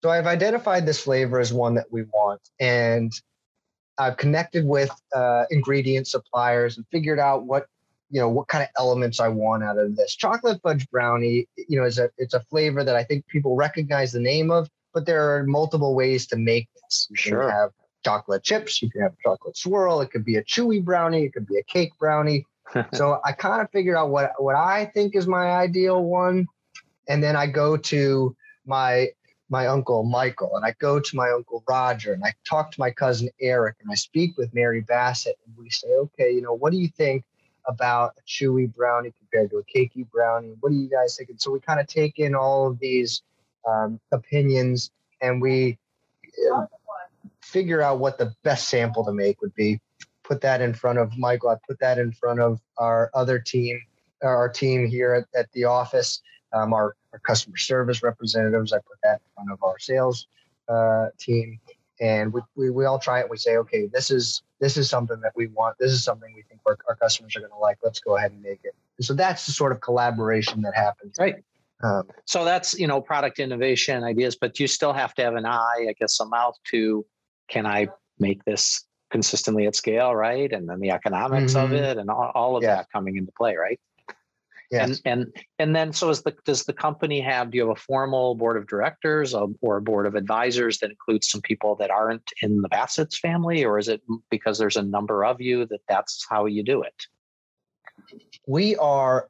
So 0.03 0.11
I've 0.11 0.27
identified 0.27 0.87
this 0.87 1.03
flavor 1.03 1.41
as 1.41 1.53
one 1.53 1.75
that 1.75 1.87
we 1.91 2.05
want, 2.05 2.41
and 2.61 3.13
I've 3.99 4.17
connected 4.17 4.65
with 4.65 4.91
uh, 5.15 5.45
ingredient 5.51 6.07
suppliers 6.07 6.77
and 6.77 6.87
figured 6.91 7.19
out 7.19 7.45
what 7.45 7.67
you 8.11 8.21
know 8.21 8.29
what 8.29 8.47
kind 8.49 8.63
of 8.63 8.69
elements 8.79 9.21
I 9.21 9.29
want 9.29 9.65
out 9.65 9.79
of 9.79 9.97
this 9.97 10.15
chocolate 10.15 10.61
fudge 10.63 10.89
brownie. 10.91 11.49
You 11.57 11.81
know, 11.81 11.87
is 11.87 11.99
a 11.99 12.11
it's 12.19 12.35
a 12.35 12.41
flavor 12.41 12.85
that 12.85 12.95
I 12.95 13.05
think 13.05 13.27
people 13.27 13.57
recognize 13.57 14.13
the 14.13 14.21
name 14.21 14.51
of, 14.51 14.71
but 14.97 15.05
there 15.05 15.37
are 15.37 15.45
multiple 15.45 15.95
ways 15.95 16.27
to 16.27 16.37
make 16.37 16.71
this. 16.73 17.07
You 17.11 17.17
Sure. 17.17 17.43
can 17.43 17.51
have 17.51 17.71
chocolate 18.03 18.43
chips, 18.43 18.81
you 18.81 18.89
can 18.91 19.03
have 19.03 19.13
chocolate 19.23 19.55
swirl, 19.55 20.01
it 20.01 20.11
could 20.11 20.25
be 20.25 20.37
a 20.37 20.43
chewy 20.45 20.83
brownie, 20.83 21.27
it 21.27 21.35
could 21.35 21.47
be 21.47 21.59
a 21.59 21.63
cake 21.65 21.93
brownie. 21.99 22.47
so 22.95 23.21
I 23.23 23.33
kind 23.33 23.61
of 23.61 23.71
figured 23.71 23.95
out 23.95 24.09
what 24.09 24.33
what 24.39 24.57
I 24.57 24.87
think 24.87 25.15
is 25.15 25.27
my 25.27 25.51
ideal 25.51 26.03
one, 26.03 26.47
and 27.09 27.23
then 27.23 27.37
I 27.37 27.47
go 27.47 27.77
to 27.77 28.35
my 28.65 29.09
my 29.51 29.67
uncle 29.67 30.03
Michael 30.03 30.57
and 30.57 30.65
I 30.65 30.75
go 30.79 30.99
to 30.99 31.17
my 31.17 31.29
uncle 31.29 31.63
Roger 31.69 32.15
and 32.15 32.25
I 32.25 32.33
talk 32.49 32.73
to 32.73 32.81
my 32.81 32.91
cousin 32.91 33.29
Eric 33.39 33.77
and 33.83 33.91
I 33.93 33.97
speak 33.97 34.39
with 34.39 34.55
Mary 34.55 34.81
Bassett 34.81 35.37
and 35.45 35.55
we 35.59 35.69
say, 35.69 35.89
okay, 35.89 36.31
you 36.33 36.41
know, 36.41 36.55
what 36.55 36.73
do 36.73 36.79
you 36.79 36.89
think 36.89 37.23
about 37.67 38.15
a 38.19 38.23
chewy 38.23 38.67
brownie 38.75 39.13
compared 39.19 39.51
to 39.51 39.59
a 39.59 39.65
cakey 39.65 40.11
brownie? 40.11 40.55
What 40.61 40.71
do 40.71 40.77
you 40.77 40.89
guys 40.89 41.17
think? 41.17 41.29
And 41.29 41.41
so 41.41 41.51
we 41.51 41.61
kind 41.61 41.81
of 41.81 41.87
take 41.87 42.19
in 42.19 42.35
all 42.35 42.67
of 42.67 42.79
these 42.79 43.23
um, 43.67 44.01
opinions 44.13 44.91
and 45.21 45.41
we 45.41 45.79
uh, 46.55 46.67
figure 47.41 47.83
out 47.83 47.99
what 47.99 48.19
the 48.19 48.35
best 48.43 48.69
sample 48.69 49.05
to 49.05 49.13
make 49.13 49.41
would 49.41 49.55
be. 49.55 49.81
Put 50.25 50.41
that 50.41 50.61
in 50.61 50.75
front 50.75 50.99
of 50.99 51.17
Michael. 51.17 51.51
I 51.51 51.57
put 51.67 51.79
that 51.81 51.99
in 51.99 52.13
front 52.13 52.41
of 52.41 52.61
our 52.79 53.11
other 53.15 53.39
team, 53.39 53.81
our 54.23 54.49
team 54.49 54.87
here 54.87 55.15
at, 55.15 55.39
at 55.39 55.51
the 55.53 55.65
office, 55.65 56.21
um, 56.53 56.73
our, 56.73 56.97
our 57.13 57.19
customer 57.21 57.57
service 57.57 58.03
representatives. 58.03 58.73
I 58.73 58.79
put 58.79 58.99
that 59.05 59.21
in 59.21 59.35
front 59.35 59.53
of 59.53 59.63
our 59.63 59.79
sales 59.79 60.27
uh, 60.69 61.07
team, 61.19 61.61
and 62.01 62.33
we, 62.33 62.41
we, 62.57 62.71
we 62.71 62.85
all 62.85 62.99
try 62.99 63.21
it. 63.21 63.31
We 63.31 63.37
say, 63.37 63.57
okay, 63.59 63.87
this 63.87 64.11
is 64.11 64.43
this 64.61 64.77
is 64.77 64.89
something 64.89 65.21
that 65.21 65.33
we 65.37 65.47
want. 65.49 65.77
This 65.79 65.93
is 65.93 66.03
something 66.03 66.33
we 66.35 66.43
think 66.43 66.61
our, 66.67 66.77
our 66.89 66.97
customers 66.97 67.37
are 67.37 67.41
going 67.41 67.53
to 67.53 67.59
like. 67.59 67.79
Let's 67.85 68.01
go 68.01 68.17
ahead 68.17 68.33
and 68.33 68.43
make 68.43 68.61
it. 68.65 68.75
And 68.99 69.05
so 69.05 69.15
that's 69.15 69.47
the 69.47 69.53
sort 69.53 69.71
of 69.73 69.81
collaboration 69.81 70.63
that 70.63 70.75
happens. 70.75 71.17
Right. 71.21 71.37
Um, 71.83 72.09
So 72.25 72.45
that's, 72.45 72.79
you 72.79 72.87
know, 72.87 73.01
product 73.01 73.39
innovation 73.39 74.03
ideas, 74.03 74.37
but 74.37 74.59
you 74.59 74.67
still 74.67 74.93
have 74.93 75.15
to 75.15 75.23
have 75.23 75.35
an 75.35 75.47
eye, 75.47 75.87
I 75.89 75.95
guess, 75.99 76.19
a 76.21 76.27
mouth 76.27 76.57
to 76.71 77.05
can 77.49 77.67
I 77.67 77.89
make 78.19 78.45
this 78.45 78.85
consistently 79.11 79.67
at 79.67 79.77
scale, 79.77 80.15
right? 80.15 80.51
And 80.53 80.69
then 80.69 80.81
the 80.81 80.91
economics 80.91 81.55
of 81.55 81.71
Mhm. 81.71 81.81
it 81.81 81.99
and 81.99 82.11
all, 82.11 82.33
all 82.35 82.57
of 82.57 82.63
Yeah. 82.63 82.77
that 82.77 82.91
coming 82.91 83.17
into 83.17 83.33
play, 83.33 83.57
right? 83.57 83.79
yes. 84.71 85.01
And 85.05 85.23
and 85.23 85.37
and 85.61 85.77
then 85.77 85.93
so 85.93 86.11
is 86.11 86.23
the 86.23 86.35
does 86.45 86.65
the 86.65 86.73
company 86.73 87.21
have 87.21 87.51
do 87.51 87.59
you 87.59 87.69
have 87.69 87.77
a 87.77 87.81
formal 87.81 88.35
board 88.35 88.57
of 88.57 88.67
directors 88.67 89.33
or, 89.33 89.49
or 89.61 89.77
a 89.77 89.83
board 89.83 90.07
of 90.07 90.17
advisors 90.17 90.79
that 90.79 90.91
includes 90.91 91.31
some 91.31 91.41
people 91.41 91.77
that 91.77 91.91
aren't 91.91 92.33
in 92.43 92.63
the 92.63 92.69
Bassett's 92.69 93.19
family, 93.19 93.65
or 93.65 93.79
is 93.79 93.89
it 93.89 94.03
because 94.31 94.59
there's 94.59 94.77
a 94.77 94.83
number 94.83 95.25
of 95.25 95.41
you 95.41 95.67
that 95.67 95.81
that's 95.89 96.27
how 96.29 96.47
you 96.47 96.63
do 96.63 96.83
it? 96.83 97.07
we 98.47 98.77
are 98.77 99.29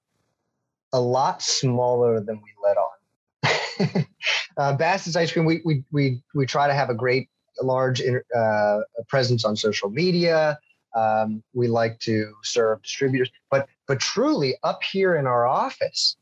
a 0.96 1.00
lot 1.00 1.42
smaller 1.42 2.20
than 2.20 2.40
we 2.42 2.50
let 2.64 2.76
on. 2.78 4.06
uh, 4.56 4.76
Bassett's 4.76 5.14
Ice 5.14 5.30
Cream, 5.30 5.44
we, 5.44 5.60
we, 5.62 5.84
we, 5.92 6.22
we 6.34 6.46
try 6.46 6.66
to 6.66 6.72
have 6.72 6.88
a 6.88 6.94
great, 6.94 7.28
large 7.62 8.02
uh, 8.34 8.80
presence 9.06 9.44
on 9.44 9.56
social 9.56 9.90
media. 9.90 10.58
Um, 10.94 11.42
we 11.52 11.68
like 11.68 11.98
to 12.00 12.32
serve 12.42 12.82
distributors, 12.82 13.30
but 13.50 13.68
but 13.86 14.00
truly 14.00 14.54
up 14.62 14.82
here 14.82 15.16
in 15.16 15.26
our 15.26 15.46
office, 15.46 16.16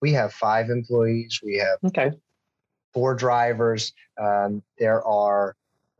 we 0.00 0.12
have 0.12 0.32
five 0.32 0.70
employees. 0.70 1.40
We 1.42 1.56
have 1.58 1.78
Okay. 1.84 2.12
four 2.94 3.16
drivers. 3.16 3.92
Um, 4.20 4.62
there 4.78 5.04
are 5.04 5.56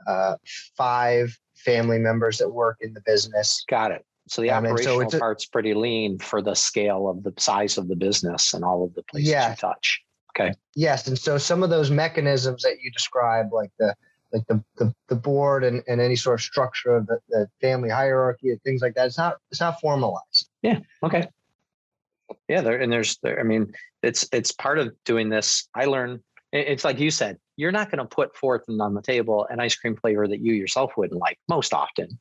uh, 0.06 0.36
five 0.76 1.36
family 1.56 1.98
members 1.98 2.38
that 2.38 2.48
work 2.48 2.78
in 2.80 2.94
the 2.94 3.00
business. 3.00 3.64
Got 3.68 3.90
it. 3.90 4.06
So 4.28 4.42
the 4.42 4.48
so 4.48 4.54
operational 4.54 5.00
it's 5.00 5.14
a- 5.14 5.18
part's 5.18 5.46
pretty 5.46 5.74
lean 5.74 6.18
for 6.18 6.42
the 6.42 6.54
scale 6.54 7.08
of 7.08 7.22
the 7.22 7.32
size 7.38 7.78
of 7.78 7.88
the 7.88 7.96
business 7.96 8.54
and 8.54 8.64
all 8.64 8.84
of 8.84 8.94
the 8.94 9.02
places 9.04 9.30
Yeah. 9.30 9.50
you 9.50 9.56
touch. 9.56 10.00
Okay. 10.34 10.52
Yes, 10.74 11.06
and 11.08 11.18
so 11.18 11.36
some 11.36 11.62
of 11.62 11.68
those 11.70 11.90
mechanisms 11.90 12.62
that 12.62 12.76
you 12.80 12.90
describe, 12.90 13.52
like 13.52 13.70
the 13.78 13.94
like 14.32 14.46
the 14.46 14.64
the, 14.76 14.94
the 15.08 15.14
board 15.14 15.62
and, 15.62 15.82
and 15.88 16.00
any 16.00 16.16
sort 16.16 16.40
of 16.40 16.42
structure 16.42 16.96
of 16.96 17.06
the, 17.06 17.18
the 17.28 17.46
family 17.60 17.90
hierarchy 17.90 18.50
and 18.50 18.62
things 18.62 18.80
like 18.80 18.94
that, 18.94 19.06
it's 19.06 19.18
not 19.18 19.36
it's 19.50 19.60
not 19.60 19.78
formalized. 19.80 20.48
Yeah. 20.62 20.78
Okay. 21.02 21.28
Yeah, 22.48 22.62
there 22.62 22.80
and 22.80 22.90
there's 22.90 23.18
there. 23.18 23.38
I 23.38 23.42
mean, 23.42 23.74
it's 24.02 24.26
it's 24.32 24.52
part 24.52 24.78
of 24.78 24.94
doing 25.04 25.28
this. 25.28 25.68
I 25.74 25.84
learn. 25.84 26.20
It's 26.52 26.84
like 26.84 26.98
you 26.98 27.10
said. 27.10 27.38
You're 27.56 27.72
not 27.72 27.90
going 27.90 27.98
to 27.98 28.06
put 28.06 28.34
forth 28.34 28.62
on 28.68 28.94
the 28.94 29.02
table 29.02 29.46
an 29.50 29.60
ice 29.60 29.76
cream 29.76 29.96
flavor 29.96 30.26
that 30.26 30.40
you 30.40 30.54
yourself 30.54 30.92
wouldn't 30.96 31.20
like 31.20 31.38
most 31.48 31.74
often. 31.74 32.18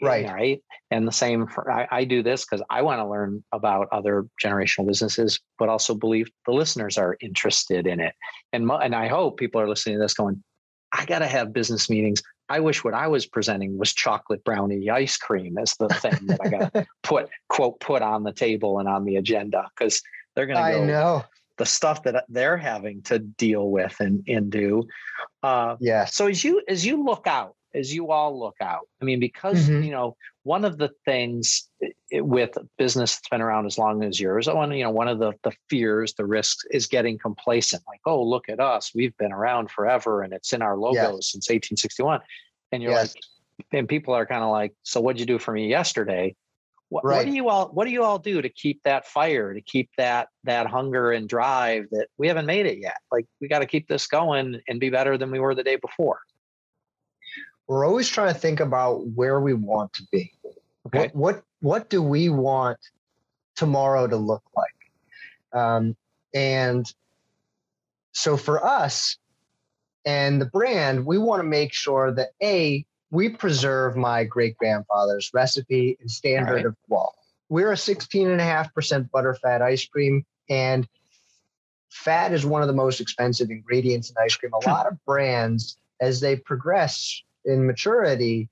Right. 0.00 0.26
Right. 0.26 0.62
And 0.90 1.06
the 1.06 1.12
same 1.12 1.46
for 1.46 1.70
I, 1.70 1.88
I 1.90 2.04
do 2.04 2.22
this 2.22 2.44
because 2.44 2.64
I 2.70 2.82
want 2.82 3.00
to 3.00 3.06
learn 3.08 3.42
about 3.52 3.88
other 3.92 4.26
generational 4.42 4.86
businesses, 4.86 5.40
but 5.58 5.68
also 5.68 5.94
believe 5.94 6.28
the 6.46 6.52
listeners 6.52 6.98
are 6.98 7.16
interested 7.20 7.86
in 7.86 8.00
it. 8.00 8.14
And 8.52 8.70
and 8.70 8.94
I 8.94 9.08
hope 9.08 9.38
people 9.38 9.60
are 9.60 9.68
listening 9.68 9.96
to 9.96 10.02
this 10.02 10.14
going, 10.14 10.42
I 10.92 11.04
got 11.06 11.20
to 11.20 11.26
have 11.26 11.52
business 11.52 11.88
meetings. 11.88 12.22
I 12.48 12.60
wish 12.60 12.84
what 12.84 12.92
I 12.92 13.06
was 13.08 13.24
presenting 13.24 13.78
was 13.78 13.94
chocolate 13.94 14.44
brownie 14.44 14.90
ice 14.90 15.16
cream 15.16 15.56
as 15.56 15.74
the 15.78 15.88
thing 15.88 16.26
that 16.26 16.40
I 16.44 16.48
got 16.48 16.74
to 16.74 16.86
put 17.02 17.30
quote 17.48 17.80
put 17.80 18.02
on 18.02 18.24
the 18.24 18.32
table 18.32 18.78
and 18.78 18.88
on 18.88 19.04
the 19.04 19.16
agenda 19.16 19.68
because 19.76 20.02
they're 20.34 20.46
going 20.46 20.58
to 20.58 20.62
I 20.64 20.72
go 20.72 20.84
know. 20.84 21.24
the 21.56 21.64
stuff 21.66 22.02
that 22.02 22.24
they're 22.28 22.58
having 22.58 23.02
to 23.04 23.18
deal 23.20 23.70
with 23.70 23.96
and 24.00 24.22
and 24.28 24.50
do. 24.50 24.86
Uh, 25.42 25.76
Yes. 25.80 26.14
so 26.14 26.26
as 26.26 26.44
you 26.44 26.62
as 26.68 26.84
you 26.84 27.02
look 27.02 27.26
out, 27.26 27.54
as 27.74 27.94
you 27.94 28.10
all 28.10 28.38
look 28.38 28.56
out, 28.60 28.88
I 29.00 29.04
mean, 29.04 29.20
because 29.20 29.68
Mhm. 29.68 29.84
you 29.84 29.90
know 29.90 30.16
one 30.44 30.64
of 30.64 30.78
the 30.78 30.90
things 31.04 31.68
i- 31.82 31.92
i- 32.14 32.20
with 32.20 32.56
business 32.76 33.14
that's 33.16 33.28
been 33.28 33.40
around 33.40 33.66
as 33.66 33.78
long 33.78 34.02
as 34.04 34.20
yours, 34.20 34.48
one 34.48 34.72
you 34.72 34.84
know 34.84 34.90
one 34.90 35.08
of 35.08 35.18
the 35.18 35.32
the 35.42 35.52
fears, 35.68 36.14
the 36.14 36.24
risks 36.26 36.64
is 36.70 36.86
getting 36.86 37.18
complacent. 37.18 37.82
Like, 37.86 38.00
oh, 38.06 38.22
look 38.22 38.48
at 38.48 38.60
us, 38.60 38.92
we've 38.94 39.16
been 39.16 39.32
around 39.32 39.70
forever, 39.70 40.22
and 40.22 40.32
it's 40.32 40.52
in 40.52 40.62
our 40.62 40.76
logos 40.76 41.30
since 41.32 41.48
1861, 41.50 42.20
and 42.72 42.82
you're 42.82 42.92
Yes. 42.92 43.14
like, 43.14 43.22
and 43.72 43.88
people 43.88 44.14
are 44.14 44.26
kind 44.26 44.42
of 44.42 44.50
like, 44.50 44.72
so 44.82 45.00
what'd 45.00 45.20
you 45.20 45.26
do 45.26 45.38
for 45.38 45.52
me 45.52 45.68
yesterday? 45.68 46.34
What, 46.88 47.04
what 47.04 47.24
do 47.24 47.32
you 47.32 47.48
all 47.48 47.68
what 47.68 47.86
do 47.86 47.90
you 47.90 48.02
all 48.04 48.18
do 48.18 48.42
to 48.42 48.50
keep 48.50 48.82
that 48.82 49.06
fire, 49.06 49.54
to 49.54 49.62
keep 49.62 49.88
that 49.96 50.28
that 50.44 50.66
hunger 50.66 51.12
and 51.12 51.26
drive 51.26 51.86
that 51.92 52.08
we 52.18 52.28
haven't 52.28 52.44
made 52.44 52.66
it 52.66 52.76
yet? 52.78 52.98
Like 53.10 53.24
we 53.40 53.48
got 53.48 53.60
to 53.60 53.66
keep 53.66 53.88
this 53.88 54.06
going 54.06 54.60
and 54.68 54.78
be 54.78 54.90
better 54.90 55.16
than 55.16 55.30
we 55.30 55.40
were 55.40 55.54
the 55.54 55.62
day 55.64 55.76
before. 55.76 56.20
We're 57.68 57.86
always 57.86 58.08
trying 58.08 58.32
to 58.32 58.38
think 58.38 58.60
about 58.60 59.06
where 59.08 59.40
we 59.40 59.54
want 59.54 59.92
to 59.94 60.02
be. 60.10 60.32
Okay. 60.86 61.10
What 61.12 61.14
what 61.14 61.44
what 61.60 61.90
do 61.90 62.02
we 62.02 62.28
want 62.28 62.78
tomorrow 63.56 64.06
to 64.06 64.16
look 64.16 64.42
like? 64.56 65.60
Um, 65.60 65.96
and 66.34 66.92
so 68.12 68.36
for 68.36 68.64
us 68.64 69.16
and 70.04 70.40
the 70.40 70.46
brand, 70.46 71.06
we 71.06 71.18
want 71.18 71.40
to 71.40 71.48
make 71.48 71.72
sure 71.72 72.12
that 72.12 72.30
a 72.42 72.84
we 73.10 73.28
preserve 73.28 73.96
my 73.96 74.24
great 74.24 74.56
grandfather's 74.56 75.30
recipe 75.34 75.98
and 76.00 76.10
standard 76.10 76.54
Right. 76.54 76.66
of 76.66 76.76
quality. 76.88 77.18
We're 77.50 77.72
a 77.72 77.76
16.5% 77.76 79.10
butterfat 79.10 79.60
ice 79.60 79.86
cream, 79.86 80.24
and 80.48 80.88
fat 81.90 82.32
is 82.32 82.46
one 82.46 82.62
of 82.62 82.68
the 82.68 82.74
most 82.74 83.00
expensive 83.00 83.50
ingredients 83.50 84.08
in 84.08 84.16
ice 84.18 84.34
cream. 84.34 84.52
A 84.54 84.58
lot 84.68 84.86
of 84.86 85.02
brands, 85.04 85.76
as 86.00 86.20
they 86.20 86.36
progress 86.36 87.22
in 87.44 87.66
maturity, 87.66 88.48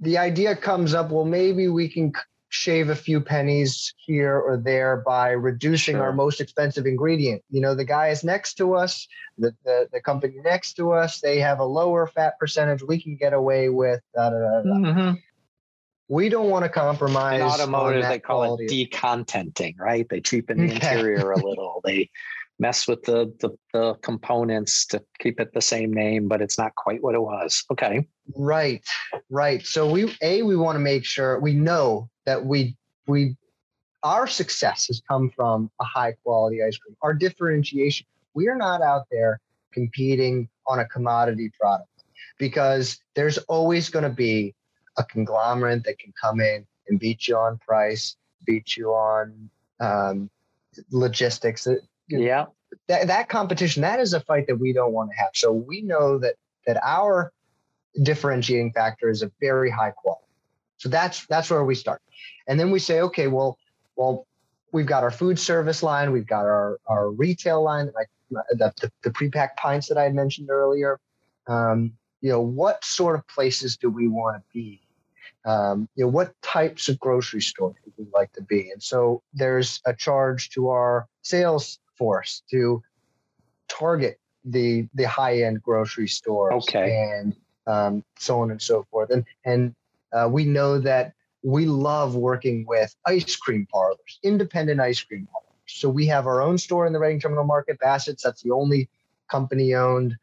the 0.00 0.18
idea 0.18 0.56
comes 0.56 0.94
up 0.94 1.10
well, 1.10 1.24
maybe 1.24 1.68
we 1.68 1.88
can 1.88 2.12
shave 2.50 2.88
a 2.88 2.96
few 2.96 3.20
pennies 3.20 3.94
here 3.96 4.36
or 4.36 4.56
there 4.56 5.02
by 5.06 5.30
reducing 5.30 5.96
our 5.96 6.12
most 6.12 6.40
expensive 6.40 6.84
ingredient. 6.84 7.42
You 7.48 7.60
know, 7.60 7.74
the 7.74 7.84
guy 7.84 8.08
is 8.08 8.24
next 8.24 8.54
to 8.54 8.74
us, 8.74 9.06
the, 9.38 9.54
the, 9.64 9.88
the 9.92 10.00
company 10.00 10.34
next 10.42 10.74
to 10.74 10.92
us, 10.92 11.20
they 11.20 11.38
have 11.38 11.60
a 11.60 11.64
lower 11.64 12.08
fat 12.08 12.38
percentage. 12.40 12.82
We 12.82 13.00
can 13.00 13.16
get 13.16 13.32
away 13.32 13.68
with. 13.68 14.00
Da, 14.14 14.30
da, 14.30 14.38
da. 14.38 14.62
Mm-hmm. 14.64 15.14
We 16.08 16.28
don't 16.28 16.50
want 16.50 16.64
to 16.64 16.68
compromise. 16.68 17.40
In 17.40 17.46
automotive, 17.46 18.08
they 18.08 18.18
call 18.18 18.56
quality. 18.56 18.82
it 18.82 18.90
decontenting, 18.90 19.78
right? 19.78 20.08
They 20.08 20.20
cheapen 20.20 20.66
the 20.66 20.74
interior 20.74 21.30
a 21.30 21.36
little. 21.36 21.80
They 21.84 22.10
mess 22.60 22.86
with 22.86 23.02
the, 23.02 23.34
the 23.40 23.50
the 23.72 23.94
components 24.02 24.86
to 24.86 25.02
keep 25.18 25.40
it 25.40 25.52
the 25.52 25.60
same 25.60 25.92
name, 25.92 26.28
but 26.28 26.42
it's 26.42 26.58
not 26.58 26.74
quite 26.76 27.02
what 27.02 27.14
it 27.14 27.22
was. 27.22 27.64
Okay. 27.72 28.06
Right, 28.36 28.84
right. 29.30 29.64
So 29.66 29.90
we 29.90 30.14
a 30.22 30.42
we 30.42 30.56
want 30.56 30.76
to 30.76 30.80
make 30.80 31.04
sure 31.04 31.40
we 31.40 31.54
know 31.54 32.08
that 32.26 32.44
we 32.44 32.76
we 33.06 33.36
our 34.02 34.26
success 34.26 34.86
has 34.86 35.02
come 35.08 35.30
from 35.34 35.70
a 35.80 35.84
high 35.84 36.12
quality 36.22 36.62
ice 36.62 36.76
cream. 36.78 36.96
Our 37.02 37.14
differentiation. 37.14 38.06
We 38.34 38.48
are 38.48 38.56
not 38.56 38.80
out 38.82 39.06
there 39.10 39.40
competing 39.72 40.48
on 40.66 40.78
a 40.78 40.84
commodity 40.86 41.50
product 41.58 41.88
because 42.38 42.98
there's 43.14 43.38
always 43.38 43.88
going 43.88 44.04
to 44.04 44.14
be 44.14 44.54
a 44.98 45.04
conglomerate 45.04 45.84
that 45.84 45.98
can 45.98 46.12
come 46.20 46.40
in 46.40 46.66
and 46.88 47.00
beat 47.00 47.26
you 47.26 47.36
on 47.36 47.58
price, 47.58 48.16
beat 48.44 48.76
you 48.76 48.90
on 48.90 49.50
um, 49.80 50.30
logistics. 50.90 51.66
Yeah. 52.18 52.46
that, 52.88 53.06
that 53.06 53.28
competition, 53.28 53.82
that 53.82 54.00
is 54.00 54.12
a 54.12 54.20
fight 54.20 54.46
that 54.48 54.56
we 54.56 54.72
don't 54.72 54.92
want 54.92 55.10
to 55.10 55.16
have. 55.16 55.30
So 55.34 55.52
we 55.52 55.82
know 55.82 56.18
that 56.18 56.34
that 56.66 56.78
our 56.84 57.32
differentiating 58.02 58.72
factor 58.72 59.08
is 59.08 59.22
a 59.22 59.30
very 59.40 59.70
high 59.70 59.90
quality. 59.90 60.24
So 60.76 60.88
that's 60.88 61.26
that's 61.26 61.50
where 61.50 61.64
we 61.64 61.74
start. 61.74 62.00
And 62.46 62.58
then 62.58 62.70
we 62.70 62.78
say, 62.78 63.00
okay, 63.00 63.26
well, 63.26 63.58
well, 63.96 64.26
we've 64.72 64.86
got 64.86 65.02
our 65.02 65.10
food 65.10 65.38
service 65.38 65.82
line, 65.82 66.12
we've 66.12 66.26
got 66.26 66.44
our, 66.44 66.78
our 66.86 67.10
retail 67.10 67.62
line, 67.62 67.90
like 67.94 68.08
the, 68.30 68.72
the, 68.80 68.90
the 69.02 69.10
pre-packed 69.10 69.58
pints 69.58 69.88
that 69.88 69.98
I 69.98 70.04
had 70.04 70.14
mentioned 70.14 70.50
earlier. 70.50 70.98
Um, 71.46 71.92
you 72.20 72.30
know, 72.30 72.40
what 72.40 72.84
sort 72.84 73.16
of 73.16 73.26
places 73.26 73.76
do 73.76 73.90
we 73.90 74.08
want 74.08 74.36
to 74.36 74.42
be? 74.52 74.80
Um, 75.44 75.88
you 75.96 76.04
know, 76.04 76.10
what 76.10 76.34
types 76.42 76.88
of 76.88 77.00
grocery 77.00 77.40
stores 77.40 77.76
would 77.84 77.94
we 77.96 78.06
like 78.12 78.32
to 78.34 78.42
be? 78.42 78.70
And 78.70 78.82
so 78.82 79.22
there's 79.32 79.80
a 79.86 79.94
charge 79.94 80.50
to 80.50 80.68
our 80.68 81.08
sales 81.22 81.78
force 82.00 82.42
to 82.50 82.82
target 83.68 84.18
the 84.44 84.88
the 84.94 85.04
high 85.04 85.42
end 85.42 85.62
grocery 85.62 86.08
stores 86.08 86.64
okay. 86.68 86.88
and 86.96 87.36
um, 87.66 88.02
so 88.18 88.40
on 88.40 88.50
and 88.50 88.60
so 88.60 88.86
forth. 88.90 89.10
And 89.10 89.24
and 89.44 89.74
uh, 90.12 90.28
we 90.32 90.44
know 90.44 90.78
that 90.78 91.12
we 91.42 91.66
love 91.66 92.16
working 92.16 92.64
with 92.66 92.94
ice 93.06 93.36
cream 93.36 93.66
parlors, 93.70 94.18
independent 94.22 94.80
ice 94.80 95.00
cream 95.02 95.28
parlors. 95.30 95.46
So 95.66 95.88
we 95.88 96.06
have 96.06 96.26
our 96.26 96.42
own 96.42 96.58
store 96.58 96.86
in 96.86 96.92
the 96.92 96.98
Reading 96.98 97.20
Terminal 97.20 97.44
Market, 97.44 97.78
Bassett's. 97.78 98.22
That's 98.22 98.42
the 98.42 98.50
only 98.50 98.88
company 99.30 99.74
owned 99.74 100.16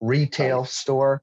retail 0.00 0.64
store. 0.66 1.22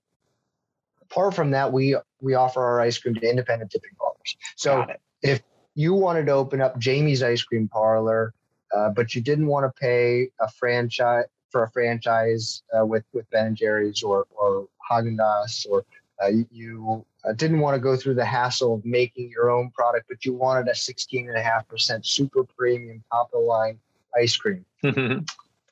Apart 1.04 1.36
from 1.36 1.52
that, 1.52 1.72
we 1.72 1.96
we 2.22 2.34
offer 2.34 2.62
our 2.62 2.82
ice 2.82 2.98
cream 2.98 3.16
to 3.16 3.30
independent 3.30 3.72
tipping 3.72 3.96
parlors. 3.98 4.36
So 4.56 4.88
if 5.22 5.42
you 5.76 5.94
wanted 5.94 6.26
to 6.26 6.34
open 6.34 6.60
up 6.60 6.78
Jamie's 6.80 7.24
ice 7.24 7.44
cream 7.44 7.68
parlor, 7.68 8.34
uh, 8.76 8.90
but 8.90 9.16
you 9.16 9.22
didn't 9.22 9.48
want 9.48 9.66
to 9.66 9.80
pay 9.80 10.30
a 10.40 10.50
franchise 10.50 11.26
for 11.50 11.64
a 11.64 11.72
franchise 11.72 12.64
uh, 12.78 12.86
with 12.86 13.04
with 13.14 13.30
Ben 13.30 13.48
and 13.48 13.58
Jerry's 13.58 14.04
or 14.04 14.26
or 14.32 14.68
Haagen 14.90 15.18
Dazs, 15.18 15.68
or 15.70 15.86
uh, 16.24 16.32
you 16.50 17.06
uh, 17.26 17.34
didn't 17.34 17.60
want 17.60 17.76
to 17.76 17.80
go 17.80 17.96
through 17.96 18.16
the 18.16 18.26
hassle 18.26 18.76
of 18.76 18.86
making 18.86 19.30
your 19.30 19.52
own 19.52 19.72
product, 19.72 20.08
but 20.08 20.26
you 20.26 20.34
wanted 20.34 20.68
a 20.68 20.74
16.5% 20.74 22.06
super 22.06 22.44
premium 22.44 23.04
top 23.12 23.28
of 23.34 23.40
the 23.42 23.46
line 23.46 23.80
ice 24.18 24.36
cream. 24.36 24.66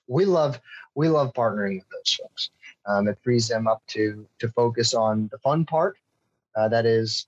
we 0.08 0.26
love 0.26 0.60
we 0.96 1.08
love 1.08 1.34
partnering 1.34 1.76
with 1.76 1.90
those 1.90 2.14
folks. 2.22 2.50
Um, 2.86 3.08
it 3.08 3.18
frees 3.24 3.48
them 3.48 3.68
up 3.68 3.82
to 3.88 4.28
to 4.40 4.50
focus 4.50 4.94
on 4.94 5.30
the 5.32 5.38
fun 5.40 5.66
part, 5.66 5.98
uh, 6.56 6.68
that 6.70 6.86
is 6.86 7.28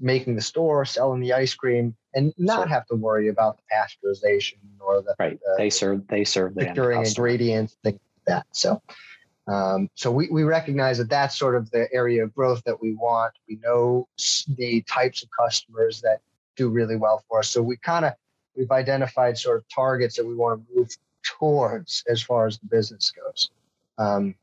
making 0.00 0.36
the 0.36 0.42
store, 0.42 0.84
selling 0.84 1.20
the 1.20 1.32
ice 1.32 1.54
cream, 1.54 1.96
and 2.14 2.32
not 2.38 2.60
sure. 2.60 2.66
have 2.68 2.86
to 2.86 2.94
worry 2.94 3.28
about 3.28 3.58
the 3.58 3.62
pasteurization 3.72 4.58
or 4.80 5.02
the 5.02 5.14
right. 5.18 5.38
Uh, 5.48 5.56
they 5.56 5.70
serve 5.70 6.06
they 6.08 6.24
serve 6.24 6.54
the 6.54 6.68
ingredients, 6.68 7.76
things 7.82 7.94
like 7.94 8.00
that. 8.26 8.46
So 8.52 8.82
um, 9.48 9.88
so 9.94 10.10
we, 10.10 10.28
we 10.28 10.44
recognize 10.44 10.98
that 10.98 11.08
that's 11.08 11.36
sort 11.36 11.56
of 11.56 11.70
the 11.70 11.88
area 11.92 12.22
of 12.22 12.34
growth 12.34 12.62
that 12.64 12.80
we 12.80 12.92
want. 12.94 13.32
We 13.48 13.58
know 13.64 14.06
the 14.56 14.82
types 14.82 15.22
of 15.22 15.30
customers 15.38 16.02
that 16.02 16.20
do 16.56 16.68
really 16.68 16.96
well 16.96 17.24
for 17.28 17.38
us. 17.38 17.48
So 17.48 17.62
we 17.62 17.78
kind 17.78 18.04
of 18.04 18.12
we've 18.56 18.70
identified 18.70 19.38
sort 19.38 19.56
of 19.56 19.64
targets 19.74 20.16
that 20.16 20.26
we 20.26 20.34
want 20.34 20.60
to 20.60 20.74
move 20.74 20.90
towards 21.24 22.04
as 22.08 22.20
far 22.20 22.46
as 22.46 22.58
the 22.58 22.66
business 22.66 23.10
goes. 23.10 23.50
Um, 23.96 24.34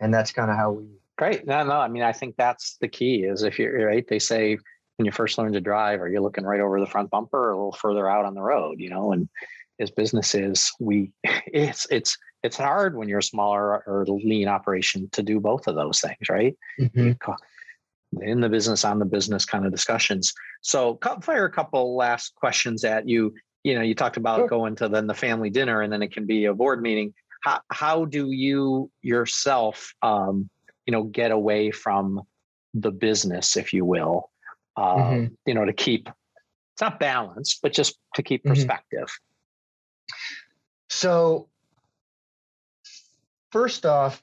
and 0.00 0.12
that's 0.12 0.32
kind 0.32 0.50
of 0.50 0.56
how 0.56 0.72
we. 0.72 0.86
Great. 1.16 1.46
No, 1.46 1.62
no. 1.64 1.78
I 1.78 1.88
mean, 1.88 2.02
I 2.02 2.12
think 2.12 2.36
that's 2.36 2.76
the 2.80 2.88
key. 2.88 3.22
Is 3.22 3.42
if 3.42 3.58
you're 3.58 3.86
right, 3.86 4.06
they 4.06 4.18
say 4.18 4.58
when 4.96 5.06
you 5.06 5.12
first 5.12 5.38
learn 5.38 5.52
to 5.52 5.60
drive, 5.60 6.00
are 6.00 6.08
you 6.08 6.20
looking 6.20 6.44
right 6.44 6.60
over 6.60 6.80
the 6.80 6.86
front 6.86 7.10
bumper 7.10 7.38
or 7.38 7.50
a 7.50 7.56
little 7.56 7.72
further 7.72 8.08
out 8.08 8.24
on 8.24 8.34
the 8.34 8.42
road? 8.42 8.80
You 8.80 8.90
know, 8.90 9.12
and 9.12 9.28
as 9.78 9.90
businesses, 9.90 10.72
we 10.80 11.12
it's 11.24 11.86
it's 11.90 12.16
it's 12.42 12.56
hard 12.56 12.96
when 12.96 13.08
you're 13.08 13.18
a 13.18 13.22
smaller 13.22 13.82
or 13.86 14.06
lean 14.06 14.48
operation 14.48 15.08
to 15.12 15.22
do 15.22 15.40
both 15.40 15.66
of 15.66 15.74
those 15.74 16.00
things, 16.00 16.28
right? 16.30 16.56
Mm-hmm. 16.80 17.12
In 18.22 18.40
the 18.40 18.48
business, 18.48 18.84
on 18.84 18.98
the 18.98 19.04
business 19.04 19.44
kind 19.44 19.66
of 19.66 19.72
discussions. 19.72 20.32
So, 20.62 20.98
fire 21.20 21.44
a 21.44 21.50
couple 21.50 21.96
last 21.96 22.34
questions 22.36 22.84
at 22.84 23.08
you. 23.08 23.34
You 23.64 23.74
know, 23.74 23.82
you 23.82 23.94
talked 23.94 24.16
about 24.16 24.38
sure. 24.38 24.48
going 24.48 24.76
to 24.76 24.88
then 24.88 25.08
the 25.08 25.14
family 25.14 25.50
dinner, 25.50 25.82
and 25.82 25.92
then 25.92 26.02
it 26.02 26.12
can 26.12 26.24
be 26.24 26.44
a 26.44 26.54
board 26.54 26.80
meeting. 26.80 27.12
How 27.42 27.60
how 27.70 28.04
do 28.04 28.30
you 28.30 28.90
yourself, 29.02 29.92
um, 30.02 30.48
you 30.86 30.92
know, 30.92 31.02
get 31.02 31.32
away 31.32 31.72
from 31.72 32.22
the 32.74 32.92
business, 32.92 33.56
if 33.56 33.72
you 33.72 33.84
will, 33.84 34.30
uh, 34.76 34.96
mm-hmm. 34.96 35.34
you 35.46 35.54
know, 35.54 35.64
to 35.64 35.72
keep 35.72 36.08
it's 36.76 36.82
not 36.82 37.00
balanced, 37.00 37.60
but 37.62 37.72
just 37.72 37.96
to 38.16 38.22
keep 38.22 38.42
mm-hmm. 38.42 38.50
perspective. 38.50 39.08
So 40.90 41.48
first 43.50 43.86
off, 43.86 44.22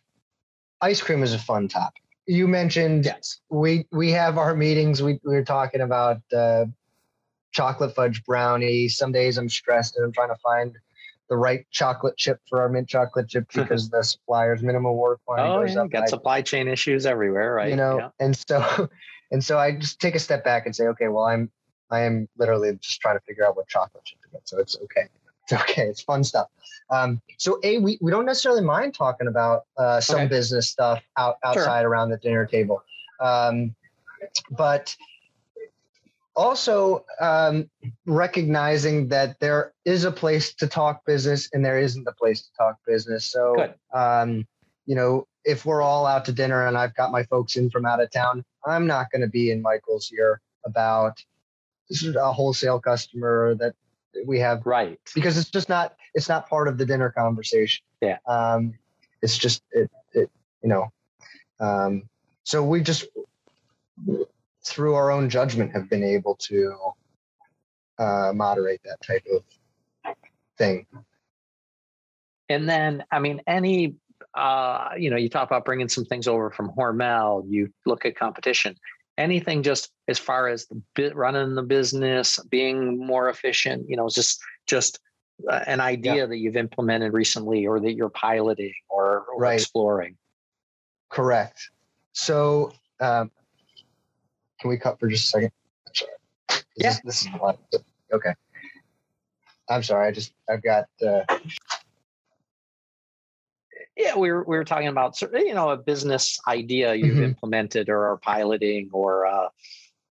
ice 0.80 1.01
cream 1.01 1.24
is 1.24 1.34
a 1.34 1.39
fun 1.39 1.68
topic. 1.68 2.04
You 2.28 2.47
mentioned 2.47 3.06
yes. 3.06 3.39
we 3.49 3.88
we 3.91 4.12
have 4.12 4.38
our 4.38 4.56
meetings. 4.56 5.01
We, 5.01 5.20
we 5.24 5.34
were 5.34 5.43
talking 5.43 5.82
about 5.82 6.22
uh, 6.32 6.66
chocolate 7.51 7.95
fudge 7.95 8.24
brownie. 8.24 8.88
Some 8.88 9.12
days 9.12 9.39
I'm 9.39 9.49
stressed 9.49 9.97
and 9.97 10.06
I'm 10.06 10.12
trying 10.12 10.30
to 10.30 10.39
find 10.43 10.78
the 11.30 11.38
right 11.38 11.66
chocolate 11.72 12.18
chip 12.18 12.39
for 12.47 12.62
our 12.62 12.70
mint 12.70 12.88
chocolate 12.88 13.30
chip 13.30 13.47
because 13.56 13.89
the 13.89 14.04
supplier's 14.04 14.62
minimum 14.62 14.95
work 14.95 15.22
Oh, 15.28 15.64
yeah, 15.64 15.88
got 15.88 16.08
supply 16.08 16.43
chain 16.43 16.68
issues 16.68 17.08
everywhere, 17.08 17.54
right? 17.54 17.72
You 17.72 17.78
know, 17.78 17.97
yeah. 17.97 18.10
and 18.20 18.38
so 18.47 18.89
and 19.34 19.44
so 19.44 19.58
I 19.58 19.72
just 19.72 20.00
take 20.00 20.14
a 20.14 20.20
step 20.20 20.44
back 20.44 20.68
and 20.68 20.76
say, 20.76 20.86
okay, 20.88 21.08
well, 21.08 21.26
I'm 21.26 21.52
I 21.90 22.02
am 22.02 22.30
literally 22.38 22.78
just 22.80 23.02
trying 23.02 23.18
to 23.18 23.26
figure 23.26 23.46
out 23.46 23.58
what 23.58 23.68
chocolate 23.68 24.06
chip 24.06 24.22
to 24.22 24.30
get. 24.30 24.48
So 24.48 24.60
it's 24.60 24.78
okay. 24.82 25.08
It's 25.46 25.62
okay. 25.62 25.88
It's 25.88 26.02
fun 26.02 26.24
stuff. 26.24 26.48
Um, 26.90 27.22
so 27.38 27.60
a 27.66 27.78
we, 27.78 27.98
we 28.00 28.12
don't 28.12 28.26
necessarily 28.26 28.62
mind 28.62 28.94
talking 28.94 29.28
about 29.28 29.64
uh, 29.76 30.00
some 30.00 30.22
okay. 30.22 30.28
business 30.28 30.70
stuff 30.70 31.04
out 31.18 31.36
outside 31.44 31.82
sure. 31.82 31.90
around 31.90 32.12
the 32.12 32.18
dinner 32.18 32.46
table, 32.46 32.82
um, 33.20 33.76
but 34.52 34.96
also 36.34 37.04
um, 37.20 37.70
recognizing 38.06 39.10
that 39.10 39.38
there 39.42 39.74
is 39.84 40.06
a 40.06 40.14
place 40.14 40.54
to 40.54 40.66
talk 40.66 41.06
business 41.06 41.50
and 41.52 41.66
there 41.66 41.78
isn't 41.78 42.08
a 42.08 42.14
place 42.14 42.44
to 42.44 42.50
talk 42.58 42.78
business. 42.88 43.26
So 43.26 43.70
um, 43.94 44.48
you 44.86 44.96
know 44.96 45.28
if 45.44 45.66
we're 45.66 45.82
all 45.82 46.06
out 46.06 46.24
to 46.26 46.32
dinner 46.32 46.68
and 46.68 46.78
I've 46.78 46.96
got 46.96 47.12
my 47.12 47.24
folks 47.24 47.58
in 47.58 47.70
from 47.70 47.86
out 47.86 48.02
of 48.02 48.10
town, 48.12 48.46
I'm 48.66 48.88
not 48.88 49.11
going 49.11 49.22
to 49.22 49.28
be 49.28 49.51
in 49.51 49.61
Michael's 49.61 50.07
here 50.07 50.41
about 50.66 51.18
this 51.89 52.03
is 52.03 52.16
a 52.16 52.32
wholesale 52.32 52.80
customer 52.80 53.55
that 53.55 53.74
we 54.26 54.39
have 54.39 54.66
right. 54.66 54.99
because 55.14 55.38
it's 55.38 55.49
just 55.49 55.70
not 55.70 55.95
it's 56.14 56.30
not 56.30 56.47
part 56.47 56.68
of 56.68 56.78
the 56.78 56.86
dinner 56.86 57.09
conversation. 57.09 57.84
Yeah. 58.01 58.18
Um 58.28 58.74
it's 59.22 59.38
just 59.38 59.64
it 59.72 59.89
it 60.14 60.30
you 60.61 60.70
know 60.70 60.91
um 61.59 62.03
so 62.43 62.64
we 62.64 62.82
just 62.82 63.07
through 64.66 64.95
our 64.95 65.11
own 65.11 65.30
judgment 65.30 65.72
have 65.72 65.89
been 65.89 66.03
able 66.03 66.36
to 66.36 66.76
uh 67.99 68.32
moderate 68.34 68.82
that 68.86 68.97
type 69.05 69.26
of 69.34 70.16
thing. 70.57 70.86
And 72.49 72.70
then 72.70 73.03
i 73.11 73.20
mean 73.20 73.41
any 73.47 73.95
uh 74.36 74.90
you 74.98 75.10
know 75.10 75.18
you 75.18 75.30
talk 75.30 75.48
about 75.48 75.66
bringing 75.66 75.90
some 75.90 76.06
things 76.06 76.28
over 76.28 76.50
from 76.50 76.72
hormel 76.72 77.46
you 77.48 77.72
look 77.86 78.06
at 78.06 78.16
competition. 78.16 78.76
Anything 79.16 79.62
just 79.62 79.92
as 80.08 80.18
far 80.18 80.48
as 80.48 80.66
the 80.66 80.82
bit 80.96 81.16
running 81.16 81.54
the 81.54 81.62
business 81.62 82.40
being 82.50 82.98
more 82.98 83.30
efficient 83.30 83.88
you 83.88 83.96
know 83.96 84.10
just 84.10 84.42
just 84.66 85.00
uh, 85.50 85.60
an 85.68 85.80
idea 85.80 86.16
yeah. 86.16 86.26
that 86.26 86.38
you've 86.38 86.56
implemented 86.56 87.14
recently 87.14 87.66
or 87.66 87.80
that 87.80 87.94
you're 87.94 88.10
piloting 88.10 88.74
or, 88.90 89.26
or 89.34 89.40
right. 89.40 89.56
exploring. 89.56 90.16
Correct. 91.10 91.70
So 92.14 92.72
um, 93.00 93.32
can 94.60 94.70
we 94.70 94.78
cut 94.78 95.00
for 95.00 95.08
just 95.08 95.26
a 95.26 95.28
second? 95.30 95.52
Yeah 96.76 96.90
this, 96.90 97.02
this 97.02 97.22
is 97.22 97.28
a 97.34 97.44
lot. 97.44 97.60
Okay. 98.12 98.34
I'm 99.70 99.82
sorry 99.82 100.08
i 100.08 100.12
just 100.12 100.34
i've 100.50 100.62
got 100.62 100.86
uh, 101.06 101.24
yeah, 103.96 104.18
we 104.18 104.32
were 104.32 104.44
we 104.44 104.58
were 104.58 104.64
talking 104.64 104.88
about 104.88 105.20
you 105.22 105.54
know 105.54 105.70
a 105.70 105.78
business 105.78 106.39
idea 106.48 106.96
you've 106.96 107.16
mm-hmm. 107.16 107.24
implemented 107.24 107.89
or 107.89 108.08
are 108.08 108.18
piloting 108.18 108.89
or 108.91 109.26
uh, 109.26 109.50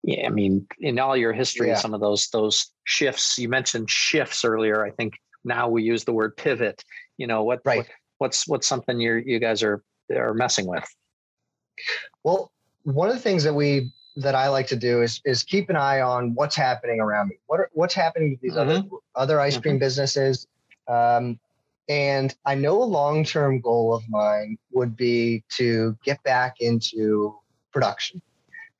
yeah, 0.02 0.26
I 0.26 0.30
mean 0.30 0.66
in 0.80 0.98
all 0.98 1.16
your 1.16 1.32
history, 1.32 1.68
yeah. 1.68 1.76
some 1.76 1.94
of 1.94 2.00
those 2.00 2.28
those 2.30 2.72
shifts 2.84 3.38
you 3.38 3.48
mentioned 3.48 3.90
shifts 3.90 4.44
earlier. 4.44 4.84
I 4.84 4.90
think 4.90 5.14
now 5.44 5.68
we 5.68 5.82
use 5.82 6.04
the 6.04 6.12
word 6.12 6.36
pivot. 6.36 6.84
You 7.18 7.26
know 7.26 7.44
what? 7.44 7.60
Right. 7.64 7.78
What, 7.78 7.88
what's 8.18 8.48
what's 8.48 8.66
something 8.66 9.00
you 9.00 9.22
you 9.24 9.38
guys 9.38 9.62
are 9.62 9.82
are 10.10 10.34
messing 10.34 10.66
with? 10.66 10.84
Well, 12.24 12.50
one 12.82 13.08
of 13.08 13.14
the 13.14 13.20
things 13.20 13.44
that 13.44 13.54
we 13.54 13.92
that 14.16 14.34
I 14.34 14.48
like 14.48 14.66
to 14.68 14.76
do 14.76 15.02
is 15.02 15.20
is 15.24 15.44
keep 15.44 15.70
an 15.70 15.76
eye 15.76 16.00
on 16.00 16.34
what's 16.34 16.56
happening 16.56 17.00
around 17.00 17.28
me. 17.28 17.36
What 17.46 17.60
are, 17.60 17.70
what's 17.72 17.94
happening 17.94 18.32
with 18.32 18.40
these 18.40 18.54
mm-hmm. 18.54 18.70
other 18.70 18.82
other 19.14 19.40
ice 19.40 19.56
cream 19.56 19.74
mm-hmm. 19.74 19.80
businesses? 19.80 20.48
Um, 20.88 21.38
and 21.88 22.34
I 22.44 22.54
know 22.54 22.82
a 22.82 22.84
long 22.84 23.24
term 23.24 23.60
goal 23.60 23.94
of 23.94 24.02
mine 24.08 24.58
would 24.72 24.96
be 24.96 25.42
to 25.56 25.96
get 26.04 26.22
back 26.22 26.56
into 26.60 27.34
production. 27.72 28.20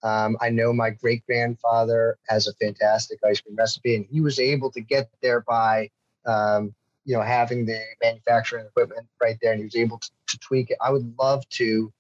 Um, 0.03 0.37
I 0.41 0.51
know 0.51 0.73
my 0.73 0.91
great 0.91 1.25
grandfather 1.27 2.19
has 2.29 2.47
a 2.47 2.55
fantastic 2.55 3.19
ice 3.25 3.41
cream 3.41 3.57
recipe, 3.57 3.97
and 3.97 4.07
he 4.11 4.21
was 4.21 4.39
able 4.39 4.71
to 4.73 4.81
get 4.81 5.09
there 5.23 5.41
by, 5.41 5.91
um, 6.27 6.75
you 7.05 7.17
know, 7.17 7.23
having 7.23 7.67
the 7.67 7.81
manufacturing 8.03 8.67
equipment 8.67 9.09
right 9.21 9.39
there 9.41 9.53
and 9.53 9.61
he 9.61 9.65
was 9.65 9.77
able 9.77 9.99
to, 9.99 10.11
to 10.29 10.39
tweak 10.39 10.71
it. 10.71 10.77
I 10.81 10.91
would 10.91 11.15
love 11.19 11.49
to 11.51 11.93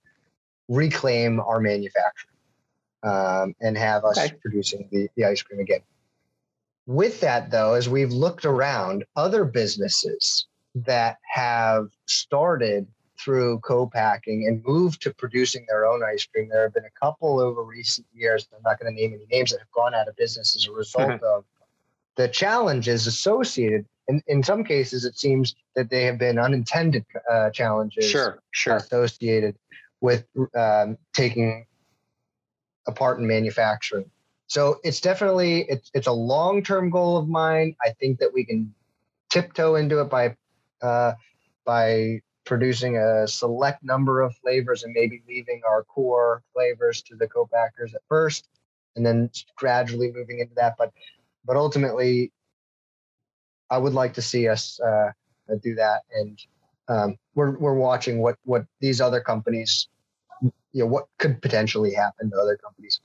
reclaim 0.68 1.40
our 1.40 1.58
manufacturing 1.60 2.36
um, 3.02 3.54
and 3.60 3.76
have 3.76 4.04
us 4.04 4.18
okay. 4.18 4.34
producing 4.40 4.88
the, 4.92 5.08
the 5.16 5.24
ice 5.24 5.42
cream 5.42 5.60
again. 5.60 5.80
With 6.86 7.20
that, 7.20 7.50
though, 7.50 7.74
as 7.74 7.88
we've 7.88 8.12
looked 8.12 8.44
around, 8.44 9.04
other 9.16 9.44
businesses 9.44 10.46
that 10.86 11.18
have 11.22 11.88
started 12.06 12.86
through 13.18 13.58
co-packing 13.60 14.46
and 14.46 14.64
moved 14.64 15.02
to 15.02 15.12
producing 15.12 15.66
their 15.68 15.86
own 15.86 16.02
ice 16.04 16.24
cream. 16.26 16.48
There 16.48 16.62
have 16.62 16.74
been 16.74 16.84
a 16.84 17.00
couple 17.00 17.40
over 17.40 17.62
recent 17.64 18.06
years. 18.14 18.48
I'm 18.54 18.62
not 18.64 18.78
going 18.78 18.94
to 18.94 19.00
name 19.00 19.12
any 19.14 19.26
names 19.30 19.50
that 19.50 19.58
have 19.58 19.70
gone 19.72 19.94
out 19.94 20.08
of 20.08 20.16
business 20.16 20.54
as 20.54 20.66
a 20.66 20.72
result 20.72 21.08
mm-hmm. 21.08 21.24
of 21.24 21.44
the 22.16 22.28
challenges 22.28 23.06
associated. 23.06 23.86
In, 24.06 24.22
in 24.26 24.42
some 24.42 24.64
cases, 24.64 25.04
it 25.04 25.18
seems 25.18 25.54
that 25.74 25.90
they 25.90 26.04
have 26.04 26.18
been 26.18 26.38
unintended 26.38 27.04
uh, 27.30 27.50
challenges 27.50 28.08
sure, 28.08 28.40
sure. 28.52 28.76
associated 28.76 29.56
with 30.00 30.24
um, 30.56 30.96
taking 31.12 31.66
apart 32.86 33.18
in 33.18 33.26
manufacturing. 33.26 34.10
So 34.46 34.80
it's 34.82 35.00
definitely 35.00 35.66
it's 35.68 35.90
it's 35.92 36.06
a 36.06 36.12
long 36.12 36.62
term 36.62 36.88
goal 36.88 37.18
of 37.18 37.28
mine. 37.28 37.76
I 37.84 37.90
think 38.00 38.18
that 38.20 38.32
we 38.32 38.46
can 38.46 38.74
tiptoe 39.30 39.74
into 39.74 40.00
it 40.00 40.08
by 40.08 40.36
uh, 40.82 41.12
by 41.64 42.20
producing 42.44 42.96
a 42.96 43.26
select 43.28 43.82
number 43.84 44.22
of 44.22 44.34
flavors 44.36 44.82
and 44.82 44.92
maybe 44.94 45.22
leaving 45.28 45.60
our 45.68 45.84
core 45.84 46.42
flavors 46.54 47.02
to 47.02 47.14
the 47.14 47.28
co-packers 47.28 47.94
at 47.94 48.00
first 48.08 48.48
and 48.96 49.04
then 49.04 49.30
gradually 49.56 50.10
moving 50.12 50.38
into 50.38 50.54
that. 50.54 50.74
But 50.78 50.92
but 51.44 51.56
ultimately 51.56 52.32
i 53.70 53.78
would 53.78 53.94
like 53.94 54.14
to 54.14 54.22
see 54.22 54.48
us 54.48 54.80
uh, 54.80 55.10
do 55.62 55.74
that. 55.74 56.02
And 56.14 56.38
um, 56.88 57.16
we're, 57.34 57.58
we're 57.58 57.74
watching 57.74 58.20
what 58.20 58.36
what 58.44 58.64
these 58.80 59.00
other 59.00 59.20
companies 59.20 59.88
you 60.40 60.52
know 60.84 60.86
what 60.86 61.06
could 61.18 61.40
potentially 61.42 61.92
happen 61.92 62.30
to 62.30 62.36
other 62.36 62.56
companies 62.56 63.00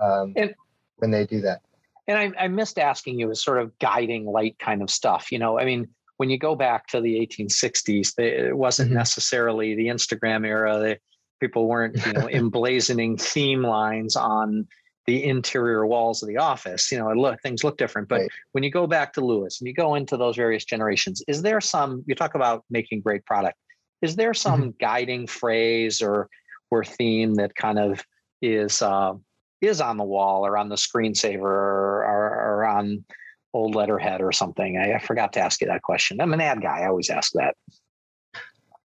um, 0.00 0.32
and, 0.36 0.54
when 0.96 1.10
they 1.10 1.26
do 1.26 1.40
that. 1.40 1.60
And 2.08 2.18
I, 2.18 2.44
I 2.44 2.48
missed 2.48 2.78
asking 2.78 3.18
you 3.18 3.30
as 3.30 3.42
sort 3.42 3.60
of 3.60 3.78
guiding 3.78 4.26
light 4.26 4.58
kind 4.58 4.82
of 4.82 4.90
stuff 4.90 5.32
you 5.32 5.38
know? 5.38 5.58
I 5.58 5.64
mean 5.64 5.88
when 6.22 6.30
you 6.30 6.38
go 6.38 6.54
back 6.54 6.86
to 6.86 7.00
the 7.00 7.16
1860s, 7.26 8.14
they, 8.14 8.28
it 8.28 8.56
wasn't 8.56 8.90
mm-hmm. 8.90 8.98
necessarily 8.98 9.74
the 9.74 9.88
Instagram 9.88 10.46
era. 10.46 10.78
They, 10.78 11.00
people 11.40 11.66
weren't, 11.66 11.96
you 12.06 12.12
know, 12.12 12.28
emblazoning 12.32 13.20
theme 13.20 13.62
lines 13.64 14.14
on 14.14 14.68
the 15.08 15.24
interior 15.24 15.84
walls 15.84 16.22
of 16.22 16.28
the 16.28 16.36
office. 16.36 16.92
You 16.92 17.00
know, 17.00 17.10
look, 17.10 17.40
things 17.40 17.64
look 17.64 17.76
different. 17.76 18.08
But 18.08 18.20
right. 18.20 18.30
when 18.52 18.62
you 18.62 18.70
go 18.70 18.86
back 18.86 19.14
to 19.14 19.20
Louis 19.20 19.60
and 19.60 19.66
you 19.66 19.74
go 19.74 19.96
into 19.96 20.16
those 20.16 20.36
various 20.36 20.64
generations, 20.64 21.24
is 21.26 21.42
there 21.42 21.60
some? 21.60 22.04
You 22.06 22.14
talk 22.14 22.36
about 22.36 22.64
making 22.70 23.00
great 23.00 23.26
product. 23.26 23.58
Is 24.00 24.14
there 24.14 24.32
some 24.32 24.60
mm-hmm. 24.60 24.70
guiding 24.78 25.26
phrase 25.26 26.02
or 26.02 26.28
or 26.70 26.84
theme 26.84 27.34
that 27.34 27.56
kind 27.56 27.80
of 27.80 28.00
is 28.40 28.80
uh, 28.80 29.14
is 29.60 29.80
on 29.80 29.96
the 29.96 30.04
wall 30.04 30.46
or 30.46 30.56
on 30.56 30.68
the 30.68 30.76
screensaver 30.76 31.40
or, 31.40 32.04
or, 32.04 32.60
or 32.60 32.64
on 32.64 33.04
old 33.52 33.74
letterhead 33.74 34.20
or 34.20 34.32
something? 34.32 34.78
I, 34.78 34.94
I 34.94 34.98
forgot 34.98 35.34
to 35.34 35.40
ask 35.40 35.60
you 35.60 35.66
that 35.68 35.82
question. 35.82 36.20
I'm 36.20 36.32
an 36.32 36.40
ad 36.40 36.62
guy. 36.62 36.80
I 36.80 36.86
always 36.86 37.10
ask 37.10 37.32
that. 37.32 37.56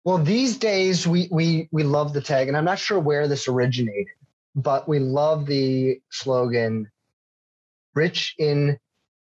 Well, 0.05 0.19
these 0.19 0.59
days 0.59 1.07
we 1.07 1.29
we 1.31 1.69
we 1.73 1.83
love 1.83 2.13
the 2.13 2.21
tag, 2.21 2.49
and 2.49 2.57
I'm 2.57 2.65
not 2.65 2.79
sure 2.79 2.99
where 2.99 3.27
this 3.27 3.49
originated, 3.49 4.07
but 4.55 4.87
we 4.87 4.99
love 4.99 5.47
the 5.47 5.99
slogan 6.11 6.91
"Rich 7.95 8.35
in 8.39 8.79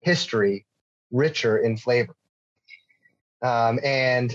history, 0.00 0.66
richer 1.10 1.58
in 1.58 1.76
flavor." 1.76 2.14
Um, 3.42 3.80
and 3.84 4.34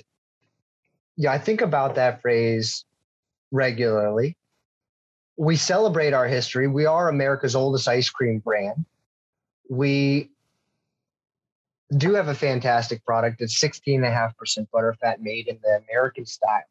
yeah, 1.16 1.32
I 1.32 1.40
think 1.40 1.62
about 1.62 1.96
that 1.96 2.22
phrase 2.22 2.86
regularly. 3.52 4.38
We 5.38 5.56
celebrate 5.56 6.14
our 6.14 6.28
history. 6.28 6.68
We 6.68 6.86
are 6.86 7.10
America's 7.10 7.56
oldest 7.56 7.88
ice 7.88 8.10
cream 8.10 8.40
brand. 8.40 8.86
We 9.70 10.30
do 11.96 12.14
have 12.16 12.28
a 12.28 12.36
fantastic 12.36 13.06
product. 13.06 13.42
It's 13.42 13.62
16.5% 13.62 14.68
butterfat 14.74 15.20
made 15.20 15.48
in 15.48 15.60
the 15.64 15.82
American 15.90 16.26
style, 16.26 16.64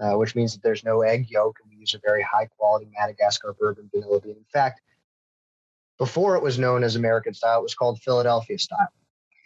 uh, 0.00 0.16
which 0.16 0.34
means 0.34 0.52
that 0.54 0.62
there's 0.62 0.84
no 0.84 1.02
egg 1.02 1.26
yolk, 1.30 1.58
and 1.62 1.70
we 1.70 1.76
use 1.78 1.94
a 1.94 2.00
very 2.04 2.22
high 2.22 2.46
quality 2.58 2.88
Madagascar 2.98 3.54
bourbon 3.58 3.88
vanilla 3.94 4.20
bean. 4.20 4.36
In 4.36 4.44
fact, 4.52 4.80
before 5.98 6.36
it 6.36 6.42
was 6.42 6.58
known 6.58 6.82
as 6.82 6.96
American 6.96 7.34
style, 7.34 7.60
it 7.60 7.62
was 7.62 7.74
called 7.74 8.00
Philadelphia 8.00 8.58
style. 8.58 8.92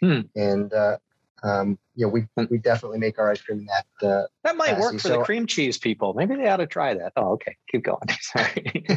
Hmm. 0.01 0.21
And 0.35 0.73
uh, 0.73 0.97
um, 1.43 1.77
you 1.95 2.05
know, 2.05 2.11
we 2.11 2.27
we 2.49 2.57
definitely 2.57 2.99
make 2.99 3.19
our 3.19 3.31
ice 3.31 3.41
cream 3.41 3.59
in 3.59 3.65
that. 3.65 4.07
Uh, 4.07 4.25
that 4.43 4.57
might 4.57 4.79
work 4.79 4.93
for 4.93 4.99
so, 4.99 5.09
the 5.19 5.23
cream 5.23 5.45
cheese 5.45 5.77
people. 5.77 6.13
Maybe 6.13 6.35
they 6.35 6.47
ought 6.47 6.57
to 6.57 6.67
try 6.67 6.95
that. 6.95 7.13
Oh, 7.15 7.33
okay, 7.33 7.55
keep 7.69 7.83
going. 7.83 7.99
Sorry. 8.21 8.95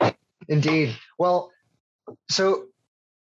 Indeed. 0.48 0.96
Well, 1.18 1.52
so 2.30 2.66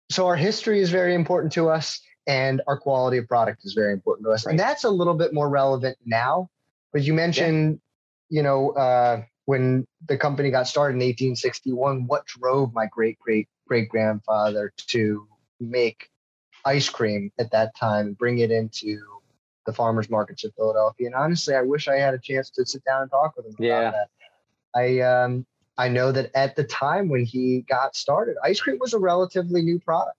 so 0.10 0.28
our 0.28 0.36
history 0.36 0.80
is 0.80 0.90
very 0.90 1.14
important 1.14 1.54
to 1.54 1.70
us 1.70 2.02
and 2.28 2.62
our 2.68 2.78
quality 2.78 3.18
of 3.18 3.28
product 3.28 3.64
is 3.64 3.74
very 3.74 3.94
important 3.94 4.26
to 4.26 4.32
us 4.32 4.46
right. 4.46 4.52
and 4.52 4.60
that's 4.60 4.84
a 4.84 4.90
little 4.90 5.14
bit 5.14 5.34
more 5.34 5.50
relevant 5.50 5.98
now 6.06 6.50
but 6.94 7.02
you 7.02 7.14
mentioned 7.14 7.80
yeah. 8.30 8.38
you 8.38 8.44
know 8.44 8.72
uh, 8.72 9.22
when 9.46 9.86
the 10.08 10.18
company 10.18 10.52
got 10.52 10.68
started 10.68 10.94
in 10.94 11.00
1861 11.00 12.08
what 12.08 12.26
drove 12.26 12.74
my 12.74 12.86
great 12.88 13.18
great 13.20 13.48
great 13.68 13.90
grandfather 13.90 14.72
to 14.76 15.28
make 15.60 16.10
ice 16.66 16.90
cream 16.90 17.32
at 17.40 17.52
that 17.52 17.76
time 17.76 18.14
bring 18.14 18.40
it 18.40 18.52
into 18.52 19.00
the 19.66 19.74
farmers 19.74 20.10
markets 20.10 20.44
of 20.44 20.54
philadelphia 20.56 21.08
and 21.08 21.16
honestly 21.16 21.56
i 21.56 21.62
wish 21.62 21.88
i 21.88 21.96
had 21.96 22.14
a 22.14 22.20
chance 22.20 22.50
to 22.50 22.66
sit 22.66 22.84
down 22.86 23.02
and 23.02 23.12
talk 23.12 23.36
with 23.36 23.46
him 23.46 23.56
yeah. 23.60 23.90
about 23.90 23.94
that 23.94 24.80
i 24.80 25.00
um 25.00 25.46
I 25.78 25.90
know 25.90 26.12
that 26.12 26.32
at 26.36 26.56
the 26.56 26.64
time 26.64 27.10
when 27.10 27.24
he 27.26 27.64
got 27.70 27.96
started, 27.96 28.36
ice 28.44 28.60
cream 28.60 28.78
was 28.80 28.94
a 28.94 29.00
relatively 29.00 29.62
new 29.62 29.80
product. 29.80 30.18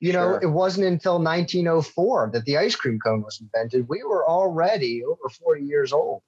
You 0.00 0.12
sure. 0.12 0.32
know, 0.32 0.38
it 0.42 0.50
wasn't 0.52 0.86
until 0.86 1.14
1904 1.14 2.30
that 2.32 2.44
the 2.44 2.58
ice 2.58 2.76
cream 2.76 2.98
cone 2.98 3.22
was 3.22 3.40
invented. 3.40 3.88
We 3.88 4.02
were 4.02 4.28
already 4.28 5.02
over 5.04 5.28
40 5.28 5.64
years 5.64 5.92
old 5.92 6.22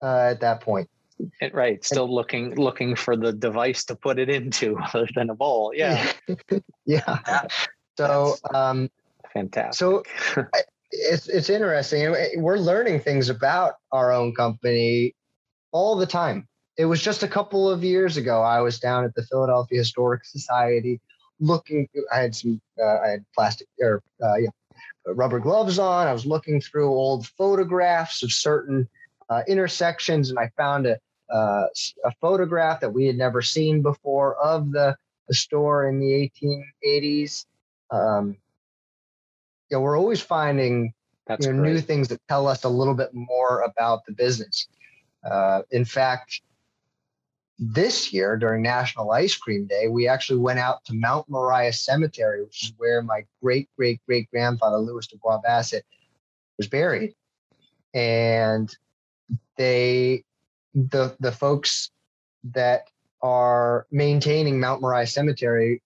uh, 0.00 0.30
at 0.30 0.40
that 0.40 0.60
point. 0.60 0.88
Right, 1.52 1.84
still 1.84 2.04
and, 2.04 2.12
looking 2.12 2.54
looking 2.56 2.96
for 2.96 3.16
the 3.16 3.32
device 3.32 3.84
to 3.84 3.94
put 3.94 4.18
it 4.18 4.28
into 4.28 4.76
other 4.94 5.06
than 5.14 5.30
a 5.30 5.34
bowl. 5.34 5.72
Yeah, 5.74 6.12
yeah. 6.86 7.46
So, 7.96 8.36
um, 8.52 8.90
fantastic. 9.32 9.74
So, 9.74 10.02
it's 10.90 11.28
it's 11.28 11.50
interesting. 11.50 12.14
We're 12.36 12.56
learning 12.56 13.00
things 13.00 13.28
about 13.28 13.74
our 13.92 14.10
own 14.10 14.34
company 14.34 15.14
all 15.70 15.96
the 15.96 16.06
time 16.06 16.48
it 16.76 16.86
was 16.86 17.02
just 17.02 17.22
a 17.22 17.28
couple 17.28 17.68
of 17.70 17.84
years 17.84 18.16
ago. 18.16 18.42
I 18.42 18.60
was 18.60 18.78
down 18.78 19.04
at 19.04 19.14
the 19.14 19.22
Philadelphia 19.24 19.78
Historic 19.78 20.24
Society 20.24 21.00
looking. 21.40 21.88
I 22.12 22.20
had 22.20 22.34
some. 22.34 22.60
Uh, 22.80 22.98
I 22.98 23.08
had 23.08 23.24
plastic 23.34 23.68
or 23.80 24.02
uh, 24.22 24.36
yeah, 24.36 24.50
rubber 25.06 25.40
gloves 25.40 25.78
on. 25.78 26.06
I 26.06 26.12
was 26.12 26.26
looking 26.26 26.60
through 26.60 26.88
old 26.88 27.26
photographs 27.26 28.22
of 28.22 28.32
certain 28.32 28.88
uh, 29.28 29.42
intersections, 29.46 30.30
and 30.30 30.38
I 30.38 30.50
found 30.56 30.86
a 30.86 30.98
uh, 31.32 31.66
a 32.04 32.12
photograph 32.20 32.80
that 32.80 32.92
we 32.92 33.06
had 33.06 33.16
never 33.16 33.40
seen 33.40 33.82
before 33.82 34.36
of 34.36 34.70
the, 34.70 34.94
the 35.28 35.34
store 35.34 35.88
in 35.88 35.98
the 35.98 36.30
1880s. 36.84 37.46
Um, 37.90 38.36
yeah, 39.70 39.78
we're 39.78 39.98
always 39.98 40.20
finding 40.20 40.92
you 41.40 41.52
know, 41.52 41.62
new 41.62 41.80
things 41.80 42.08
that 42.08 42.20
tell 42.28 42.46
us 42.46 42.64
a 42.64 42.68
little 42.68 42.94
bit 42.94 43.10
more 43.14 43.62
about 43.62 44.04
the 44.04 44.12
business. 44.12 44.68
Uh, 45.24 45.62
in 45.70 45.86
fact, 45.86 46.42
this 47.64 48.12
year 48.12 48.36
during 48.36 48.60
National 48.60 49.12
Ice 49.12 49.36
Cream 49.36 49.66
Day, 49.66 49.86
we 49.86 50.08
actually 50.08 50.40
went 50.40 50.58
out 50.58 50.84
to 50.86 50.94
Mount 50.94 51.28
Moriah 51.28 51.72
Cemetery, 51.72 52.42
which 52.42 52.64
is 52.64 52.72
where 52.76 53.02
my 53.02 53.24
great 53.40 53.68
great 53.76 54.00
great 54.04 54.28
grandfather 54.30 54.78
Louis 54.78 55.06
Dubois 55.06 55.38
Bassett 55.38 55.84
was 56.58 56.66
buried, 56.66 57.14
and 57.94 58.74
they 59.56 60.24
the 60.74 61.14
the 61.20 61.30
folks 61.30 61.92
that 62.44 62.88
are 63.22 63.86
maintaining 63.92 64.58
Mount 64.58 64.80
Moriah 64.80 65.06
Cemetery 65.06 65.80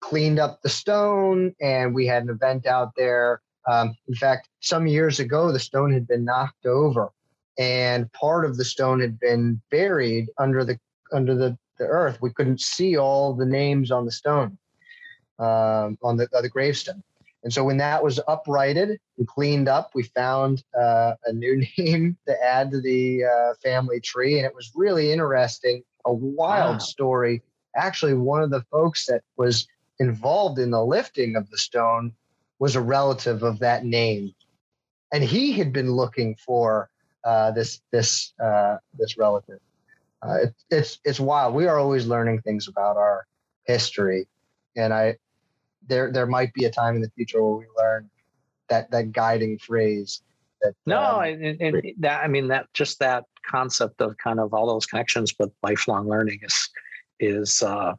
cleaned 0.00 0.38
up 0.38 0.60
the 0.60 0.68
stone, 0.68 1.54
and 1.62 1.94
we 1.94 2.06
had 2.06 2.24
an 2.24 2.28
event 2.28 2.66
out 2.66 2.92
there. 2.94 3.40
Um, 3.66 3.96
in 4.06 4.14
fact, 4.14 4.50
some 4.60 4.86
years 4.86 5.18
ago, 5.18 5.50
the 5.50 5.58
stone 5.58 5.90
had 5.94 6.06
been 6.06 6.26
knocked 6.26 6.66
over 6.66 7.10
and 7.58 8.12
part 8.12 8.44
of 8.44 8.56
the 8.56 8.64
stone 8.64 9.00
had 9.00 9.18
been 9.18 9.60
buried 9.70 10.28
under 10.38 10.64
the 10.64 10.78
under 11.12 11.34
the, 11.34 11.56
the 11.78 11.84
earth. 11.84 12.18
We 12.20 12.32
couldn't 12.32 12.60
see 12.60 12.96
all 12.96 13.34
the 13.34 13.46
names 13.46 13.90
on 13.90 14.04
the 14.04 14.12
stone, 14.12 14.58
um, 15.38 15.98
on 16.02 16.16
the, 16.16 16.28
the 16.40 16.48
gravestone. 16.48 17.02
And 17.44 17.52
so 17.52 17.62
when 17.62 17.76
that 17.76 18.02
was 18.02 18.18
uprighted 18.26 18.98
and 19.18 19.28
cleaned 19.28 19.68
up, 19.68 19.90
we 19.94 20.04
found 20.04 20.64
uh, 20.76 21.14
a 21.26 21.32
new 21.32 21.62
name 21.78 22.16
to 22.26 22.42
add 22.42 22.70
to 22.72 22.80
the 22.80 23.24
uh, 23.24 23.54
family 23.62 24.00
tree, 24.00 24.38
and 24.38 24.46
it 24.46 24.54
was 24.54 24.72
really 24.74 25.12
interesting. 25.12 25.82
A 26.06 26.12
wild 26.12 26.76
wow. 26.76 26.78
story. 26.78 27.42
Actually, 27.76 28.14
one 28.14 28.42
of 28.42 28.50
the 28.50 28.64
folks 28.70 29.06
that 29.06 29.22
was 29.36 29.66
involved 29.98 30.58
in 30.58 30.70
the 30.70 30.84
lifting 30.84 31.36
of 31.36 31.50
the 31.50 31.58
stone 31.58 32.12
was 32.58 32.76
a 32.76 32.80
relative 32.80 33.42
of 33.42 33.58
that 33.58 33.84
name, 33.84 34.34
and 35.12 35.22
he 35.22 35.52
had 35.52 35.72
been 35.72 35.92
looking 35.92 36.36
for 36.36 36.88
uh, 37.24 37.50
this 37.52 37.80
this 37.90 38.32
uh, 38.42 38.76
this 38.98 39.16
relative. 39.18 39.58
Uh, 40.22 40.36
it, 40.44 40.54
it's 40.70 40.98
it's 41.04 41.20
wild. 41.20 41.54
We 41.54 41.66
are 41.66 41.78
always 41.78 42.06
learning 42.06 42.40
things 42.42 42.68
about 42.68 42.96
our 42.96 43.26
history, 43.66 44.26
and 44.76 44.92
I 44.92 45.16
there 45.86 46.12
there 46.12 46.26
might 46.26 46.52
be 46.54 46.64
a 46.64 46.70
time 46.70 46.96
in 46.96 47.02
the 47.02 47.10
future 47.10 47.42
where 47.42 47.56
we 47.58 47.66
learn 47.76 48.10
that 48.68 48.90
that 48.90 49.12
guiding 49.12 49.58
phrase. 49.58 50.22
That, 50.62 50.74
no, 50.86 50.98
um, 50.98 51.24
and, 51.24 51.60
and 51.60 51.82
that 51.98 52.22
I 52.22 52.28
mean 52.28 52.48
that 52.48 52.66
just 52.72 52.98
that 53.00 53.24
concept 53.50 54.00
of 54.00 54.16
kind 54.16 54.40
of 54.40 54.54
all 54.54 54.66
those 54.66 54.86
connections 54.86 55.34
with 55.38 55.50
lifelong 55.62 56.08
learning 56.08 56.40
is 56.42 56.70
is 57.20 57.62
uh, 57.62 57.94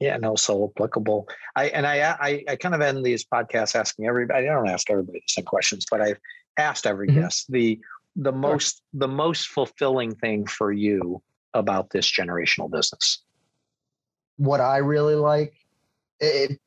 yeah 0.00 0.16
no 0.16 0.36
so 0.36 0.72
applicable. 0.74 1.28
I 1.54 1.66
and 1.68 1.86
I, 1.86 2.16
I 2.20 2.44
I 2.48 2.56
kind 2.56 2.74
of 2.74 2.80
end 2.80 3.04
these 3.04 3.24
podcasts 3.24 3.74
asking 3.74 4.06
everybody. 4.06 4.48
I 4.48 4.52
don't 4.52 4.68
ask 4.68 4.90
everybody 4.90 5.20
the 5.20 5.32
same 5.32 5.44
questions, 5.44 5.86
but 5.90 6.00
I've 6.00 6.18
asked 6.58 6.86
every 6.86 7.08
mm-hmm. 7.08 7.20
guest 7.20 7.50
the 7.50 7.80
the 8.16 8.32
most 8.32 8.82
the 8.92 9.08
most 9.08 9.48
fulfilling 9.48 10.14
thing 10.14 10.46
for 10.46 10.72
you 10.72 11.22
about 11.54 11.90
this 11.90 12.10
generational 12.10 12.70
business. 12.70 13.22
What 14.36 14.60
I 14.60 14.78
really 14.78 15.14
like, 15.14 15.54
it, 16.20 16.58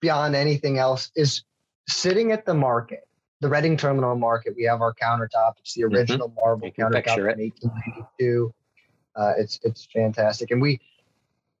beyond 0.00 0.34
anything 0.34 0.78
else, 0.78 1.10
is 1.16 1.42
sitting 1.88 2.32
at 2.32 2.46
the 2.46 2.54
market 2.54 3.08
the 3.40 3.48
Reading 3.48 3.76
Terminal 3.76 4.16
Market, 4.16 4.54
we 4.56 4.64
have 4.64 4.82
our 4.82 4.94
countertop. 4.94 5.54
It's 5.58 5.74
the 5.74 5.82
mm-hmm. 5.82 5.94
original 5.94 6.28
mm-hmm. 6.28 6.40
marble 6.40 6.70
countertop 6.70 7.14
from 7.14 7.26
1892. 7.26 8.54
Uh, 9.16 9.32
it's 9.36 9.58
it's 9.64 9.88
fantastic, 9.92 10.50
and 10.50 10.62
we, 10.62 10.80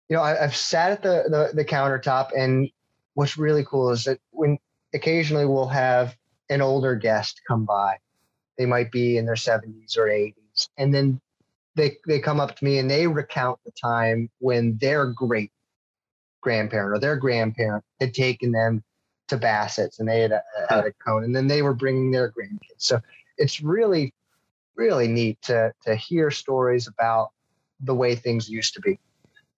you 0.08 0.16
know, 0.16 0.22
I, 0.22 0.36
have 0.36 0.54
sat 0.54 0.92
at 0.92 1.02
the, 1.02 1.24
the 1.28 1.50
the 1.54 1.64
countertop, 1.64 2.30
and 2.36 2.70
what's 3.14 3.36
really 3.36 3.64
cool 3.64 3.90
is 3.90 4.04
that 4.04 4.20
when 4.30 4.58
occasionally 4.94 5.44
we'll 5.44 5.68
have 5.68 6.16
an 6.50 6.60
older 6.60 6.94
guest 6.94 7.40
come 7.46 7.64
by, 7.64 7.96
they 8.58 8.66
might 8.66 8.90
be 8.90 9.16
in 9.16 9.24
their 9.24 9.34
70s 9.34 9.96
or 9.96 10.06
80s, 10.06 10.68
and 10.76 10.92
then 10.92 11.20
they 11.76 11.96
they 12.06 12.18
come 12.18 12.40
up 12.40 12.56
to 12.56 12.64
me 12.64 12.78
and 12.78 12.90
they 12.90 13.06
recount 13.06 13.58
the 13.64 13.70
time 13.70 14.28
when 14.40 14.76
their 14.78 15.06
great 15.06 15.52
grandparent 16.40 16.96
or 16.96 16.98
their 16.98 17.16
grandparent 17.16 17.84
had 18.00 18.12
taken 18.14 18.52
them 18.52 18.82
to 19.28 19.36
Bassett's 19.36 20.00
and 20.00 20.08
they 20.08 20.20
had 20.20 20.32
a, 20.32 20.42
had 20.68 20.86
a 20.86 20.92
cone 20.92 21.24
and 21.24 21.34
then 21.34 21.46
they 21.46 21.62
were 21.62 21.74
bringing 21.74 22.10
their 22.10 22.30
grandkids. 22.30 22.78
So 22.78 23.00
it's 23.36 23.60
really, 23.60 24.12
really 24.76 25.08
neat 25.08 25.40
to, 25.42 25.72
to 25.84 25.94
hear 25.94 26.30
stories 26.30 26.88
about 26.88 27.30
the 27.80 27.94
way 27.94 28.14
things 28.14 28.48
used 28.48 28.74
to 28.74 28.80
be. 28.80 28.98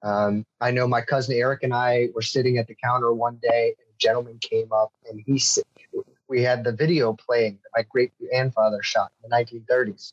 Um, 0.03 0.45
I 0.61 0.71
know 0.71 0.89
my 0.89 1.03
cousin 1.03 1.37
Eric 1.37 1.63
and 1.63 1.75
I 1.75 2.09
were 2.15 2.23
sitting 2.23 2.59
at 2.59 2.67
the 2.67 2.77
counter 2.83 3.13
one 3.13 3.39
day 3.43 3.75
and 3.79 3.87
a 3.89 3.99
gentleman 3.99 4.39
came 4.41 4.73
up 4.73 4.93
and 5.09 5.23
he 5.25 5.39
we 6.31 6.43
had 6.43 6.65
the 6.65 6.73
video 6.73 7.13
playing 7.13 7.59
that 7.63 7.71
my 7.77 7.85
great 7.91 8.13
grandfather 8.19 8.83
shot 8.83 9.11
in 9.23 9.29
the 9.29 9.37
1930s. 9.37 10.13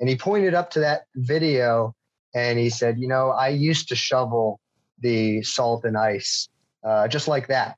And 0.00 0.08
he 0.08 0.16
pointed 0.16 0.54
up 0.54 0.70
to 0.70 0.80
that 0.80 1.06
video 1.14 1.94
and 2.34 2.58
he 2.58 2.70
said, 2.70 2.98
You 2.98 3.06
know, 3.06 3.30
I 3.30 3.48
used 3.48 3.88
to 3.90 3.94
shovel 3.94 4.58
the 5.00 5.42
salt 5.42 5.84
and 5.84 5.96
ice 5.96 6.48
uh, 6.82 7.06
just 7.06 7.28
like 7.28 7.46
that 7.48 7.76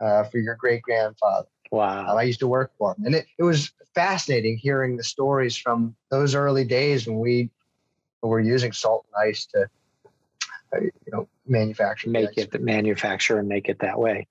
uh, 0.00 0.24
for 0.24 0.38
your 0.38 0.54
great 0.54 0.82
grandfather. 0.82 1.48
Wow. 1.72 2.10
Um, 2.10 2.18
I 2.18 2.22
used 2.22 2.40
to 2.40 2.46
work 2.46 2.70
for 2.78 2.94
him. 2.94 3.06
And 3.06 3.14
it, 3.16 3.26
it 3.38 3.42
was 3.42 3.72
fascinating 3.94 4.58
hearing 4.58 4.96
the 4.96 5.02
stories 5.02 5.56
from 5.56 5.96
those 6.10 6.34
early 6.34 6.64
days 6.64 7.06
when 7.06 7.18
we 7.18 7.50
were 8.22 8.40
using 8.40 8.72
salt 8.72 9.06
and 9.06 9.28
ice 9.28 9.46
to, 9.46 9.68
you 10.82 11.12
know, 11.12 11.28
manufacture. 11.46 12.10
Make 12.10 12.36
it, 12.36 12.60
manufacture 12.60 13.38
and 13.38 13.48
make 13.48 13.68
it 13.68 13.78
that 13.80 13.98
way. 13.98 14.26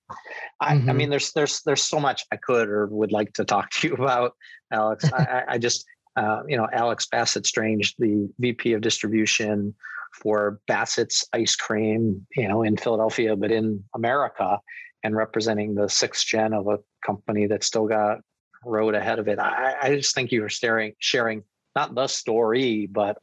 I, 0.59 0.75
mm-hmm. 0.75 0.89
I, 0.89 0.93
mean, 0.93 1.09
there's, 1.09 1.31
there's, 1.33 1.61
there's 1.61 1.83
so 1.83 1.99
much 1.99 2.25
I 2.31 2.37
could 2.37 2.67
or 2.69 2.87
would 2.87 3.11
like 3.11 3.33
to 3.33 3.45
talk 3.45 3.69
to 3.71 3.87
you 3.87 3.93
about, 3.99 4.33
Alex. 4.71 5.11
I, 5.13 5.43
I 5.47 5.57
just, 5.57 5.85
uh, 6.15 6.41
you 6.47 6.57
know, 6.57 6.67
Alex 6.71 7.07
Bassett 7.07 7.45
Strange, 7.45 7.95
the 7.97 8.29
VP 8.39 8.73
of 8.73 8.81
distribution 8.81 9.73
for 10.13 10.59
Bassett's 10.67 11.27
ice 11.33 11.55
cream, 11.55 12.25
you 12.35 12.47
know, 12.47 12.63
in 12.63 12.77
Philadelphia, 12.77 13.35
but 13.35 13.51
in 13.51 13.83
America 13.93 14.59
and 15.03 15.15
representing 15.15 15.75
the 15.75 15.89
sixth 15.89 16.25
gen 16.25 16.53
of 16.53 16.67
a 16.67 16.79
company 17.05 17.47
that 17.47 17.63
still 17.63 17.85
got 17.85 18.19
road 18.65 18.95
ahead 18.95 19.19
of 19.19 19.27
it. 19.27 19.39
I, 19.39 19.75
I 19.81 19.95
just 19.95 20.15
think 20.15 20.31
you 20.31 20.41
were 20.41 20.49
staring, 20.49 20.93
sharing 20.99 21.43
not 21.75 21.93
the 21.93 22.07
story, 22.07 22.87
but 22.91 23.17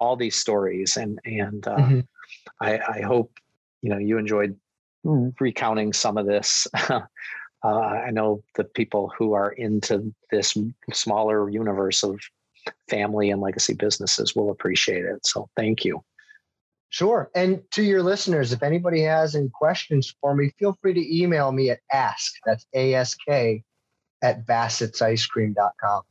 all 0.00 0.16
these 0.16 0.36
stories. 0.36 0.96
And 0.96 1.18
and 1.24 1.66
uh, 1.66 1.76
mm-hmm. 1.76 2.00
I, 2.60 2.78
I 2.78 3.00
hope 3.02 3.32
you 3.82 3.90
know 3.90 3.98
you 3.98 4.18
enjoyed 4.18 4.56
recounting 5.40 5.92
some 5.92 6.16
of 6.18 6.26
this. 6.26 6.66
uh, 6.88 7.00
I 7.64 8.10
know 8.10 8.42
the 8.56 8.64
people 8.64 9.12
who 9.18 9.32
are 9.32 9.52
into 9.52 10.14
this 10.30 10.56
smaller 10.92 11.48
universe 11.50 12.02
of 12.02 12.18
family 12.88 13.30
and 13.30 13.40
legacy 13.40 13.74
businesses 13.74 14.34
will 14.34 14.50
appreciate 14.50 15.04
it. 15.04 15.24
So 15.26 15.48
thank 15.56 15.84
you. 15.84 16.02
Sure. 16.90 17.30
And 17.34 17.62
to 17.72 17.82
your 17.82 18.02
listeners, 18.02 18.52
if 18.52 18.62
anybody 18.62 19.02
has 19.02 19.34
any 19.34 19.50
questions 19.50 20.14
for 20.20 20.34
me, 20.34 20.50
feel 20.58 20.76
free 20.80 20.94
to 20.94 21.22
email 21.22 21.52
me 21.52 21.70
at 21.70 21.80
ask, 21.92 22.32
that's 22.46 22.66
A-S-K, 22.74 23.62
at 24.22 24.46
bassettsicecream.com. 24.46 26.02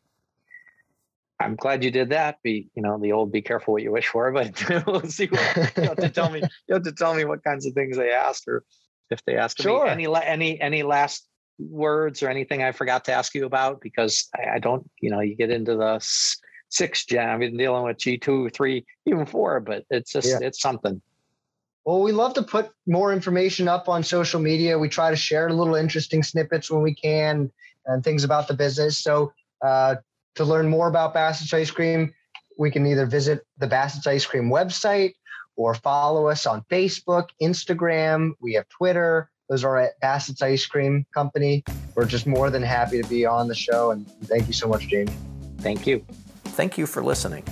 I'm 1.39 1.55
glad 1.55 1.83
you 1.83 1.91
did 1.91 2.09
that. 2.09 2.41
Be 2.43 2.69
you 2.75 2.81
know 2.81 2.97
the 2.99 3.11
old 3.11 3.31
"be 3.31 3.41
careful 3.41 3.73
what 3.73 3.83
you 3.83 3.91
wish 3.91 4.07
for," 4.07 4.31
but 4.31 4.63
we'll 4.87 5.01
see. 5.01 5.27
What, 5.27 5.73
you 5.77 5.83
have 5.83 5.97
to 5.97 6.09
tell 6.09 6.29
me. 6.29 6.41
You 6.67 6.75
have 6.75 6.83
to 6.83 6.91
tell 6.91 7.13
me 7.13 7.25
what 7.25 7.43
kinds 7.43 7.65
of 7.65 7.73
things 7.73 7.97
they 7.97 8.11
asked, 8.11 8.47
or 8.47 8.63
if 9.11 9.23
they 9.25 9.37
asked 9.37 9.61
sure. 9.61 9.85
me 9.85 9.91
any 9.91 10.07
any 10.15 10.59
any 10.59 10.83
last 10.83 11.27
words 11.59 12.21
or 12.21 12.29
anything 12.29 12.63
I 12.63 12.71
forgot 12.71 13.05
to 13.05 13.13
ask 13.13 13.33
you 13.33 13.45
about 13.45 13.81
because 13.81 14.27
I, 14.35 14.55
I 14.55 14.59
don't. 14.59 14.89
You 14.99 15.11
know, 15.11 15.19
you 15.19 15.35
get 15.35 15.51
into 15.51 15.75
the 15.75 15.99
six 16.69 17.05
gen. 17.05 17.29
I've 17.29 17.39
been 17.39 17.57
dealing 17.57 17.83
with 17.83 17.97
G 17.97 18.17
two, 18.17 18.49
three, 18.49 18.85
even 19.05 19.25
four, 19.25 19.59
but 19.59 19.85
it's 19.89 20.11
just 20.11 20.27
yeah. 20.27 20.39
it's 20.41 20.61
something. 20.61 21.01
Well, 21.85 22.01
we 22.01 22.11
love 22.11 22.33
to 22.33 22.43
put 22.43 22.71
more 22.85 23.13
information 23.13 23.69
up 23.69 23.87
on 23.87 24.03
social 24.03 24.41
media. 24.41 24.77
We 24.77 24.89
try 24.89 25.09
to 25.09 25.15
share 25.15 25.49
little 25.53 25.75
interesting 25.75 26.21
snippets 26.21 26.69
when 26.69 26.81
we 26.81 26.93
can 26.93 27.49
and 27.85 28.03
things 28.03 28.25
about 28.25 28.49
the 28.49 28.53
business. 28.53 28.97
So 28.97 29.31
uh, 29.65 29.95
to 30.37 30.45
learn 30.45 30.69
more 30.69 30.87
about 30.87 31.13
Bassett's 31.13 31.53
Ice 31.53 31.71
Cream, 31.71 32.13
we 32.57 32.71
can 32.71 32.85
either 32.85 33.05
visit 33.05 33.45
the 33.57 33.67
Bassett's 33.67 34.07
Ice 34.07 34.25
Cream 34.25 34.49
website 34.49 35.13
or 35.55 35.73
follow 35.73 36.27
us 36.27 36.45
on 36.45 36.63
Facebook, 36.71 37.29
Instagram. 37.41 38.31
We 38.39 38.53
have 38.53 38.67
Twitter. 38.69 39.29
Those 39.49 39.63
are 39.63 39.77
at 39.77 39.99
Bassett's 40.01 40.41
Ice 40.41 40.65
Cream 40.65 41.05
Company. 41.13 41.63
We're 41.95 42.05
just 42.05 42.27
more 42.27 42.49
than 42.49 42.61
happy 42.61 43.01
to 43.01 43.07
be 43.07 43.25
on 43.25 43.47
the 43.47 43.55
show. 43.55 43.91
And 43.91 44.09
thank 44.25 44.47
you 44.47 44.53
so 44.53 44.67
much, 44.67 44.87
Jamie. 44.87 45.13
Thank 45.59 45.87
you. 45.87 46.05
Thank 46.45 46.77
you 46.77 46.85
for 46.85 47.03
listening. 47.03 47.43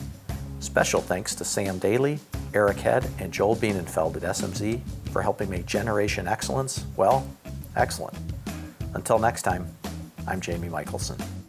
Special 0.60 1.02
thanks 1.02 1.36
to 1.36 1.46
Sam 1.46 1.78
Daly, 1.80 2.20
Eric 2.54 2.78
Head, 2.78 3.08
and 3.20 3.32
Joel 3.32 3.56
Bienenfeld 3.56 4.16
at 4.18 4.24
SMZ 4.24 4.82
for 5.12 5.22
helping 5.22 5.50
make 5.50 5.66
Generation 5.66 6.28
Excellence, 6.28 6.86
well, 6.98 7.28
excellent. 7.76 8.18
Until 8.94 9.20
next 9.20 9.44
time, 9.44 9.68
I'm 10.28 10.42
Jamie 10.42 10.70
Michelson. 10.70 11.45